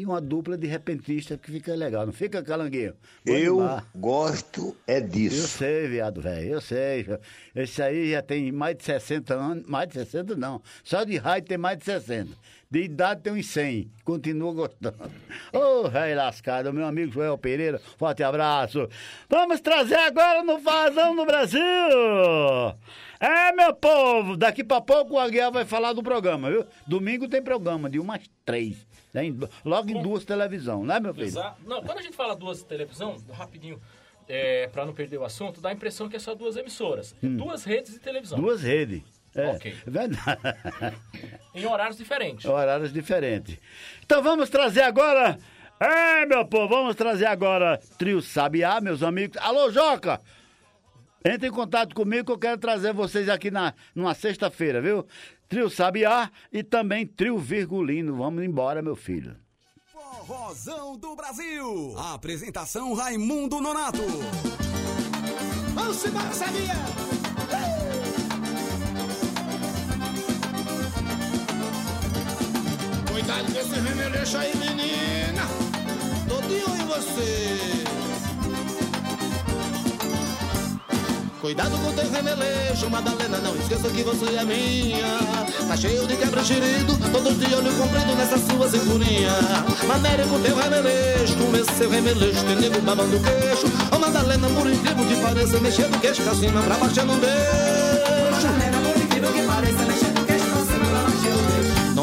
e 0.00 0.04
uma 0.04 0.20
dupla 0.20 0.58
de 0.58 0.66
repentista 0.66 1.38
que 1.38 1.50
fica 1.50 1.74
legal, 1.74 2.04
não 2.04 2.12
fica, 2.12 2.42
Calanguinho? 2.42 2.94
Vamos 3.24 3.42
Eu 3.42 3.56
lá. 3.58 3.84
gosto 3.94 4.76
é 4.86 4.98
Eu 4.98 5.08
disso. 5.08 5.48
sei, 5.48 5.88
viado, 5.88 6.20
velho, 6.20 6.50
eu 6.54 6.60
sei. 6.60 7.06
Esse 7.54 7.82
aí 7.82 8.10
já 8.10 8.20
tem 8.22 8.52
mais 8.52 8.76
de 8.76 8.84
60 8.84 9.34
anos. 9.34 9.66
Mais 9.66 9.88
de 9.88 9.94
60 9.94 10.36
não. 10.36 10.60
Só 10.84 11.02
de 11.04 11.16
rádio 11.16 11.48
tem 11.48 11.58
mais 11.58 11.78
de 11.78 11.84
60. 11.86 12.30
De 12.70 12.82
idade 12.82 13.22
tem 13.22 13.32
uns 13.32 13.46
100. 13.46 13.90
Continua 14.04 14.52
gostando. 14.52 14.96
Ô, 15.52 15.88
velho 15.88 16.16
lascado, 16.16 16.72
meu 16.72 16.84
amigo 16.86 17.12
Joel 17.12 17.38
Pereira, 17.38 17.80
forte 17.96 18.22
abraço. 18.22 18.88
Vamos 19.30 19.60
trazer 19.60 19.94
agora 19.94 20.42
no 20.42 20.58
Fazão 20.58 21.14
do 21.16 21.24
Brasil. 21.24 21.62
É, 23.18 23.52
meu 23.52 23.72
povo, 23.72 24.36
daqui 24.36 24.62
pra 24.62 24.80
pouco 24.80 25.14
o 25.14 25.18
Aguiar 25.18 25.50
vai 25.50 25.64
falar 25.64 25.92
do 25.94 26.02
programa, 26.02 26.50
viu? 26.50 26.66
Domingo 26.86 27.28
tem 27.28 27.40
programa, 27.40 27.88
de 27.88 27.98
umas 27.98 28.22
três. 28.44 28.76
Né? 29.16 29.48
Logo 29.64 29.90
em 29.90 30.02
duas 30.02 30.24
televisão, 30.24 30.84
né, 30.84 31.00
meu 31.00 31.14
filho? 31.14 31.26
Exato. 31.26 31.60
Não, 31.66 31.82
quando 31.82 31.98
a 31.98 32.02
gente 32.02 32.16
fala 32.16 32.36
duas 32.36 32.62
televisão, 32.62 33.16
rapidinho, 33.32 33.80
é, 34.28 34.68
para 34.68 34.84
não 34.84 34.92
perder 34.92 35.18
o 35.18 35.24
assunto, 35.24 35.60
dá 35.60 35.70
a 35.70 35.72
impressão 35.72 36.08
que 36.08 36.16
é 36.16 36.18
só 36.18 36.34
duas 36.34 36.56
emissoras. 36.56 37.14
É 37.22 37.26
Duas 37.26 37.64
redes 37.64 37.92
de 37.92 37.98
televisão. 38.00 38.38
Hum. 38.38 38.42
Duas 38.42 38.62
redes. 38.62 39.02
É, 39.34 39.48
Ok. 39.50 39.76
é 39.86 39.90
verdade. 39.90 40.18
Em 41.54 41.66
horários 41.66 41.96
diferentes. 41.96 42.44
Horários 42.46 42.92
diferentes. 42.92 43.58
Então 44.04 44.22
vamos 44.22 44.48
trazer 44.48 44.82
agora. 44.82 45.38
É, 45.78 46.24
meu 46.24 46.46
povo, 46.46 46.68
vamos 46.68 46.96
trazer 46.96 47.26
agora 47.26 47.78
Trio 47.98 48.22
Sabiá, 48.22 48.80
meus 48.80 49.02
amigos. 49.02 49.36
Alô, 49.42 49.70
Joca! 49.70 50.20
Entre 51.22 51.48
em 51.48 51.50
contato 51.50 51.94
comigo 51.94 52.24
que 52.24 52.32
eu 52.32 52.38
quero 52.38 52.56
trazer 52.58 52.92
vocês 52.94 53.28
aqui 53.28 53.50
na, 53.50 53.74
numa 53.94 54.14
sexta-feira, 54.14 54.80
viu? 54.80 55.04
Trio 55.48 55.70
Sabiá 55.70 56.30
e 56.52 56.62
também 56.62 57.06
Trio 57.06 57.38
Virgulino. 57.38 58.16
Vamos 58.16 58.44
embora, 58.44 58.82
meu 58.82 58.96
filho. 58.96 59.36
Forrozão 59.86 60.96
do 60.96 61.14
Brasil. 61.14 61.94
Apresentação 61.98 62.94
Raimundo 62.94 63.60
Nonato. 63.60 64.02
Vamos 65.74 66.04
embora, 66.04 66.32
sabia? 66.32 66.74
Cuidado 73.10 73.52
com 73.52 73.60
esse 73.60 73.80
remeleixo 73.80 74.36
aí, 74.38 74.52
menina. 74.56 75.42
Tô 76.28 76.40
de 76.42 76.54
olho 76.54 76.82
em 76.82 76.86
você. 76.86 77.95
Cuidado 81.46 81.78
com 81.78 81.92
teu 81.92 82.10
remeleixo, 82.10 82.90
Madalena, 82.90 83.38
não 83.38 83.54
esqueça 83.54 83.88
que 83.90 84.02
você 84.02 84.34
é 84.34 84.44
minha. 84.44 85.06
Tá 85.68 85.76
cheio 85.76 86.04
de 86.04 86.16
quebra-xerido, 86.16 86.98
todos 87.12 87.38
de 87.38 87.54
olho 87.54 87.72
comprido 87.78 88.16
nessa 88.16 88.36
sua 88.36 88.68
cinturinha. 88.68 89.30
Maneira 89.86 90.26
com 90.26 90.40
teu 90.40 90.56
remeleixo, 90.56 91.36
com 91.36 91.56
esse 91.56 91.70
seu 91.78 91.88
remeleixo, 91.88 92.44
tem 92.46 92.56
nego 92.56 92.80
babando 92.80 93.20
queixo. 93.20 93.68
Ô 93.92 93.96
Madalena, 93.96 94.48
por 94.48 94.66
incrível 94.66 95.06
que 95.06 95.22
pareça, 95.22 95.60
mexendo 95.60 96.00
queixo 96.00 96.22
pra 96.22 96.34
cima, 96.34 96.60
pra 96.62 96.78
baixo 96.78 96.98
eu 96.98 97.06
não 97.06 97.16
deixo. 97.20 98.32
Madalena, 98.32 98.78
por 98.80 99.00
incrível 99.00 99.32
que 99.32 99.42
pareça, 99.42 99.84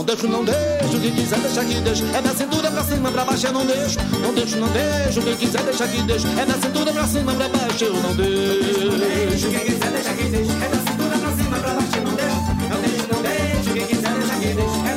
Não 0.03 0.07
deixo, 0.07 0.27
não 0.27 0.43
deixo, 0.43 0.99
quem 0.99 1.11
quiser 1.15 1.39
deixa 1.39 1.63
que 1.63 1.79
deixo. 1.79 2.03
É 2.13 2.21
da 2.21 2.35
cintura 2.35 2.69
pra 2.69 2.83
cima, 2.83 3.09
pra 3.09 3.23
baixo 3.23 3.47
eu 3.47 3.53
não 3.53 3.65
deixo. 3.65 3.99
Não 4.21 4.33
deixo, 4.33 4.57
não 4.57 4.67
deixo, 4.67 5.21
quem 5.21 5.37
quiser 5.37 5.63
deixa 5.63 5.87
que 5.87 6.01
deixo. 6.01 6.27
É 6.27 6.45
da 6.45 6.53
cintura 6.55 6.91
pra 6.91 7.07
cima, 7.07 7.33
pra 7.33 7.47
baixo 7.47 7.85
eu 7.85 7.93
não 7.93 8.13
deixo. 8.13 9.49
Quem 9.49 9.59
quiser 9.61 9.91
deixa 9.91 10.13
que 10.13 10.23
deixo. 10.25 10.51
É 10.51 10.67
da 10.67 10.91
cintura 10.91 11.17
pra 11.17 11.31
cima, 11.31 11.57
pra 11.57 11.73
baixo 11.73 11.95
eu 11.95 12.03
não 12.03 12.15
deixo. 12.15 12.35
Não 12.69 12.81
deixo, 12.81 13.07
não 13.13 13.21
deixo, 13.21 13.73
quem 13.73 13.85
quiser 13.85 14.13
deixa 14.13 14.35
que 14.35 14.53
deixo. 14.53 14.92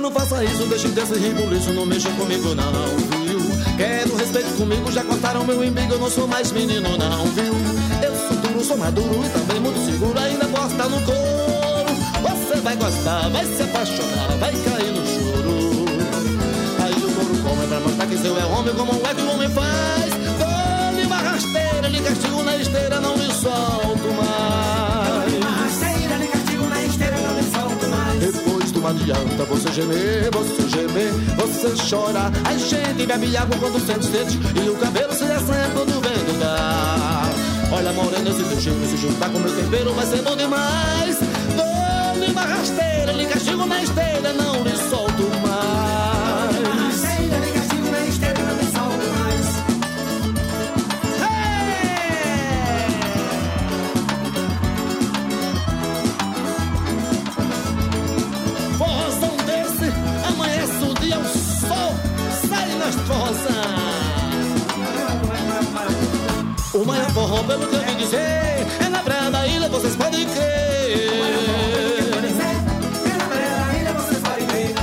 Não 0.00 0.10
faça 0.10 0.42
isso, 0.42 0.64
deixe 0.64 0.88
desse 0.88 1.12
rebuliço, 1.18 1.72
não 1.72 1.84
mexa 1.84 2.08
comigo 2.12 2.54
não, 2.54 2.72
viu? 3.26 3.38
Quero 3.76 4.16
respeito 4.16 4.56
comigo, 4.56 4.90
já 4.90 5.04
cortaram 5.04 5.44
meu 5.44 5.62
embigo, 5.62 5.92
eu 5.92 5.98
não 5.98 6.10
sou 6.10 6.26
mais 6.26 6.50
menino 6.52 6.96
não, 6.96 7.26
viu? 7.26 7.52
Eu 8.02 8.16
sou 8.16 8.36
duro, 8.38 8.64
sou 8.64 8.78
maduro 8.78 9.22
e 9.24 9.28
também 9.28 9.60
muito 9.60 9.84
seguro, 9.84 10.18
ainda 10.18 10.46
gosta 10.46 10.88
no 10.88 11.00
couro. 11.02 11.90
Você 12.22 12.60
vai 12.62 12.76
gostar, 12.76 13.28
vai 13.28 13.44
se 13.44 13.62
apaixonar, 13.62 14.36
vai 14.38 14.52
cair 14.52 14.90
no 14.90 15.06
choro. 15.06 15.84
Aí 16.82 16.94
o 16.94 17.14
couro 17.14 17.42
come 17.42 17.66
pra 17.66 17.80
mostrar 17.80 18.06
que 18.06 18.16
seu 18.16 18.38
é 18.38 18.44
homem, 18.46 18.74
como 18.74 18.92
é 19.06 19.14
que 19.14 19.20
o 19.20 19.30
homem 19.30 19.48
faz? 19.50 20.10
Dou-lhe 20.38 21.06
uma 21.06 21.16
rasteira, 21.18 21.88
lhe 21.88 22.00
castigo 22.00 22.42
na 22.42 22.56
esteira, 22.56 23.00
não 23.00 23.14
lhe 23.16 23.32
solto 23.34 24.08
mais. 24.16 24.59
Adianta 28.90 29.44
você 29.44 29.72
gemer, 29.72 30.30
você 30.32 30.68
gemer, 30.68 31.12
você 31.36 31.76
chorar. 31.76 32.32
A 32.44 32.56
gente 32.56 33.06
bebe 33.06 33.36
água 33.36 33.56
quando 33.58 33.84
sente 33.86 34.06
sede 34.06 34.38
e 34.56 34.68
o 34.68 34.76
cabelo 34.76 35.12
se 35.12 35.24
acende 35.24 35.70
quando 35.72 36.00
vento 36.00 36.38
dá. 36.38 37.22
Olha, 37.72 37.92
morena, 37.92 38.30
esse 38.30 38.42
teu 38.42 38.60
cheiro 38.60 38.78
se 38.88 38.96
juntar 38.96 39.30
com 39.30 39.38
meu 39.38 39.54
tempero 39.54 39.92
vai 39.94 40.06
ser 40.06 40.22
bom 40.22 40.36
demais. 40.36 41.18
Dou-lhe 41.56 42.32
uma 42.32 42.42
rasteira, 42.42 43.12
lhe 43.12 43.26
castigo 43.26 43.64
na 43.64 43.82
esteira, 43.82 44.32
não 44.32 44.64
lhe 44.64 44.76
solto 44.88 45.09
forró, 67.40 67.44
pelo 67.44 67.66
que 67.66 67.74
eu 67.74 67.80
vi 67.80 67.94
dizer, 67.94 68.66
é 68.84 68.88
na 68.90 68.98
praia 69.00 69.30
da 69.30 69.46
ilha, 69.46 69.68
vocês 69.68 69.96
podem 69.96 70.26
crer. 70.26 70.60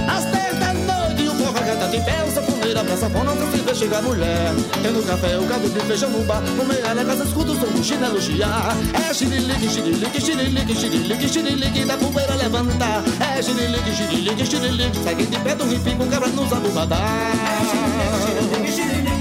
Às 0.08 0.26
dez 0.26 0.60
da 0.60 0.74
noite, 0.74 1.28
o 1.28 1.36
forró 1.36 1.60
canta 1.66 1.88
de 1.88 2.02
pé, 2.02 2.24
o 2.24 2.32
safoneiro 2.32 2.84
pra 2.84 2.98
safona, 2.98 3.36
não 3.36 3.52
se 3.52 3.58
vê 3.58 3.76
chegar 3.76 4.02
mulher. 4.02 4.54
Tem 4.82 4.92
no 4.92 5.04
café, 5.04 5.38
o 5.38 5.46
caldo 5.48 5.70
de 5.70 5.80
feijão 5.82 6.10
no 6.10 6.24
bar, 6.26 6.42
no 6.42 6.66
meia 6.66 6.96
da 6.96 7.06
casa, 7.06 7.24
escuta 7.24 7.52
o 7.52 7.60
som 7.60 7.84
chinelo 7.84 8.22
chiar. 8.22 8.76
É 8.94 9.14
xirilique, 9.14 9.70
xirilique, 9.70 10.22
xirilique, 10.22 10.76
xirilique, 10.76 11.30
xirilique, 11.30 11.86
da 11.86 11.98
poeira 11.98 12.36
levantar. 12.36 13.04
É 13.38 13.42
xirilique, 13.42 13.96
xirilique, 13.96 14.46
xirilique, 14.46 15.04
segue 15.04 15.26
de 15.26 15.40
pé 15.40 15.56
do 15.56 15.66
com 15.98 16.08
cabra 16.08 16.30
nos 16.30 16.52
abubadá. 16.52 16.98
É 16.98 17.66
xirilique, 17.70 18.72
xirilique, 18.72 18.72
xirilique, 18.72 19.17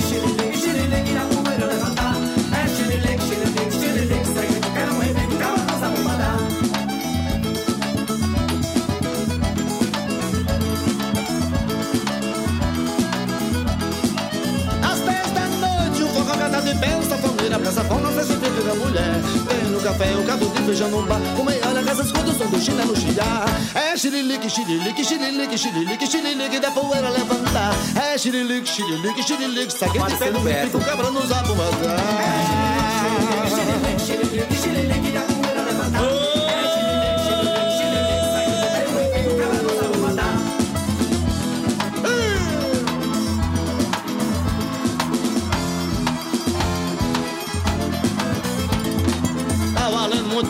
safona, 17.77 18.11
faz 18.11 18.31
o 18.31 18.41
filho 18.41 18.63
da 18.65 18.75
mulher. 18.75 19.21
Tem 19.49 19.71
no 19.71 19.81
café 19.81 20.17
o 20.17 20.25
cabo 20.25 20.47
de 20.47 20.63
feijão 20.63 20.89
no 20.89 21.03
bar, 21.03 21.21
com 21.37 21.45
meia 21.45 21.69
hora 21.69 21.83
casa 21.83 22.03
escuta 22.03 22.31
o 22.31 22.39
som 22.39 22.47
do 22.47 22.59
chinelo 22.59 22.97
chiar. 22.97 23.45
É 23.75 23.97
xirilique, 23.97 24.49
xirilique, 24.49 25.05
xirilique, 25.05 25.59
xirilique, 25.59 26.07
xirilique, 26.07 26.59
da 26.59 26.71
poeira 26.71 27.11
levantar. 27.11 27.75
É 27.95 28.17
xirilique, 28.17 28.69
xirilique, 28.69 29.23
xirilique, 29.23 29.73
segue 29.73 29.99
de 29.99 30.17
pé 30.17 30.31
do 30.31 30.39
hippie 30.39 30.71
com 30.71 30.81
cabra 30.81 31.11
nos 31.11 31.31
abubadá. 31.31 31.97
É 32.25 33.99
xirilique, 34.01 34.03
xirilique, 34.07 34.57
xirilique, 34.63 35.11
da 35.13 35.16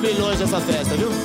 milhões 0.06 0.40
essa 0.40 0.60
festa, 0.60 0.94
viu? 0.94 1.10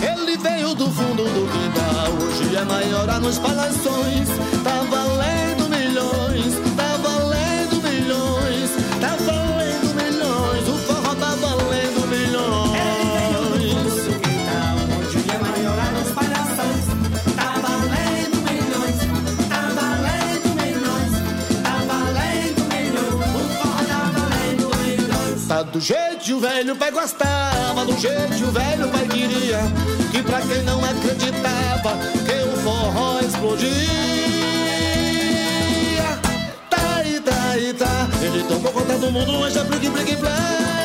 Ele 0.00 0.36
veio 0.36 0.74
do 0.74 0.88
fundo 0.90 1.24
do 1.24 1.48
quintal, 1.50 2.12
hoje 2.22 2.54
é 2.54 2.64
maior 2.64 3.20
nos 3.20 3.38
palações. 3.38 4.28
Tá 4.62 4.84
valendo 4.88 5.68
milhões, 5.68 6.54
do 25.76 25.80
jeito 25.80 26.24
que 26.24 26.32
o 26.32 26.40
velho 26.40 26.74
pai 26.74 26.90
gostava, 26.90 27.84
do 27.84 27.94
jeito 28.00 28.34
que 28.34 28.44
o 28.44 28.50
velho 28.50 28.88
pai 28.88 29.06
queria. 29.08 29.58
Que 30.10 30.22
pra 30.22 30.40
quem 30.40 30.62
não 30.62 30.82
acreditava 30.82 31.98
que 32.24 32.48
o 32.48 32.56
forró 32.62 33.20
explodia. 33.20 33.76
Tá 36.70 36.96
aí, 36.96 37.20
tá 37.20 37.50
aí, 37.50 37.74
tá. 37.74 38.08
Ele 38.22 38.42
tomou 38.44 38.72
conta 38.72 38.96
do 38.96 39.12
mundo, 39.12 39.32
hoje 39.32 39.58
é 39.58 39.64
brigue, 39.64 39.90
brigue, 39.90 40.16
blá. 40.16 40.75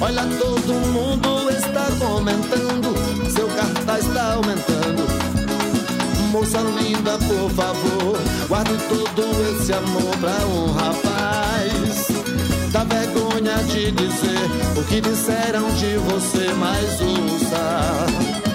Olha, 0.00 0.22
todo 0.38 0.74
mundo 0.92 1.50
está 1.50 1.86
comentando, 1.98 2.94
seu 3.30 3.48
cartaz 3.48 4.06
está 4.06 4.34
aumentando. 4.34 5.06
Moça 6.30 6.58
linda, 6.60 7.16
por 7.18 7.50
favor, 7.50 8.18
guarde 8.46 8.76
todo 8.88 9.22
esse 9.56 9.72
amor 9.72 10.16
pra 10.18 10.46
um 10.46 10.72
rapaz. 10.72 12.08
Dá 12.70 12.84
vergonha 12.84 13.56
de 13.64 13.90
dizer 13.92 14.50
o 14.76 14.84
que 14.84 15.00
disseram 15.00 15.66
de 15.70 15.96
você, 15.96 16.52
mas 16.52 17.00
usa. 17.00 18.45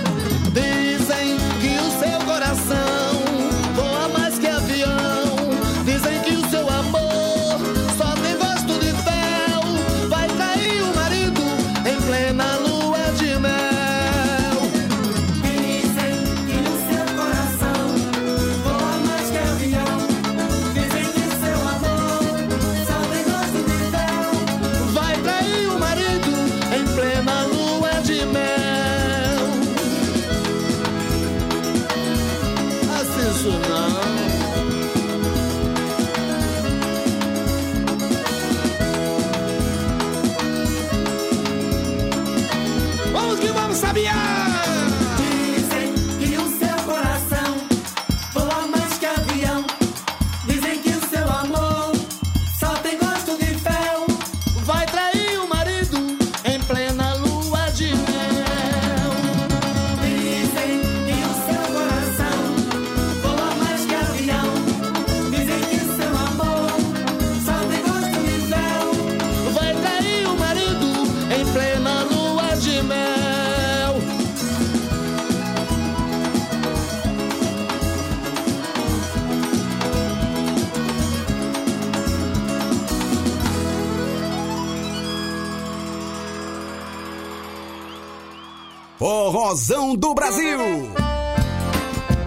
Do 89.98 90.14
Brasil. 90.16 90.60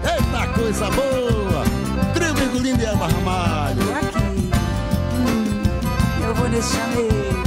Eita 0.03 0.47
coisa 0.53 0.89
boa! 0.91 1.63
Trio 2.13 2.33
Virgulino 2.35 2.79
e 2.79 2.85
Elba 2.85 3.07
Ramalho. 3.07 3.81
Eu 6.23 6.35
vou 6.35 6.47
nesse 6.49 6.75
chameiro. 6.75 7.43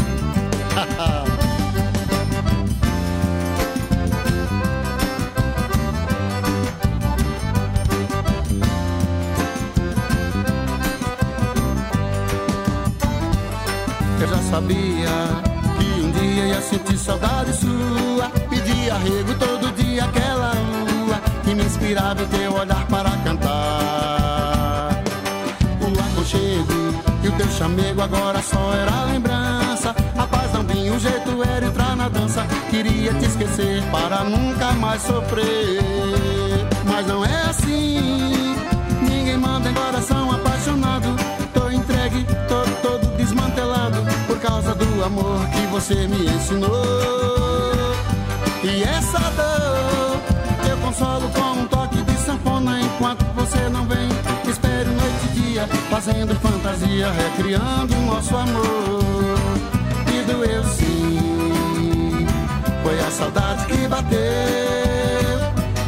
Eu 14.20 14.28
já 14.28 14.43
sabia 14.51 15.09
que 15.78 16.01
um 16.01 16.11
dia 16.11 16.47
ia 16.47 16.61
sentir 16.61 16.99
saudade 16.99 17.53
sua. 17.55 18.28
Pedia 18.51 18.95
arrego 18.95 19.35
todo 19.39 19.57
inspirava 21.69 22.24
teu 22.24 22.55
olhar 22.55 22.86
para 22.86 23.11
cantar. 23.24 25.03
O 25.82 26.01
aconchego 26.01 26.73
e 27.23 27.28
o 27.28 27.32
teu 27.32 27.49
chamego 27.51 28.01
agora 28.01 28.40
só 28.43 28.73
era 28.74 29.05
lembrança. 29.05 29.95
A 30.16 30.27
paz 30.27 30.53
não 30.55 30.62
vinha, 30.65 30.93
o 30.93 30.99
jeito 30.99 31.43
era 31.43 31.66
entrar 31.66 31.95
na 31.95 32.09
dança. 32.09 32.47
Queria 32.70 33.12
te 33.15 33.27
esquecer 33.27 33.82
para 33.93 34.24
nunca 34.24 34.73
mais 34.73 35.03
sofrer. 35.03 35.82
Mas 36.86 37.07
não 37.07 37.23
é 37.24 37.43
assim. 37.51 38.57
Ninguém 39.03 39.36
manda 39.36 39.69
em 39.69 39.74
coração 39.74 40.32
apaixonado. 40.32 41.15
Tô 41.53 41.70
entregue, 41.70 42.27
tô 42.49 42.89
todo 42.89 43.16
desmantelado 43.19 43.99
por 44.27 44.39
causa 44.40 44.74
do 44.74 45.05
amor 45.05 45.47
que 45.51 45.66
você 45.66 45.95
me 46.09 46.31
ensinou. 46.31 46.69
E 48.65 48.82
essa 48.82 49.19
eu 49.19 49.57
consolo 50.99 51.29
com 51.31 51.61
um 51.61 51.66
toque 51.69 52.03
de 52.03 52.16
sanfona 52.19 52.81
enquanto 52.81 53.25
você 53.35 53.69
não 53.69 53.87
vem. 53.87 54.09
Espero 54.49 54.91
noite 54.91 55.27
e 55.27 55.41
dia, 55.41 55.66
fazendo 55.89 56.35
fantasia, 56.41 57.12
recriando 57.12 57.95
o 57.95 58.01
nosso 58.03 58.37
amor. 58.37 59.39
E 60.12 60.23
doeu 60.25 60.65
sim, 60.65 62.27
foi 62.83 62.99
a 62.99 63.11
saudade 63.12 63.66
que 63.66 63.87
bateu. 63.87 64.19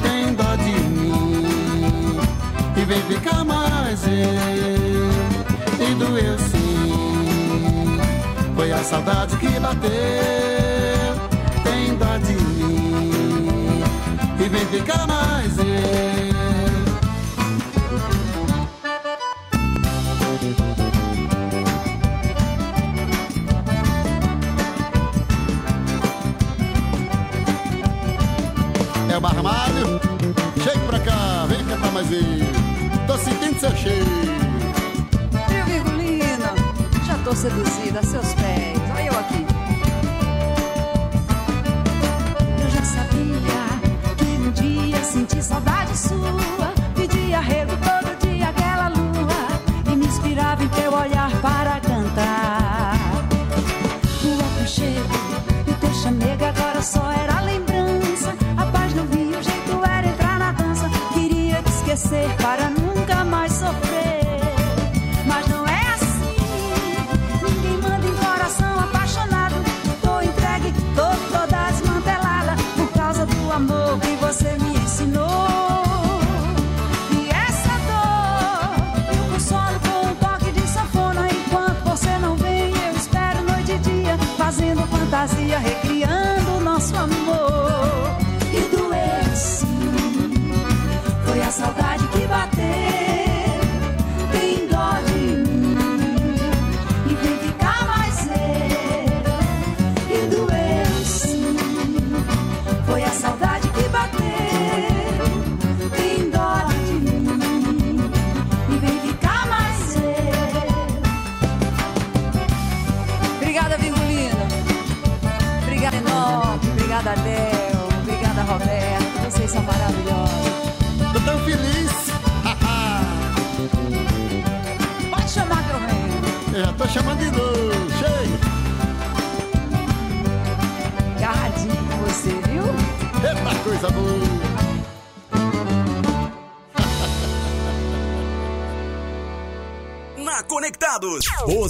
Tem 0.03 0.33
dó 0.35 0.57
de 0.57 0.81
mim 0.81 2.21
e 2.77 2.85
vem 2.85 3.03
ficar 3.03 3.45
mais 3.45 4.01
eu. 4.07 5.11
E 5.89 5.95
doeu 5.95 6.39
sim, 6.39 7.99
foi 8.55 8.73
a 8.73 8.85
saudade 8.85 9.37
que 9.39 9.49
bateu. 9.59 9.91
Tem 11.65 11.97
dó 11.97 12.17
de 12.19 12.33
mim 12.33 12.60
e 14.43 14.49
vem 14.49 14.67
ficar 14.67 15.07
mais 15.07 15.59
eu. 15.59 15.65
É 29.11 29.17
o 29.17 29.21
Barramalho, 29.21 30.01
chega 30.63 30.79
pra 30.87 31.01
cá, 31.01 31.47
vem 31.47 31.65
cantar 31.67 31.93
mais 31.93 32.11
ele. 32.11 32.45
Tô 33.07 33.19
sentindo 33.19 33.61
seu 33.61 33.77
cheiro. 33.77 34.07
Trio 35.49 35.67
Virgulino, 35.67 36.55
já 37.07 37.19
tô 37.25 37.35
seduzida 37.35 38.01
a 38.01 38.03
seus 38.03 38.33
pés. 38.35 38.60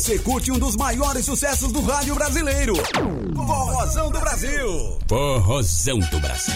Você 0.01 0.19
curte 0.19 0.51
um 0.51 0.59
dos 0.59 0.77
maiores 0.77 1.27
sucessos 1.27 1.71
do 1.73 1.83
rádio 1.83 2.15
brasileiro. 2.15 2.73
Forrozão 3.37 4.11
do 4.11 4.19
Brasil. 4.19 4.99
Forrozão 5.07 5.99
do 5.99 6.19
Brasil. 6.19 6.55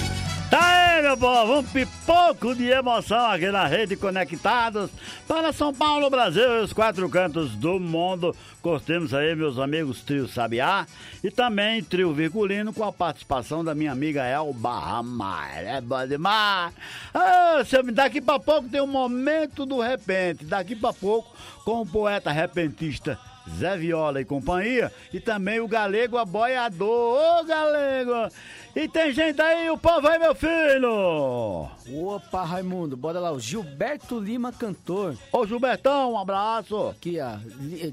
Tá 0.49 0.95
aí, 0.97 1.03
meu 1.03 1.15
povo, 1.15 1.59
um 1.59 1.63
pipoco 1.63 2.55
de 2.55 2.69
emoção 2.69 3.27
aqui 3.27 3.51
na 3.51 3.67
Rede 3.67 3.97
Conectados 3.97 4.91
para 5.29 5.53
São 5.53 5.75
Paulo, 5.75 6.09
Brasil 6.09 6.43
e 6.43 6.63
os 6.63 6.73
quatro 6.73 7.07
cantos 7.11 7.51
do 7.55 7.79
mundo. 7.79 8.35
Curtimos 8.63 9.13
aí, 9.13 9.37
meus 9.37 9.59
amigos 9.59 10.01
Trio 10.01 10.27
Sabiá 10.27 10.87
e 11.23 11.31
também 11.31 11.85
Trio 11.85 12.15
Virgulino 12.15 12.73
com 12.73 12.85
a 12.85 12.93
participação 12.93 13.63
da 13.63 13.75
minha 13.75 13.93
amiga 13.93 14.25
Elba 14.25 14.79
Ramalho. 14.79 15.69
É 15.69 15.81
bom 15.83 16.07
demais. 16.07 16.73
Ah, 17.13 17.63
se 17.67 17.77
eu 17.77 17.85
me 17.85 17.93
daqui 17.93 18.23
pra 18.23 18.41
pouco 18.41 18.71
tem 18.71 18.81
um 18.81 18.87
momento 18.87 19.67
do 19.67 19.83
repente. 19.83 20.47
Daqui 20.47 20.75
pra 20.75 20.95
pouco 20.95 21.31
com 21.63 21.83
o 21.83 21.87
poeta 21.87 22.33
repentista 22.33 23.19
Zé 23.59 23.77
Viola 23.77 24.21
e 24.21 24.25
companhia, 24.25 24.93
e 25.13 25.21
também 25.21 25.61
o 25.61 25.69
Galego 25.69 26.17
Aboiador. 26.17 27.41
Ô, 27.41 27.45
Galego! 27.45 28.33
E 28.75 28.89
tem 28.89 29.13
gente 29.13 29.41
aí, 29.41 29.71
o 29.71 29.79
povo 29.79 30.09
aí, 30.09 30.19
meu 30.19 30.35
filho! 30.35 31.69
Opa, 31.93 32.43
Raimundo, 32.43 32.97
bora 32.97 33.21
lá. 33.21 33.31
O 33.31 33.39
Gilberto 33.39 34.19
Lima, 34.19 34.51
cantor. 34.51 35.17
Ô, 35.31 35.47
Gilbertão, 35.47 36.13
um 36.15 36.19
abraço. 36.19 36.89
Aqui, 36.89 37.19
ó. 37.21 37.37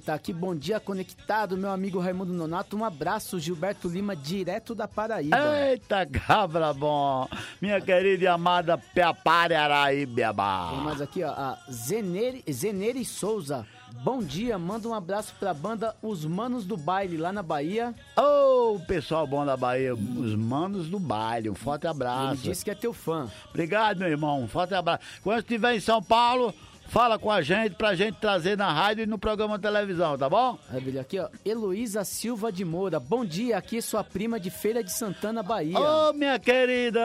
Tá 0.03 0.15
aqui, 0.15 0.33
bom 0.33 0.55
dia, 0.55 0.79
conectado, 0.79 1.55
meu 1.55 1.69
amigo 1.69 1.99
Raimundo 1.99 2.33
Nonato. 2.33 2.75
Um 2.75 2.83
abraço, 2.83 3.39
Gilberto 3.39 3.87
Lima, 3.87 4.15
direto 4.15 4.73
da 4.73 4.87
Paraíba. 4.87 5.37
Eita, 5.69 6.05
cabra 6.05 6.73
bom! 6.73 7.27
Minha 7.61 7.79
querida 7.79 8.23
e 8.23 8.27
amada 8.27 8.77
Piapare 8.77 9.49
Tem 9.49 9.57
Araíbiaba. 9.57 10.71
mais 10.83 11.01
aqui, 11.01 11.23
ó. 11.23 11.29
A 11.29 11.57
Zenere, 11.69 12.43
Zenere 12.49 13.05
Souza. 13.05 13.67
Bom 13.99 14.23
dia, 14.23 14.57
manda 14.57 14.88
um 14.88 14.93
abraço 14.95 15.34
pra 15.39 15.53
banda 15.53 15.95
Os 16.01 16.26
Manos 16.26 16.65
do 16.65 16.76
Baile, 16.76 17.18
lá 17.18 17.31
na 17.31 17.43
Bahia. 17.43 17.93
Ô, 18.18 18.80
pessoal 18.88 19.27
bom 19.27 19.45
da 19.45 19.55
Bahia, 19.55 19.93
os 19.93 20.34
manos 20.34 20.88
do 20.88 20.97
baile, 20.99 21.49
um 21.49 21.55
forte 21.55 21.84
Ele 21.85 21.91
abraço. 21.91 22.41
disse 22.41 22.65
que 22.65 22.72
é 22.72 22.76
teu 22.76 22.93
fã. 22.93 23.30
Obrigado, 23.49 23.99
meu 23.99 24.07
irmão, 24.07 24.41
um 24.41 24.47
forte 24.47 24.73
abraço. 24.73 25.03
Quando 25.22 25.39
estiver 25.39 25.76
em 25.76 25.80
São 25.80 26.01
Paulo, 26.01 26.51
Fala 26.91 27.18
com 27.18 27.31
a 27.31 27.41
gente 27.41 27.76
pra 27.76 27.95
gente 27.95 28.18
trazer 28.18 28.57
na 28.57 28.69
rádio 28.69 29.03
e 29.03 29.07
no 29.07 29.18
programa 29.18 29.57
televisão, 29.57 30.18
tá 30.18 30.30
bom? 30.30 30.59
Maravilha. 30.68 30.99
Aqui, 30.99 31.18
ó. 31.19 31.30
Heloísa 31.45 32.03
Silva 32.03 32.51
de 32.51 32.65
Moura. 32.65 32.99
Bom 32.99 33.23
dia, 33.23 33.57
aqui 33.57 33.77
é 33.77 33.81
sua 33.81 34.03
prima 34.03 34.38
de 34.38 34.49
Feira 34.49 34.84
de 34.84 34.91
Santana, 34.91 35.41
Bahia. 35.41 35.80
Ô, 35.80 36.09
oh, 36.09 36.13
minha 36.13 36.38
querida, 36.38 37.01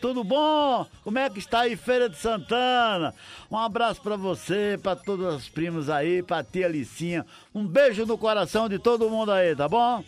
tudo 0.00 0.22
bom? 0.22 0.86
Como 1.02 1.18
é 1.18 1.28
que 1.28 1.40
está 1.40 1.62
aí, 1.62 1.74
Feira 1.74 2.08
de 2.08 2.16
Santana? 2.16 3.12
Um 3.50 3.58
abraço 3.58 4.00
pra 4.00 4.14
você, 4.14 4.78
pra 4.80 4.94
todas 4.94 5.34
as 5.34 5.48
primas 5.48 5.90
aí, 5.90 6.22
pra 6.22 6.44
tia 6.44 6.68
Licinha. 6.68 7.26
Um 7.52 7.66
beijo 7.66 8.06
no 8.06 8.16
coração 8.16 8.68
de 8.68 8.78
todo 8.78 9.10
mundo 9.10 9.32
aí, 9.32 9.56
tá 9.56 9.68
bom? 9.68 10.04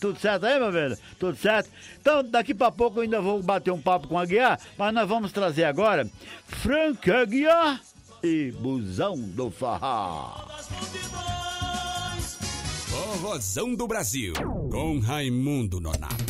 Tudo 0.00 0.16
certo 0.20 0.46
aí, 0.46 0.60
meu 0.60 0.70
velho? 0.70 0.96
Tudo 1.18 1.36
certo? 1.36 1.68
Então, 2.00 2.22
daqui 2.22 2.54
para 2.54 2.70
pouco 2.70 3.00
eu 3.00 3.02
ainda 3.02 3.20
vou 3.20 3.42
bater 3.42 3.72
um 3.72 3.82
papo 3.82 4.06
com 4.06 4.16
a 4.16 4.24
Guiar, 4.24 4.60
mas 4.78 4.94
nós 4.94 5.08
vamos 5.08 5.32
trazer 5.32 5.64
agora 5.64 6.08
Frank 6.46 7.10
Aguiar 7.10 7.80
e 8.22 8.52
Busão 8.52 9.18
do 9.18 9.50
Farrá. 9.50 10.46
rosão 13.22 13.74
do 13.74 13.86
Brasil, 13.86 14.34
com 14.70 14.98
Raimundo 14.98 15.80
Nonato. 15.80 16.24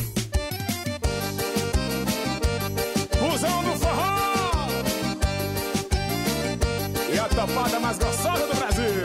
Busão 3.19 3.63
do 3.63 3.79
Farrá! 3.79 4.67
E 7.13 7.19
a 7.19 7.27
topada 7.29 7.79
mais 7.79 7.97
gostosa 7.97 8.47
do 8.47 8.55
Brasil! 8.55 9.03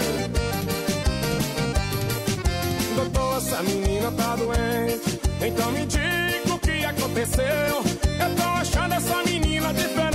Doutor, 2.95 3.37
essa 3.37 3.63
menina 3.63 4.13
tá 4.13 4.37
doente, 4.37 5.21
então 5.47 5.73
me 5.73 5.87
diga 5.87 6.55
o 6.55 6.59
que 6.59 6.85
aconteceu. 6.85 7.47
Eu 7.47 8.37
tô 8.37 8.43
achando 8.43 8.95
essa 8.95 9.23
menina 9.25 9.73
diferente. 9.75 10.06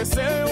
aconteceu. 0.00 0.48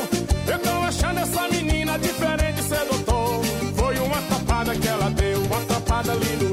Eu 0.47 0.59
tô 0.59 0.71
achando 0.87 1.21
essa 1.21 1.49
menina 1.49 1.99
diferente, 1.99 2.63
sedutor. 2.63 3.43
Foi 3.77 3.99
uma 3.99 4.21
tapada 4.23 4.75
que 4.77 4.87
ela 4.87 5.11
deu, 5.11 5.41
uma 5.43 5.61
tapada 5.63 6.15
linda. 6.15 6.48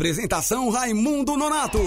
Apresentação 0.00 0.70
Raimundo 0.70 1.36
Nonato. 1.36 1.78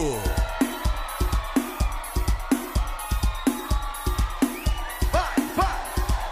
Vai, 5.11 5.33
vai, 5.55 5.81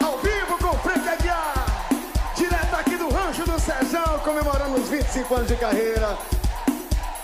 ao 0.03 0.19
vivo 0.19 0.59
com 0.59 0.67
o 0.67 1.09
Aguiar, 1.09 1.89
direto 2.35 2.75
aqui 2.75 2.95
do 2.97 3.09
Rancho 3.09 3.45
do 3.45 3.59
Serjão, 3.59 4.19
comemorando 4.23 4.75
os 4.79 4.89
25 4.89 5.33
anos 5.33 5.47
de 5.47 5.55
carreira. 5.55 6.19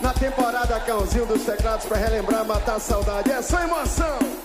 Na 0.00 0.12
temporada 0.12 0.80
Cãozinho 0.80 1.26
dos 1.26 1.44
Teclados, 1.44 1.86
para 1.86 1.96
relembrar, 1.96 2.44
matar 2.44 2.78
a 2.78 2.80
saudade, 2.80 3.30
é 3.30 3.40
só 3.40 3.60
emoção. 3.60 4.37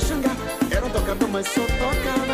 Zeca 0.00 0.06
Xangá. 0.06 0.36
Eram 0.70 0.90
tocando, 0.90 1.28
mas 1.28 1.46
só 1.48 1.60
tocava. 1.60 2.29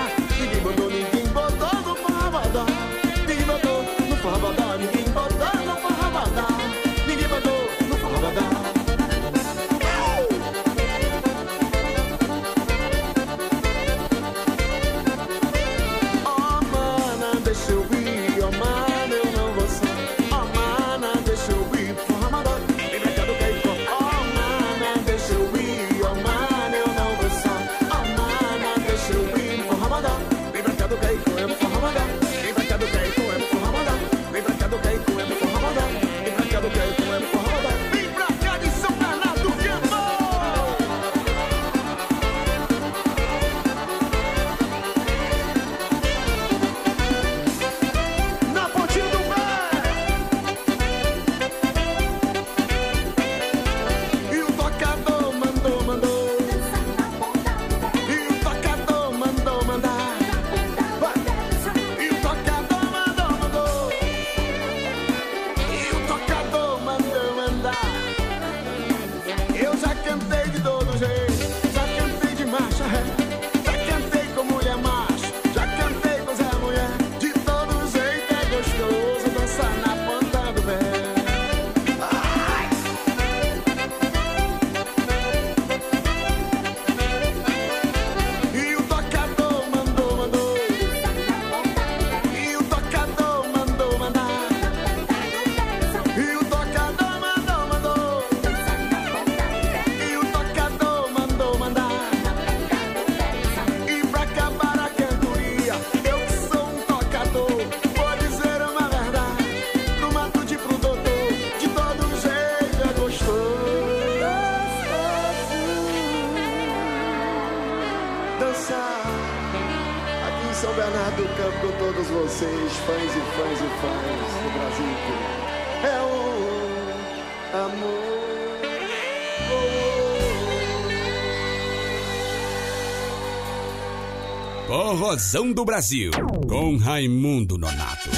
Forrozão 134.96 135.52
do 135.52 135.62
Brasil, 135.62 136.10
com 136.48 136.78
Raimundo 136.78 137.58
Nonato. 137.58 138.08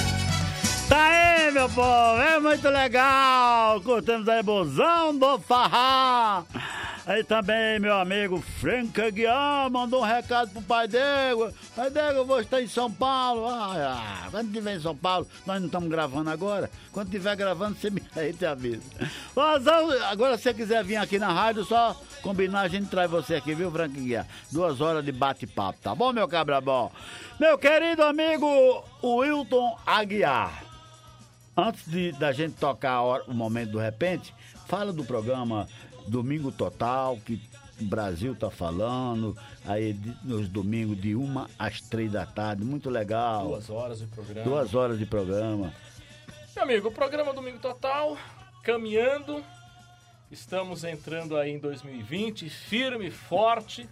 Tá 0.89 1.07
aí, 1.07 1.51
meu 1.51 1.69
povo, 1.69 2.21
é 2.21 2.39
muito 2.39 2.69
legal. 2.69 3.81
Curtemos 3.81 4.29
aí 4.29 4.45
Bozão 4.45 5.19
do 5.19 5.41
Farrá. 5.41 6.45
Aí 7.05 7.25
também 7.25 7.81
meu 7.81 7.95
amigo 7.95 8.41
Frank 8.61 9.01
Aguiar 9.01 9.69
mandou 9.73 10.03
um 10.03 10.05
recado 10.05 10.51
pro 10.53 10.63
pai 10.63 10.87
dele. 10.87 11.53
Pai 11.75 11.91
dele, 11.91 12.19
eu 12.19 12.25
vou 12.25 12.39
estar 12.39 12.63
em 12.63 12.69
São 12.69 12.93
Paulo. 12.93 13.49
Ah, 13.49 14.23
ah, 14.25 14.29
quando 14.31 14.53
tiver 14.53 14.77
em 14.77 14.81
São 14.81 14.95
Paulo, 14.95 15.27
nós 15.45 15.59
não 15.59 15.67
estamos 15.67 15.89
gravando 15.89 16.31
agora. 16.31 16.71
Quando 16.93 17.11
tiver 17.11 17.35
gravando, 17.35 17.77
você 17.77 17.91
me 17.91 18.01
aí 18.15 18.33
te 18.33 18.47
avisa. 18.47 18.83
Bozão, 19.43 19.89
agora 20.11 20.37
se 20.37 20.43
você 20.43 20.53
quiser 20.53 20.83
vir 20.83 20.97
aqui 20.97 21.17
na 21.17 21.29
rádio, 21.33 21.65
só 21.65 21.95
combinar, 22.23 22.63
a 22.63 22.69
gente 22.69 22.89
traz 22.89 23.09
você 23.09 23.37
aqui, 23.37 23.55
viu, 23.55 23.71
Aguiar? 23.71 24.27
Duas 24.51 24.81
horas 24.81 25.05
de 25.05 25.13
bate-papo, 25.13 25.79
tá 25.81 25.95
bom, 25.95 26.13
meu 26.13 26.27
cabra 26.27 26.61
bom? 26.61 26.91
Meu 27.39 27.57
querido 27.57 28.03
amigo 28.03 28.83
Wilton 29.01 29.79
Aguiar. 29.87 30.65
Antes 31.57 31.85
de, 31.89 32.11
da 32.19 32.33
gente 32.33 32.57
tocar 32.57 32.95
a 32.95 33.03
hora- 33.03 33.25
o 33.29 33.33
momento 33.33 33.71
do 33.71 33.79
repente, 33.79 34.35
fala 34.67 34.93
do 34.93 35.05
programa 35.05 35.69
Domingo 36.09 36.51
Total, 36.51 37.17
que 37.25 37.41
o 37.81 37.85
Brasil 37.85 38.35
tá 38.35 38.51
falando, 38.51 39.37
aí 39.65 39.97
nos 40.25 40.49
domingos 40.49 41.01
de 41.01 41.15
uma 41.15 41.49
às 41.57 41.81
três 41.81 42.11
da 42.11 42.27
tarde, 42.27 42.65
muito 42.65 42.91
legal. 42.91 43.47
Duas 43.47 43.71
horas 43.71 44.01
de 44.01 44.07
programa. 44.07 44.43
Duas 44.51 44.75
horas 44.75 44.99
de 44.99 45.07
programa. 45.07 45.73
Meu 46.57 46.65
amigo, 46.65 46.89
o 46.89 46.93
programa 46.93 47.33
Domingo 47.33 47.61
Total, 47.61 48.19
caminhando. 48.69 49.43
Estamos 50.31 50.85
entrando 50.85 51.39
aí 51.39 51.53
em 51.53 51.59
2020, 51.59 52.51
firme 52.51 53.11
forte. 53.11 53.89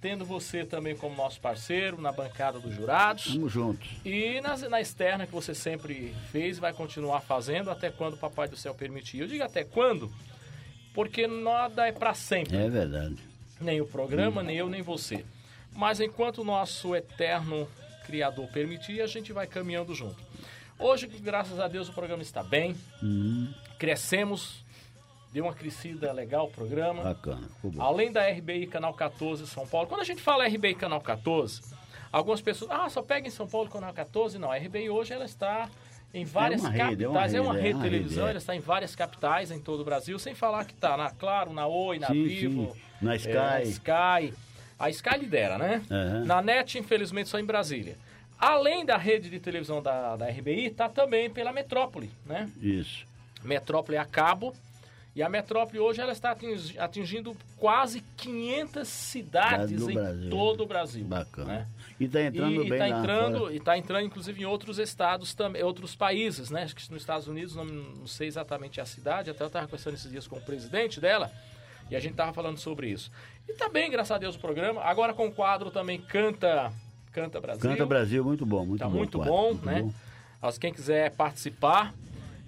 Tendo 0.00 0.24
você 0.24 0.64
também 0.64 0.96
como 0.96 1.14
nosso 1.14 1.40
parceiro 1.40 2.00
na 2.00 2.10
bancada 2.10 2.58
dos 2.58 2.74
jurados. 2.74 3.32
Tamo 3.32 3.48
juntos. 3.48 3.88
E 4.04 4.40
na, 4.40 4.56
na 4.56 4.80
externa 4.80 5.26
que 5.26 5.32
você 5.32 5.54
sempre 5.54 6.14
fez 6.32 6.56
e 6.56 6.60
vai 6.60 6.72
continuar 6.72 7.20
fazendo 7.20 7.70
até 7.70 7.90
quando 7.90 8.14
o 8.14 8.16
Papai 8.16 8.48
do 8.48 8.56
Céu 8.56 8.74
permitir. 8.74 9.20
Eu 9.20 9.28
digo 9.28 9.42
até 9.42 9.62
quando, 9.62 10.10
porque 10.94 11.26
nada 11.26 11.86
é 11.86 11.92
para 11.92 12.14
sempre. 12.14 12.56
É 12.56 12.68
verdade. 12.68 13.18
Nem 13.60 13.80
o 13.80 13.86
programa, 13.86 14.42
nem 14.42 14.56
eu, 14.56 14.68
nem 14.68 14.82
você. 14.82 15.24
Mas 15.72 16.00
enquanto 16.00 16.38
o 16.38 16.44
nosso 16.44 16.94
eterno 16.94 17.68
Criador 18.04 18.48
permitir, 18.48 19.00
a 19.00 19.06
gente 19.06 19.32
vai 19.32 19.46
caminhando 19.46 19.94
junto. 19.94 20.27
Hoje, 20.78 21.08
graças 21.08 21.58
a 21.58 21.66
Deus, 21.66 21.88
o 21.88 21.92
programa 21.92 22.22
está 22.22 22.42
bem. 22.42 22.76
Hum, 23.02 23.52
Crescemos. 23.78 24.64
Deu 25.32 25.44
uma 25.44 25.52
crescida 25.52 26.10
legal 26.12 26.46
o 26.46 26.50
programa. 26.50 27.02
bacana. 27.02 27.48
Além 27.78 28.10
da 28.10 28.26
RBI 28.28 28.66
Canal 28.66 28.94
14 28.94 29.46
São 29.46 29.66
Paulo. 29.66 29.86
Quando 29.88 30.00
a 30.00 30.04
gente 30.04 30.22
fala 30.22 30.46
RBI 30.46 30.74
Canal 30.74 31.00
14, 31.00 31.60
algumas 32.10 32.40
pessoas, 32.40 32.70
ah, 32.70 32.88
só 32.88 33.02
pega 33.02 33.28
em 33.28 33.30
São 33.30 33.46
Paulo 33.46 33.68
Canal 33.68 33.92
14. 33.92 34.38
Não, 34.38 34.50
a 34.50 34.56
RBI 34.56 34.88
hoje 34.88 35.12
ela 35.12 35.24
está 35.24 35.68
em 36.14 36.24
várias 36.24 36.62
uma 36.62 36.70
rede, 36.70 37.04
é 37.04 37.08
uma 37.08 37.14
capitais. 37.20 37.34
É 37.34 37.40
uma 37.40 37.52
rede, 37.52 37.64
é 37.64 37.66
rede, 37.66 37.76
uma 37.76 37.82
de 37.82 37.88
rede, 37.88 37.98
televisão, 37.98 38.26
é. 38.26 38.30
ela 38.30 38.38
está 38.38 38.56
em 38.56 38.60
várias 38.60 38.96
capitais 38.96 39.50
em 39.50 39.60
todo 39.60 39.80
o 39.80 39.84
Brasil, 39.84 40.18
sem 40.18 40.34
falar 40.34 40.64
que 40.64 40.72
está 40.72 40.96
na 40.96 41.10
Claro, 41.10 41.52
na 41.52 41.66
Oi, 41.66 41.98
na 41.98 42.06
Sim, 42.06 42.24
Vivo, 42.24 42.72
sim. 42.72 42.80
Na 43.02 43.12
é, 43.12 43.16
Sky. 43.16 43.32
na 43.32 43.62
Sky. 43.62 44.34
A 44.78 44.90
Sky 44.90 45.18
lidera, 45.18 45.58
né? 45.58 45.82
Aham. 45.90 46.24
Na 46.24 46.40
NET, 46.40 46.78
infelizmente, 46.78 47.28
só 47.28 47.38
em 47.38 47.44
Brasília. 47.44 47.96
Além 48.38 48.84
da 48.86 48.96
rede 48.96 49.28
de 49.28 49.40
televisão 49.40 49.82
da, 49.82 50.16
da 50.16 50.26
RBI, 50.28 50.66
está 50.66 50.88
também 50.88 51.28
pela 51.28 51.52
Metrópole, 51.52 52.10
né? 52.24 52.48
Isso. 52.60 53.04
Metrópole 53.42 53.96
a 53.98 54.04
cabo. 54.04 54.54
E 55.16 55.22
a 55.22 55.28
Metrópole 55.28 55.80
hoje 55.80 56.00
ela 56.00 56.12
está 56.12 56.30
atingi- 56.30 56.78
atingindo 56.78 57.36
quase 57.56 58.00
500 58.16 58.86
cidades 58.86 59.82
em 59.88 59.92
Brasil. 59.94 60.30
todo 60.30 60.62
o 60.62 60.66
Brasil. 60.66 61.04
Bacana. 61.04 61.52
né? 61.52 61.66
E 61.98 62.06
tá 62.06 62.22
entrando 62.22 62.62
e, 62.62 62.68
bem 62.68 62.76
e 62.76 62.78
tá 62.78 62.88
entrando 62.88 63.38
fora. 63.40 63.52
e 63.54 63.58
tá 63.60 63.76
entrando 63.78 64.06
inclusive 64.06 64.40
em 64.40 64.44
outros 64.44 64.78
estados 64.78 65.34
também, 65.34 65.60
outros 65.64 65.96
países, 65.96 66.50
né? 66.50 66.62
Acho 66.62 66.76
que 66.76 66.92
nos 66.92 67.02
Estados 67.02 67.26
Unidos 67.26 67.56
não, 67.56 67.64
não 67.64 68.06
sei 68.06 68.28
exatamente 68.28 68.80
a 68.80 68.86
cidade, 68.86 69.30
até 69.30 69.42
eu 69.42 69.48
estava 69.48 69.66
conversando 69.66 69.94
esses 69.94 70.08
dias 70.12 70.28
com 70.28 70.36
o 70.36 70.40
presidente 70.40 71.00
dela 71.00 71.32
e 71.90 71.96
a 71.96 72.00
gente 72.00 72.14
tava 72.14 72.32
falando 72.32 72.58
sobre 72.58 72.88
isso. 72.88 73.10
E 73.48 73.54
tá 73.54 73.68
bem, 73.68 73.90
graças 73.90 74.12
a 74.12 74.18
Deus 74.18 74.36
o 74.36 74.38
programa. 74.38 74.82
Agora 74.82 75.12
com 75.12 75.26
o 75.26 75.32
quadro 75.32 75.72
também 75.72 76.00
canta 76.00 76.72
Canta 77.22 77.40
Brasil. 77.40 77.62
Canta 77.70 77.86
Brasil, 77.86 78.24
muito 78.24 78.46
bom, 78.46 78.64
muito 78.64 78.80
Tá 78.80 78.88
bom. 78.88 78.96
muito 78.98 79.18
quadro, 79.18 79.32
bom, 79.32 79.48
muito 79.48 79.66
né? 79.66 79.82
bom. 79.82 79.92
Mas 80.40 80.58
quem 80.58 80.72
quiser 80.72 81.10
participar, 81.12 81.92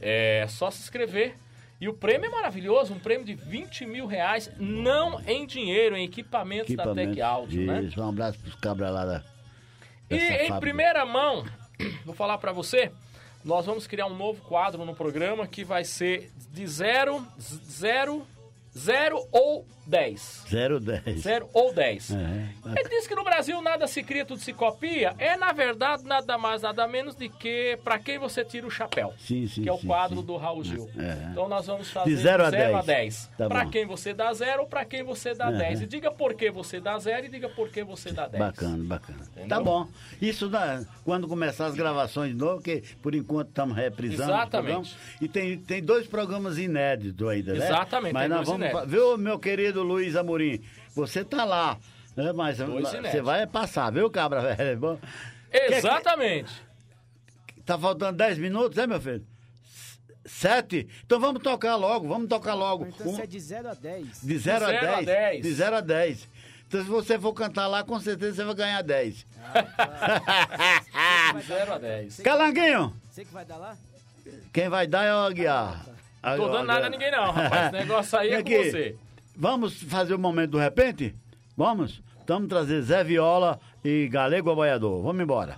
é 0.01 0.47
só 0.49 0.71
se 0.71 0.81
inscrever. 0.81 1.35
E 1.81 1.89
o 1.89 1.95
prêmio 1.95 2.27
é 2.27 2.31
maravilhoso, 2.31 2.93
um 2.93 2.99
prêmio 2.99 3.25
de 3.25 3.35
20 3.35 3.87
mil 3.87 4.07
reais, 4.07 4.51
não 4.59 5.21
em 5.27 5.47
dinheiro, 5.47 5.97
em 5.97 6.05
equipamentos, 6.05 6.75
da 6.77 6.95
Tec 6.95 7.19
Áudio, 7.21 7.67
né? 7.67 7.83
Isso, 7.85 8.01
um 8.01 8.09
abraço 8.09 8.39
pros 8.39 8.55
cabras 8.57 8.93
lá 8.93 9.05
da. 9.07 9.25
E 10.11 10.17
em 10.17 10.29
fábrica. 10.29 10.61
primeira 10.61 11.07
mão, 11.07 11.45
vou 12.05 12.15
falar 12.15 12.37
pra 12.37 12.53
você, 12.53 12.93
nós 13.43 13.65
vamos 13.65 13.87
criar 13.87 14.07
um 14.07 14.15
novo 14.15 14.43
quadro 14.43 14.85
no 14.85 14.95
programa 14.95 15.47
que 15.47 15.65
vai 15.65 15.83
ser 15.85 16.31
de 16.53 16.67
0, 16.67 17.27
0, 17.39 18.27
0 18.77 19.27
ou 19.33 19.67
10. 19.87 20.45
010. 20.49 21.21
0 21.23 21.49
ou 21.53 21.75
10. 21.75 22.11
É, 22.13 22.49
Ele 22.79 22.89
diz 22.89 23.09
que 23.09 23.15
no 23.17 23.25
Brasil 23.25 23.61
nada 23.61 23.89
se 23.89 24.03
cria, 24.05 24.25
tudo 24.25 24.41
se 24.41 24.53
copia. 24.53 25.13
É, 25.19 25.37
na 25.37 25.51
verdade, 25.53 26.05
nada 26.05 26.39
mais, 26.39 26.63
nada 26.63 26.87
menos 26.87 27.17
de 27.17 27.29
que 27.29 27.77
pra 27.83 27.99
quem 27.99 28.17
você 28.17 28.45
tira 28.45 28.65
o 28.65 28.71
chapéu. 28.71 29.13
Sim, 29.19 29.49
sim. 29.49 29.63
que 29.65 29.69
é 29.69 29.73
o 29.73 29.79
sim, 29.79 29.89
quadro 29.89 30.23
do 30.23 30.37
Raul 30.37 30.63
Gil. 30.63 30.89
É. 30.97 31.31
Então 31.33 31.49
nós 31.49 31.67
vamos 31.67 31.91
fazer 31.91 32.09
De 32.11 32.17
zero 32.17 32.45
a 32.45 32.51
zero 32.51 32.81
10. 32.85 33.31
Tá 33.37 33.49
pra 33.49 33.65
bom. 33.65 33.71
quem 33.71 33.85
você 33.85 34.15
dá 34.15 34.33
0 34.33 34.63
ou 34.63 34.69
pra 34.69 34.85
quem 34.85 35.03
você 35.03 35.35
dá 35.35 35.49
Uhum. 35.51 35.59
10. 35.59 35.81
E 35.83 35.87
diga 35.87 36.13
por 36.13 36.35
que 36.35 36.51
você 36.53 36.79
dá 36.79 36.97
0 36.97 37.27
e 37.27 37.29
diga 37.29 37.49
por 37.49 37.69
que 37.71 37.83
você 37.83 38.13
dá 38.13 38.29
10. 38.29 38.39
Bacana, 38.45 38.85
bacana. 38.85 39.19
Entendeu? 39.33 39.49
Tá 39.49 39.61
bom. 39.61 39.89
Isso 40.23 40.49
dá- 40.49 40.85
quando 41.05 41.27
começar 41.27 41.67
as 41.67 41.75
gravações 41.75 42.31
de 42.31 42.39
novo, 42.39 42.63
que 42.63 42.83
por 43.03 43.13
enquanto 43.17 43.49
estamos 43.49 43.77
reprisando. 43.77 44.31
Exatamente. 44.31 44.97
E 45.21 45.27
tem, 45.27 45.59
tem 45.59 45.83
dois 45.83 46.07
programas 46.07 46.59
inéditos 46.59 47.27
ainda, 47.29 47.55
né? 47.55 47.65
Exatamente, 47.67 48.13
Mas 48.13 48.31
nós 48.31 48.47
vamos. 48.47 48.60
Inéditos. 48.61 48.91
Viu, 48.91 49.17
meu 49.19 49.39
querido 49.39 49.83
Luiz 49.83 50.15
Amorim? 50.17 50.61
Você 50.95 51.25
tá 51.25 51.45
lá. 51.45 51.79
Né? 52.17 52.33
Mas 52.33 52.59
você 52.59 53.23
vai 53.23 53.47
passar, 53.47 53.91
viu, 53.93 54.11
cabra 54.11 54.55
velho? 54.55 54.79
Bom, 54.79 54.99
Exatamente. 55.53 56.51
Tá 57.65 57.79
faltando 57.79 58.17
10 58.19 58.39
minutos, 58.39 58.77
é, 58.79 58.87
meu 58.87 59.01
filho? 59.01 59.25
Sete? 60.27 60.87
Então 61.05 61.19
vamos 61.19 61.43
tocar 61.43 61.77
logo, 61.77 62.07
vamos 62.07 62.29
tocar 62.29 62.55
logo. 62.55 62.87
Então 62.87 63.09
Um- 63.09 63.21
é 63.21 63.27
de 63.27 63.41
0 63.41 63.69
a 63.71 63.75
10. 63.75 64.21
De 64.23 64.39
0 64.39 64.65
a 64.67 64.73
De 64.73 64.79
zero 64.79 64.93
a 64.93 64.95
10. 64.97 65.07
dez. 65.07 65.43
De 65.43 65.53
0 65.55 65.77
a 65.77 65.81
10. 65.81 66.29
Então, 66.69 66.83
se 66.85 66.89
você 66.89 67.19
for 67.19 67.33
cantar 67.33 67.67
lá, 67.67 67.83
com 67.83 67.99
certeza 67.99 68.37
você 68.37 68.45
vai 68.45 68.55
ganhar 68.55 68.83
10. 68.83 69.27
0 71.47 71.73
a 71.75 71.79
10. 71.79 72.21
Calanguinho, 72.21 72.95
Você 73.11 73.25
que 73.25 73.33
vai 73.33 73.45
dar 73.45 73.57
lá? 73.57 73.77
quem 74.53 74.69
vai 74.69 74.87
dar 74.87 75.05
é 75.05 75.13
o 75.15 75.19
Aguiar. 75.19 75.85
Tô 76.23 76.49
dando 76.49 76.67
nada 76.67 76.87
a 76.87 76.91
ninguém 76.91 77.11
não, 77.11 77.31
rapaz. 77.31 77.67
Esse 77.67 77.73
negócio 77.87 78.19
aí 78.19 78.31
é 78.31 78.35
com 78.35 78.41
Aqui, 78.41 78.71
você. 78.71 78.97
Vamos 79.37 79.83
fazer 79.83 80.15
o 80.15 80.19
momento 80.19 80.51
do 80.51 80.59
repente? 80.59 81.15
Vamos? 81.57 82.03
Vamos 82.27 82.49
trazer 82.49 82.83
Zé 82.83 83.03
Viola 83.03 83.59
e 83.85 84.07
Galego 84.09 84.51
Aboiador. 84.51 85.03
Vamos 85.03 85.23
embora. 85.23 85.57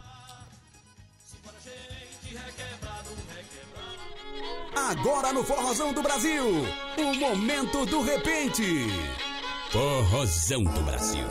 Agora 4.74 5.32
no 5.32 5.44
Forrozão 5.44 5.92
do 5.92 6.02
Brasil, 6.02 6.44
o 6.98 7.14
momento 7.14 7.84
do 7.86 8.02
repente. 8.02 8.62
Forrozão 9.70 10.64
do 10.64 10.80
Brasil. 10.82 11.26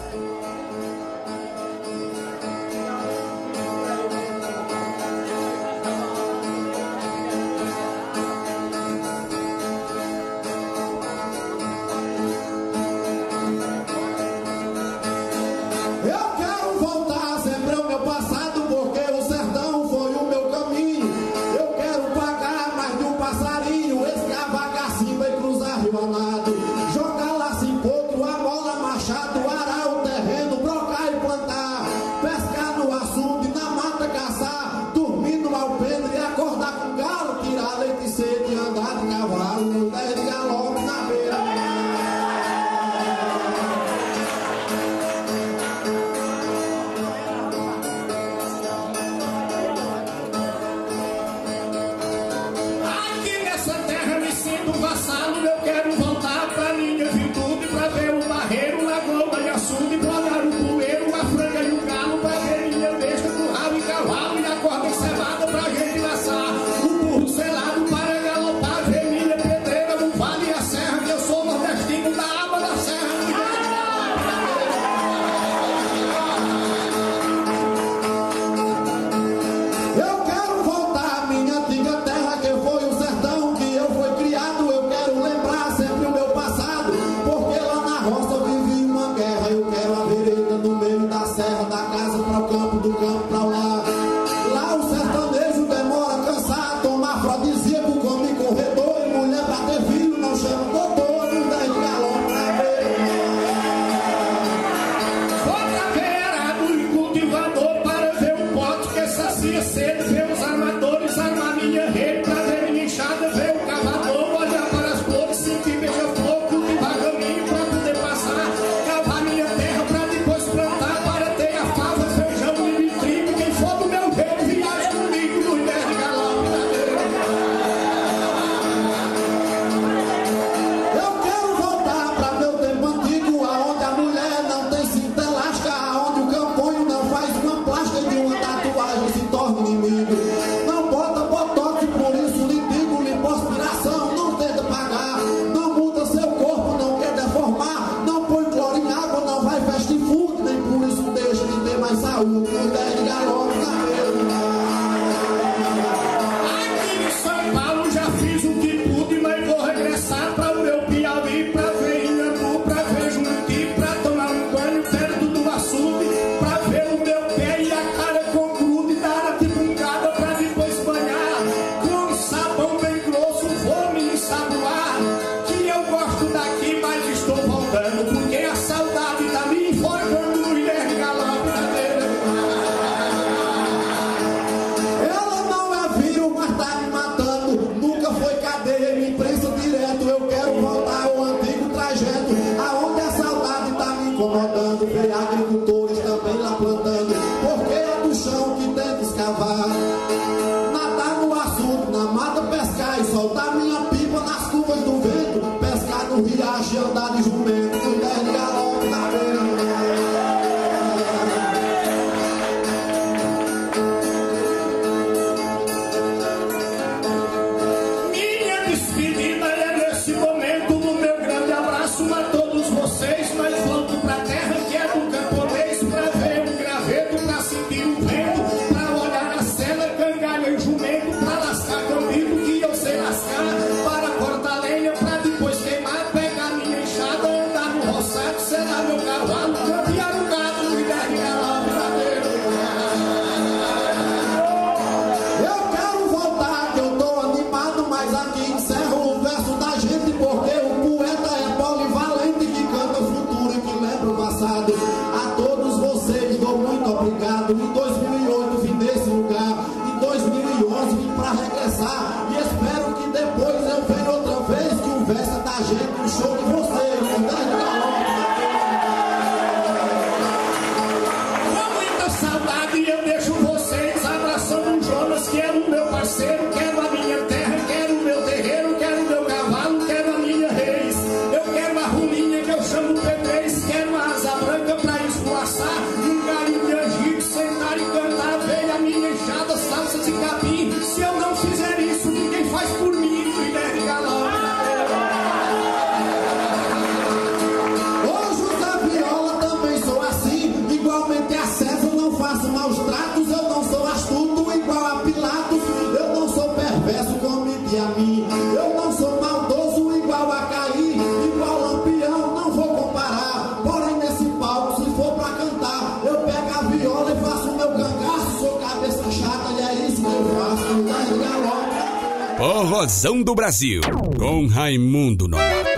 Vozão 322.81 323.21
do 323.21 323.35
Brasil, 323.35 323.79
com 324.17 324.47
Raimundo 324.47 325.27
Nonato. 325.27 325.69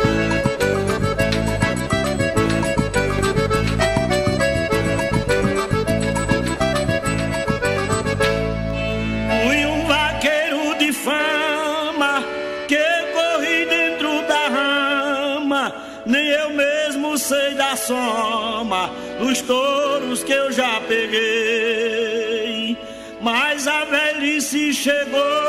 Fui 9.44 9.66
um 9.66 9.86
vaqueiro 9.86 10.78
de 10.80 10.94
fama 10.94 12.24
que 12.70 12.78
corri 13.12 13.66
dentro 13.66 14.26
da 14.26 14.48
rama, 14.48 15.76
nem 16.06 16.26
eu 16.26 16.52
mesmo 16.52 17.18
sei 17.18 17.54
da 17.56 17.76
soma 17.76 18.90
dos 19.20 19.42
touros 19.42 20.24
que 20.24 20.32
eu 20.32 20.54
já 20.54 20.80
peguei. 20.88 22.78
Mas 23.22 23.68
a 23.68 23.84
velhice 23.84 24.74
chegou 24.74 25.43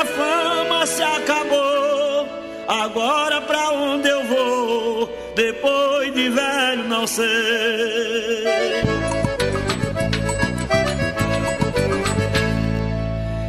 a 0.00 0.04
fama 0.06 0.86
se 0.86 1.02
acabou. 1.02 2.26
Agora 2.66 3.42
pra 3.42 3.70
onde 3.72 4.08
eu 4.08 4.24
vou? 4.24 5.10
Depois 5.34 6.14
de 6.14 6.30
velho, 6.30 6.84
não 6.84 7.06
sei. 7.06 7.26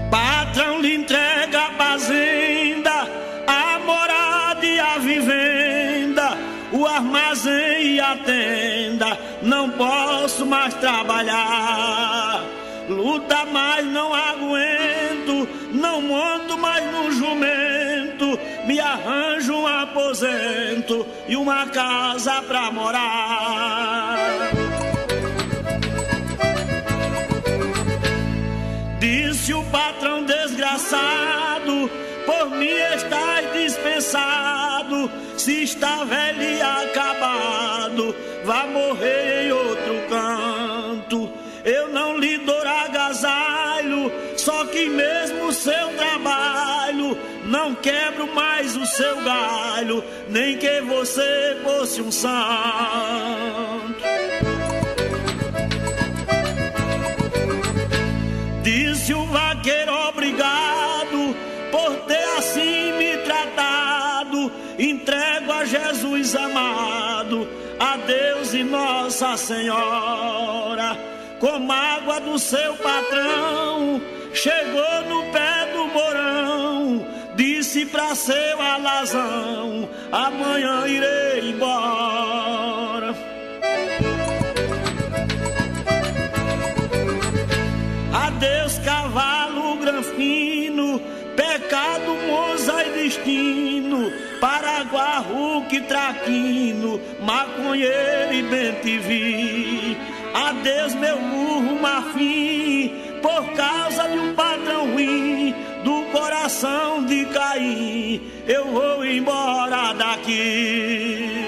Patrão 0.10 0.82
lhe 0.82 0.96
entrega 0.96 1.58
a 1.58 1.72
fazenda, 1.72 3.08
a 3.48 3.80
morada 3.80 4.66
e 4.66 4.78
a 4.78 4.98
vivenda, 4.98 6.38
o 6.74 6.86
armazém 6.86 7.94
e 7.94 8.00
a 8.02 8.18
tenda. 8.18 9.18
Não 9.42 9.70
posso 9.70 10.46
mais 10.46 10.74
trabalhar. 10.74 12.44
Luta 12.90 13.46
mais 13.46 13.86
não 13.86 14.01
não 16.02 16.08
monto 16.08 16.58
mais 16.58 16.84
no 16.92 17.12
jumento, 17.12 18.40
me 18.66 18.80
arranjo 18.80 19.54
um 19.54 19.68
aposento 19.68 21.06
e 21.28 21.36
uma 21.36 21.68
casa 21.68 22.42
pra 22.42 22.72
morar. 22.72 24.50
Disse 29.00 29.54
o 29.54 29.64
patrão 29.66 30.24
desgraçado, 30.24 31.90
por 32.26 32.50
mim 32.52 32.68
estás 32.96 33.54
dispensado, 33.54 35.12
se 35.38 35.64
está 35.64 36.04
velho 36.04 36.42
e 36.42 36.62
acabado, 36.62 38.16
vá 38.44 38.66
morrer 38.66 39.48
em 39.48 39.52
outro 39.52 40.02
canto. 40.10 41.32
Eu 41.64 41.90
não 41.90 42.18
lhe 42.18 42.38
dou 42.40 42.62
agasalho 42.62 43.61
só 44.44 44.66
que 44.66 44.90
mesmo 44.90 45.50
o 45.50 45.54
seu 45.54 45.90
trabalho 45.90 47.16
não 47.46 47.76
quebro 47.76 48.34
mais 48.34 48.76
o 48.76 48.88
seu 48.88 49.22
galho, 49.22 50.04
nem 50.30 50.58
que 50.58 50.82
você 50.82 51.60
fosse 51.64 52.02
um 52.02 52.12
santo. 52.12 52.34
Disse 58.64 59.14
o 59.14 59.28
vaqueiro 59.28 59.94
obrigado 60.10 61.36
por 61.72 61.98
ter 62.08 62.28
assim 62.40 62.94
me 62.94 63.18
tratado. 63.18 64.52
Entrego 64.80 65.52
a 65.52 65.66
Jesus 65.66 66.36
amado, 66.36 67.48
a 67.80 67.96
Deus 67.96 68.56
e 68.56 68.64
Nossa 68.64 69.38
Senhora, 69.38 70.98
como 71.40 71.72
água 71.72 72.20
do 72.22 72.40
seu 72.40 72.74
patrão 72.78 74.02
chegou 74.34 75.02
no 75.08 75.32
pé 75.32 75.68
do 75.74 75.88
morão, 75.88 77.08
disse 77.36 77.86
pra 77.86 78.16
seu 78.16 78.62
alazão: 78.62 79.90
amanhã 80.12 80.88
irei 80.88 81.50
embora. 81.52 83.16
Adeus, 88.14 88.78
cavalo 88.80 89.76
granfino, 89.78 91.00
pecado, 91.36 92.16
moza 92.28 92.84
e 92.86 93.04
destino, 93.04 94.12
paraguarro 94.40 95.66
que 95.68 95.82
traquino, 95.82 97.00
maconheiro 97.22 98.34
e 98.34 98.42
bentivi. 98.44 99.98
Adeus, 100.34 100.96
meu 100.96 101.18
burro 101.18 101.82
marfim 101.82 103.11
por 103.22 103.54
causa 103.54 104.08
de 104.08 104.18
um 104.18 104.34
padrão 104.34 104.92
ruim, 104.94 105.56
do 105.84 106.04
coração 106.12 107.06
de 107.06 107.26
Caim, 107.26 108.22
eu 108.48 108.66
vou 108.66 109.06
embora 109.06 109.94
daqui. 109.94 111.46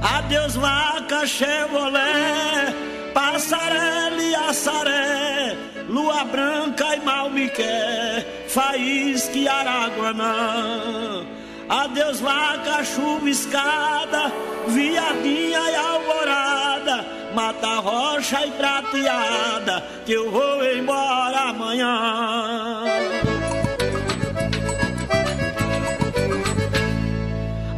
Adeus, 0.00 0.56
vaca, 0.56 1.26
Chevrolet, 1.26 2.74
passarela 3.14 4.22
e 4.22 4.34
assaré, 4.34 5.56
lua 5.88 6.24
branca 6.24 6.96
e 6.96 7.00
mal 7.00 7.30
me 7.30 7.48
quer, 7.48 8.46
faísca 8.48 9.36
e 9.36 9.48
araguanã. 9.48 11.26
Adeus, 11.68 12.20
vaca, 12.20 12.82
chuva, 12.82 13.28
escada, 13.28 14.32
viadinha 14.68 15.70
e 15.70 15.76
alvorada, 15.76 17.04
mata 17.34 17.80
rocha 17.80 18.46
e 18.46 18.50
prateada, 18.52 19.84
que 20.06 20.12
eu 20.12 20.30
vou 20.30 20.64
embora 20.64 21.50
amanhã. 21.50 22.84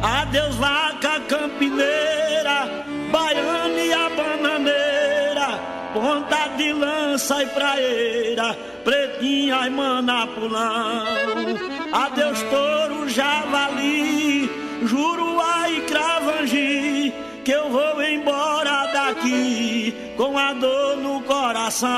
Adeus, 0.01 0.55
vaca 0.55 1.19
campineira, 1.27 2.85
baiana 3.11 3.81
e 3.81 3.91
a 3.91 4.09
bananeira, 4.09 5.59
ponta 5.93 6.47
de 6.55 6.71
lança 6.71 7.43
e 7.43 7.47
praeira, 7.47 8.57
pretinha 8.85 9.67
e 9.67 9.69
manapulão. 9.69 11.80
Adeus, 11.91 12.41
touro, 12.43 13.09
javali, 13.09 14.49
juruá 14.83 15.69
e 15.69 15.81
cravangi, 15.81 17.13
que 17.43 17.51
eu 17.51 17.69
vou 17.69 18.01
embora 18.01 18.87
daqui 18.93 19.93
com 20.15 20.37
a 20.37 20.53
dor 20.53 20.97
no 20.97 21.21
coração. 21.23 21.89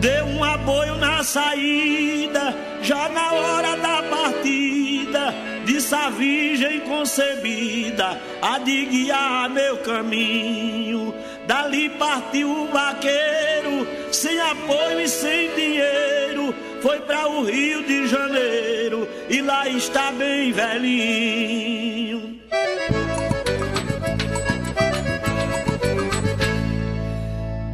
Deu 0.00 0.24
um 0.24 0.42
aboio 0.42 0.96
na 0.96 1.22
saída, 1.22 2.56
já 2.80 3.08
na 3.10 3.32
hora 3.32 3.76
da 3.76 4.02
partida, 4.04 5.34
disse 5.66 5.94
a 5.94 6.08
virgem 6.08 6.80
concebida, 6.80 8.18
a 8.40 8.58
de 8.58 8.86
guiar 8.86 9.50
meu 9.50 9.76
caminho. 9.78 11.14
Dali 11.52 11.90
partiu 11.90 12.50
o 12.50 12.66
vaqueiro, 12.68 13.86
sem 14.10 14.40
apoio 14.40 15.00
e 15.02 15.06
sem 15.06 15.54
dinheiro, 15.54 16.54
foi 16.80 16.98
para 17.00 17.28
o 17.28 17.44
Rio 17.44 17.84
de 17.84 18.06
Janeiro 18.06 19.06
e 19.28 19.42
lá 19.42 19.68
está 19.68 20.10
bem 20.12 20.50
velhinho. 20.50 22.40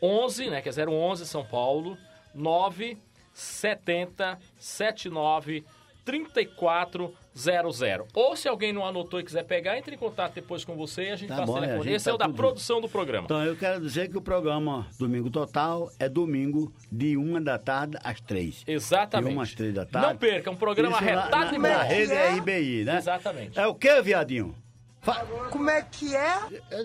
11, 0.00 0.50
né, 0.50 0.60
que 0.60 0.68
é 0.68 0.72
011 0.88 1.24
São 1.26 1.44
Paulo, 1.44 1.96
9 2.34 2.98
70 3.32 4.38
79 4.58 5.64
3400. 6.04 8.08
Ou 8.14 8.36
se 8.36 8.48
alguém 8.48 8.72
não 8.72 8.84
anotou 8.86 9.20
e 9.20 9.24
quiser 9.24 9.44
pegar, 9.44 9.78
entre 9.78 9.94
em 9.94 9.98
contato 9.98 10.34
depois 10.34 10.64
com 10.64 10.76
você 10.76 11.04
e 11.04 11.10
a 11.10 11.16
gente 11.16 11.28
Tá 11.28 11.36
passa 11.38 11.46
bom, 11.46 11.56
é, 11.56 11.58
a 11.58 11.62
telefone. 11.62 11.84
gente 11.84 11.94
Esse 11.96 12.08
é 12.08 12.12
tá 12.12 12.14
o 12.14 12.18
da 12.18 12.24
tudo 12.26 12.36
produção 12.36 12.80
do 12.80 12.88
programa. 12.88 13.24
Então 13.24 13.44
eu 13.44 13.56
quero 13.56 13.80
dizer 13.80 14.10
que 14.10 14.16
o 14.18 14.22
programa 14.22 14.86
Domingo 14.98 15.30
Total 15.30 15.90
é 15.98 16.08
domingo 16.08 16.72
de 16.90 17.16
uma 17.16 17.40
da 17.40 17.58
tarde 17.58 17.96
às 18.02 18.20
três. 18.20 18.62
Exatamente. 18.66 19.28
De 19.30 19.34
uma 19.34 19.42
às 19.44 19.54
três 19.54 19.74
da 19.74 19.86
tarde. 19.86 20.08
Não 20.08 20.16
perca, 20.16 20.50
é 20.50 20.52
um 20.52 20.56
programa 20.56 20.96
Isso 20.96 21.04
na- 21.04 21.10
retado 21.22 21.50
na, 21.50 21.54
e 21.54 21.58
na 21.58 21.78
bom. 21.82 21.88
rede 21.88 22.12
RBI, 22.12 22.84
né? 22.84 22.96
Exatamente. 22.98 23.58
É 23.58 23.66
o 23.66 23.74
que, 23.74 24.02
viadinho? 24.02 24.54
Como 25.50 25.68
é 25.68 25.82
que 25.82 26.14
é? 26.14 26.38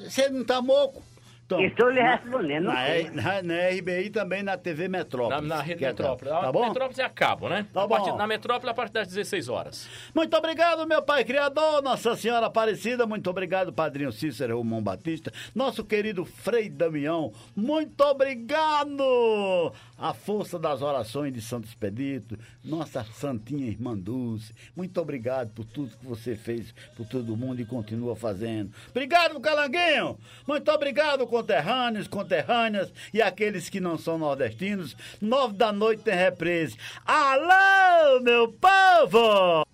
Você 0.10 0.28
não 0.30 0.44
tá 0.44 0.60
moco? 0.62 1.04
Então, 1.48 1.62
Estou 1.64 1.90
lhe 1.90 2.04
na- 2.04 2.16
respondendo, 2.18 2.66
Na, 2.66 2.74
na, 3.14 3.42
na 3.42 3.70
RBI 3.70 4.10
também 4.10 4.44
na 4.44 4.58
TV 4.58 4.90
Na, 4.90 4.98
Metrópole. 4.98 5.48
na 5.48 5.62
rede 5.62 5.86
é- 5.86 5.88
Metrópole. 5.88 6.30
Tá 6.30 6.52
bom? 6.52 6.68
Metrópole 6.68 7.02
é 7.02 7.06
a 7.06 7.10
cabo, 7.10 7.48
né? 7.48 7.66
Tá 7.74 7.84
A 7.84 7.88
partir- 7.88 8.12
bom. 8.12 8.18
na 8.18 8.28
Metrópole 8.28 8.70
a 8.70 8.74
partir 8.74 8.92
das 8.92 9.08
16 9.08 9.48
horas. 9.48 9.88
Muito 10.14 10.36
obrigado, 10.36 10.86
meu 10.86 11.02
pai 11.02 11.24
criador, 11.24 11.82
Nossa 11.82 12.18
Senhora 12.18 12.48
Aparecida, 12.48 13.06
muito 13.08 13.30
obrigado, 13.30 13.72
Padrinho 13.72 14.12
Cícero 14.12 14.58
Romão 14.58 14.84
Batista, 14.84 15.32
nosso 15.56 15.86
querido 15.86 16.26
Frei 16.26 16.68
Damião, 16.68 17.32
muito 17.56 18.02
obrigado! 18.04 19.72
A 19.98 20.14
força 20.14 20.60
das 20.60 20.82
orações 20.82 21.34
de 21.34 21.42
Santo 21.42 21.68
Expedito, 21.68 22.38
nossa 22.64 23.04
Santinha 23.04 23.68
Irmã 23.68 23.98
Dulce, 23.98 24.54
muito 24.76 25.02
obrigado 25.02 25.50
por 25.50 25.66
tudo 25.66 25.98
que 25.98 26.06
você 26.06 26.36
fez 26.36 26.74
por 26.96 27.08
todo 27.08 27.36
mundo 27.36 27.62
e 27.62 27.66
continua 27.66 28.16
fazendo. 28.16 28.72
Obrigado, 28.90 29.40
Calanguinho! 29.40 30.18
Muito 30.48 30.72
obrigado, 30.72 31.26
conterrâneos, 31.26 32.08
conterrâneas 32.08 32.92
e 33.12 33.22
aqueles 33.22 33.70
que 33.70 33.80
não 33.80 33.98
são 33.98 34.20
nordestinos. 34.20 34.96
Nove 35.20 35.56
da 35.56 35.72
noite 35.72 36.04
tem 36.04 36.16
reprise. 36.16 36.78
Alô, 37.04 38.22
meu 38.22 38.54
povo! 38.54 39.66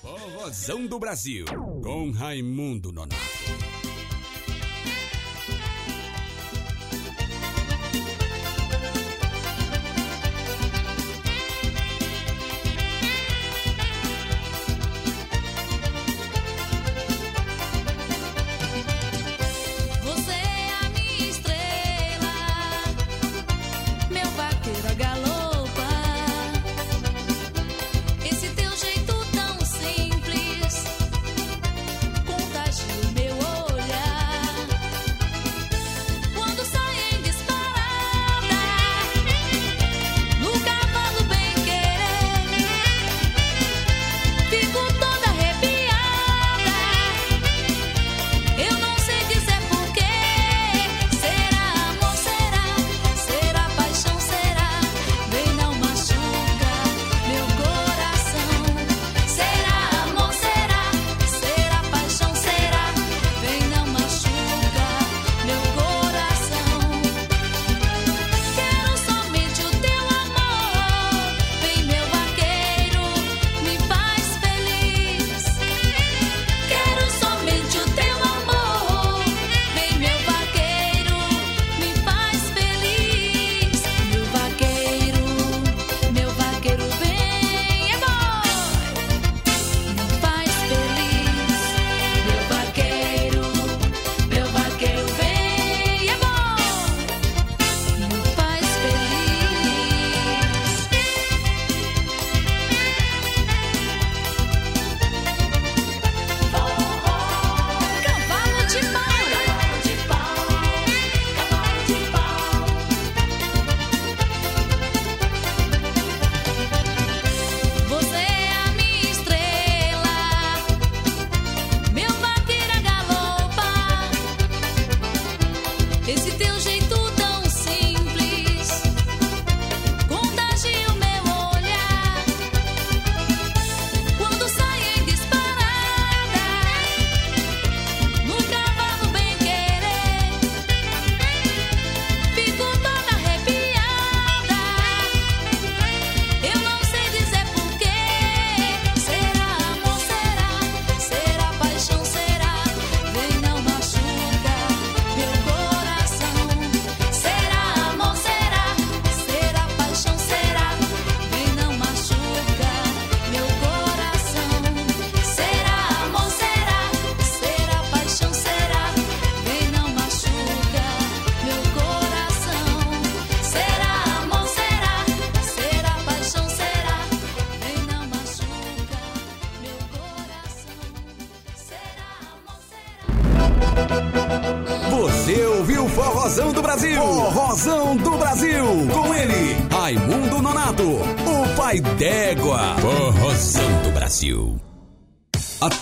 Forrozão 0.00 0.86
do 0.86 0.98
Brasil, 0.98 1.46
com 1.82 2.10
Raimundo 2.10 2.92
Nonato. 2.92 3.43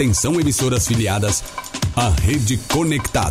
Atenção, 0.02 0.40
emissoras 0.40 0.84
filiadas 0.88 1.44
à 1.94 2.08
Rede 2.08 2.56
Conectada. 2.56 3.30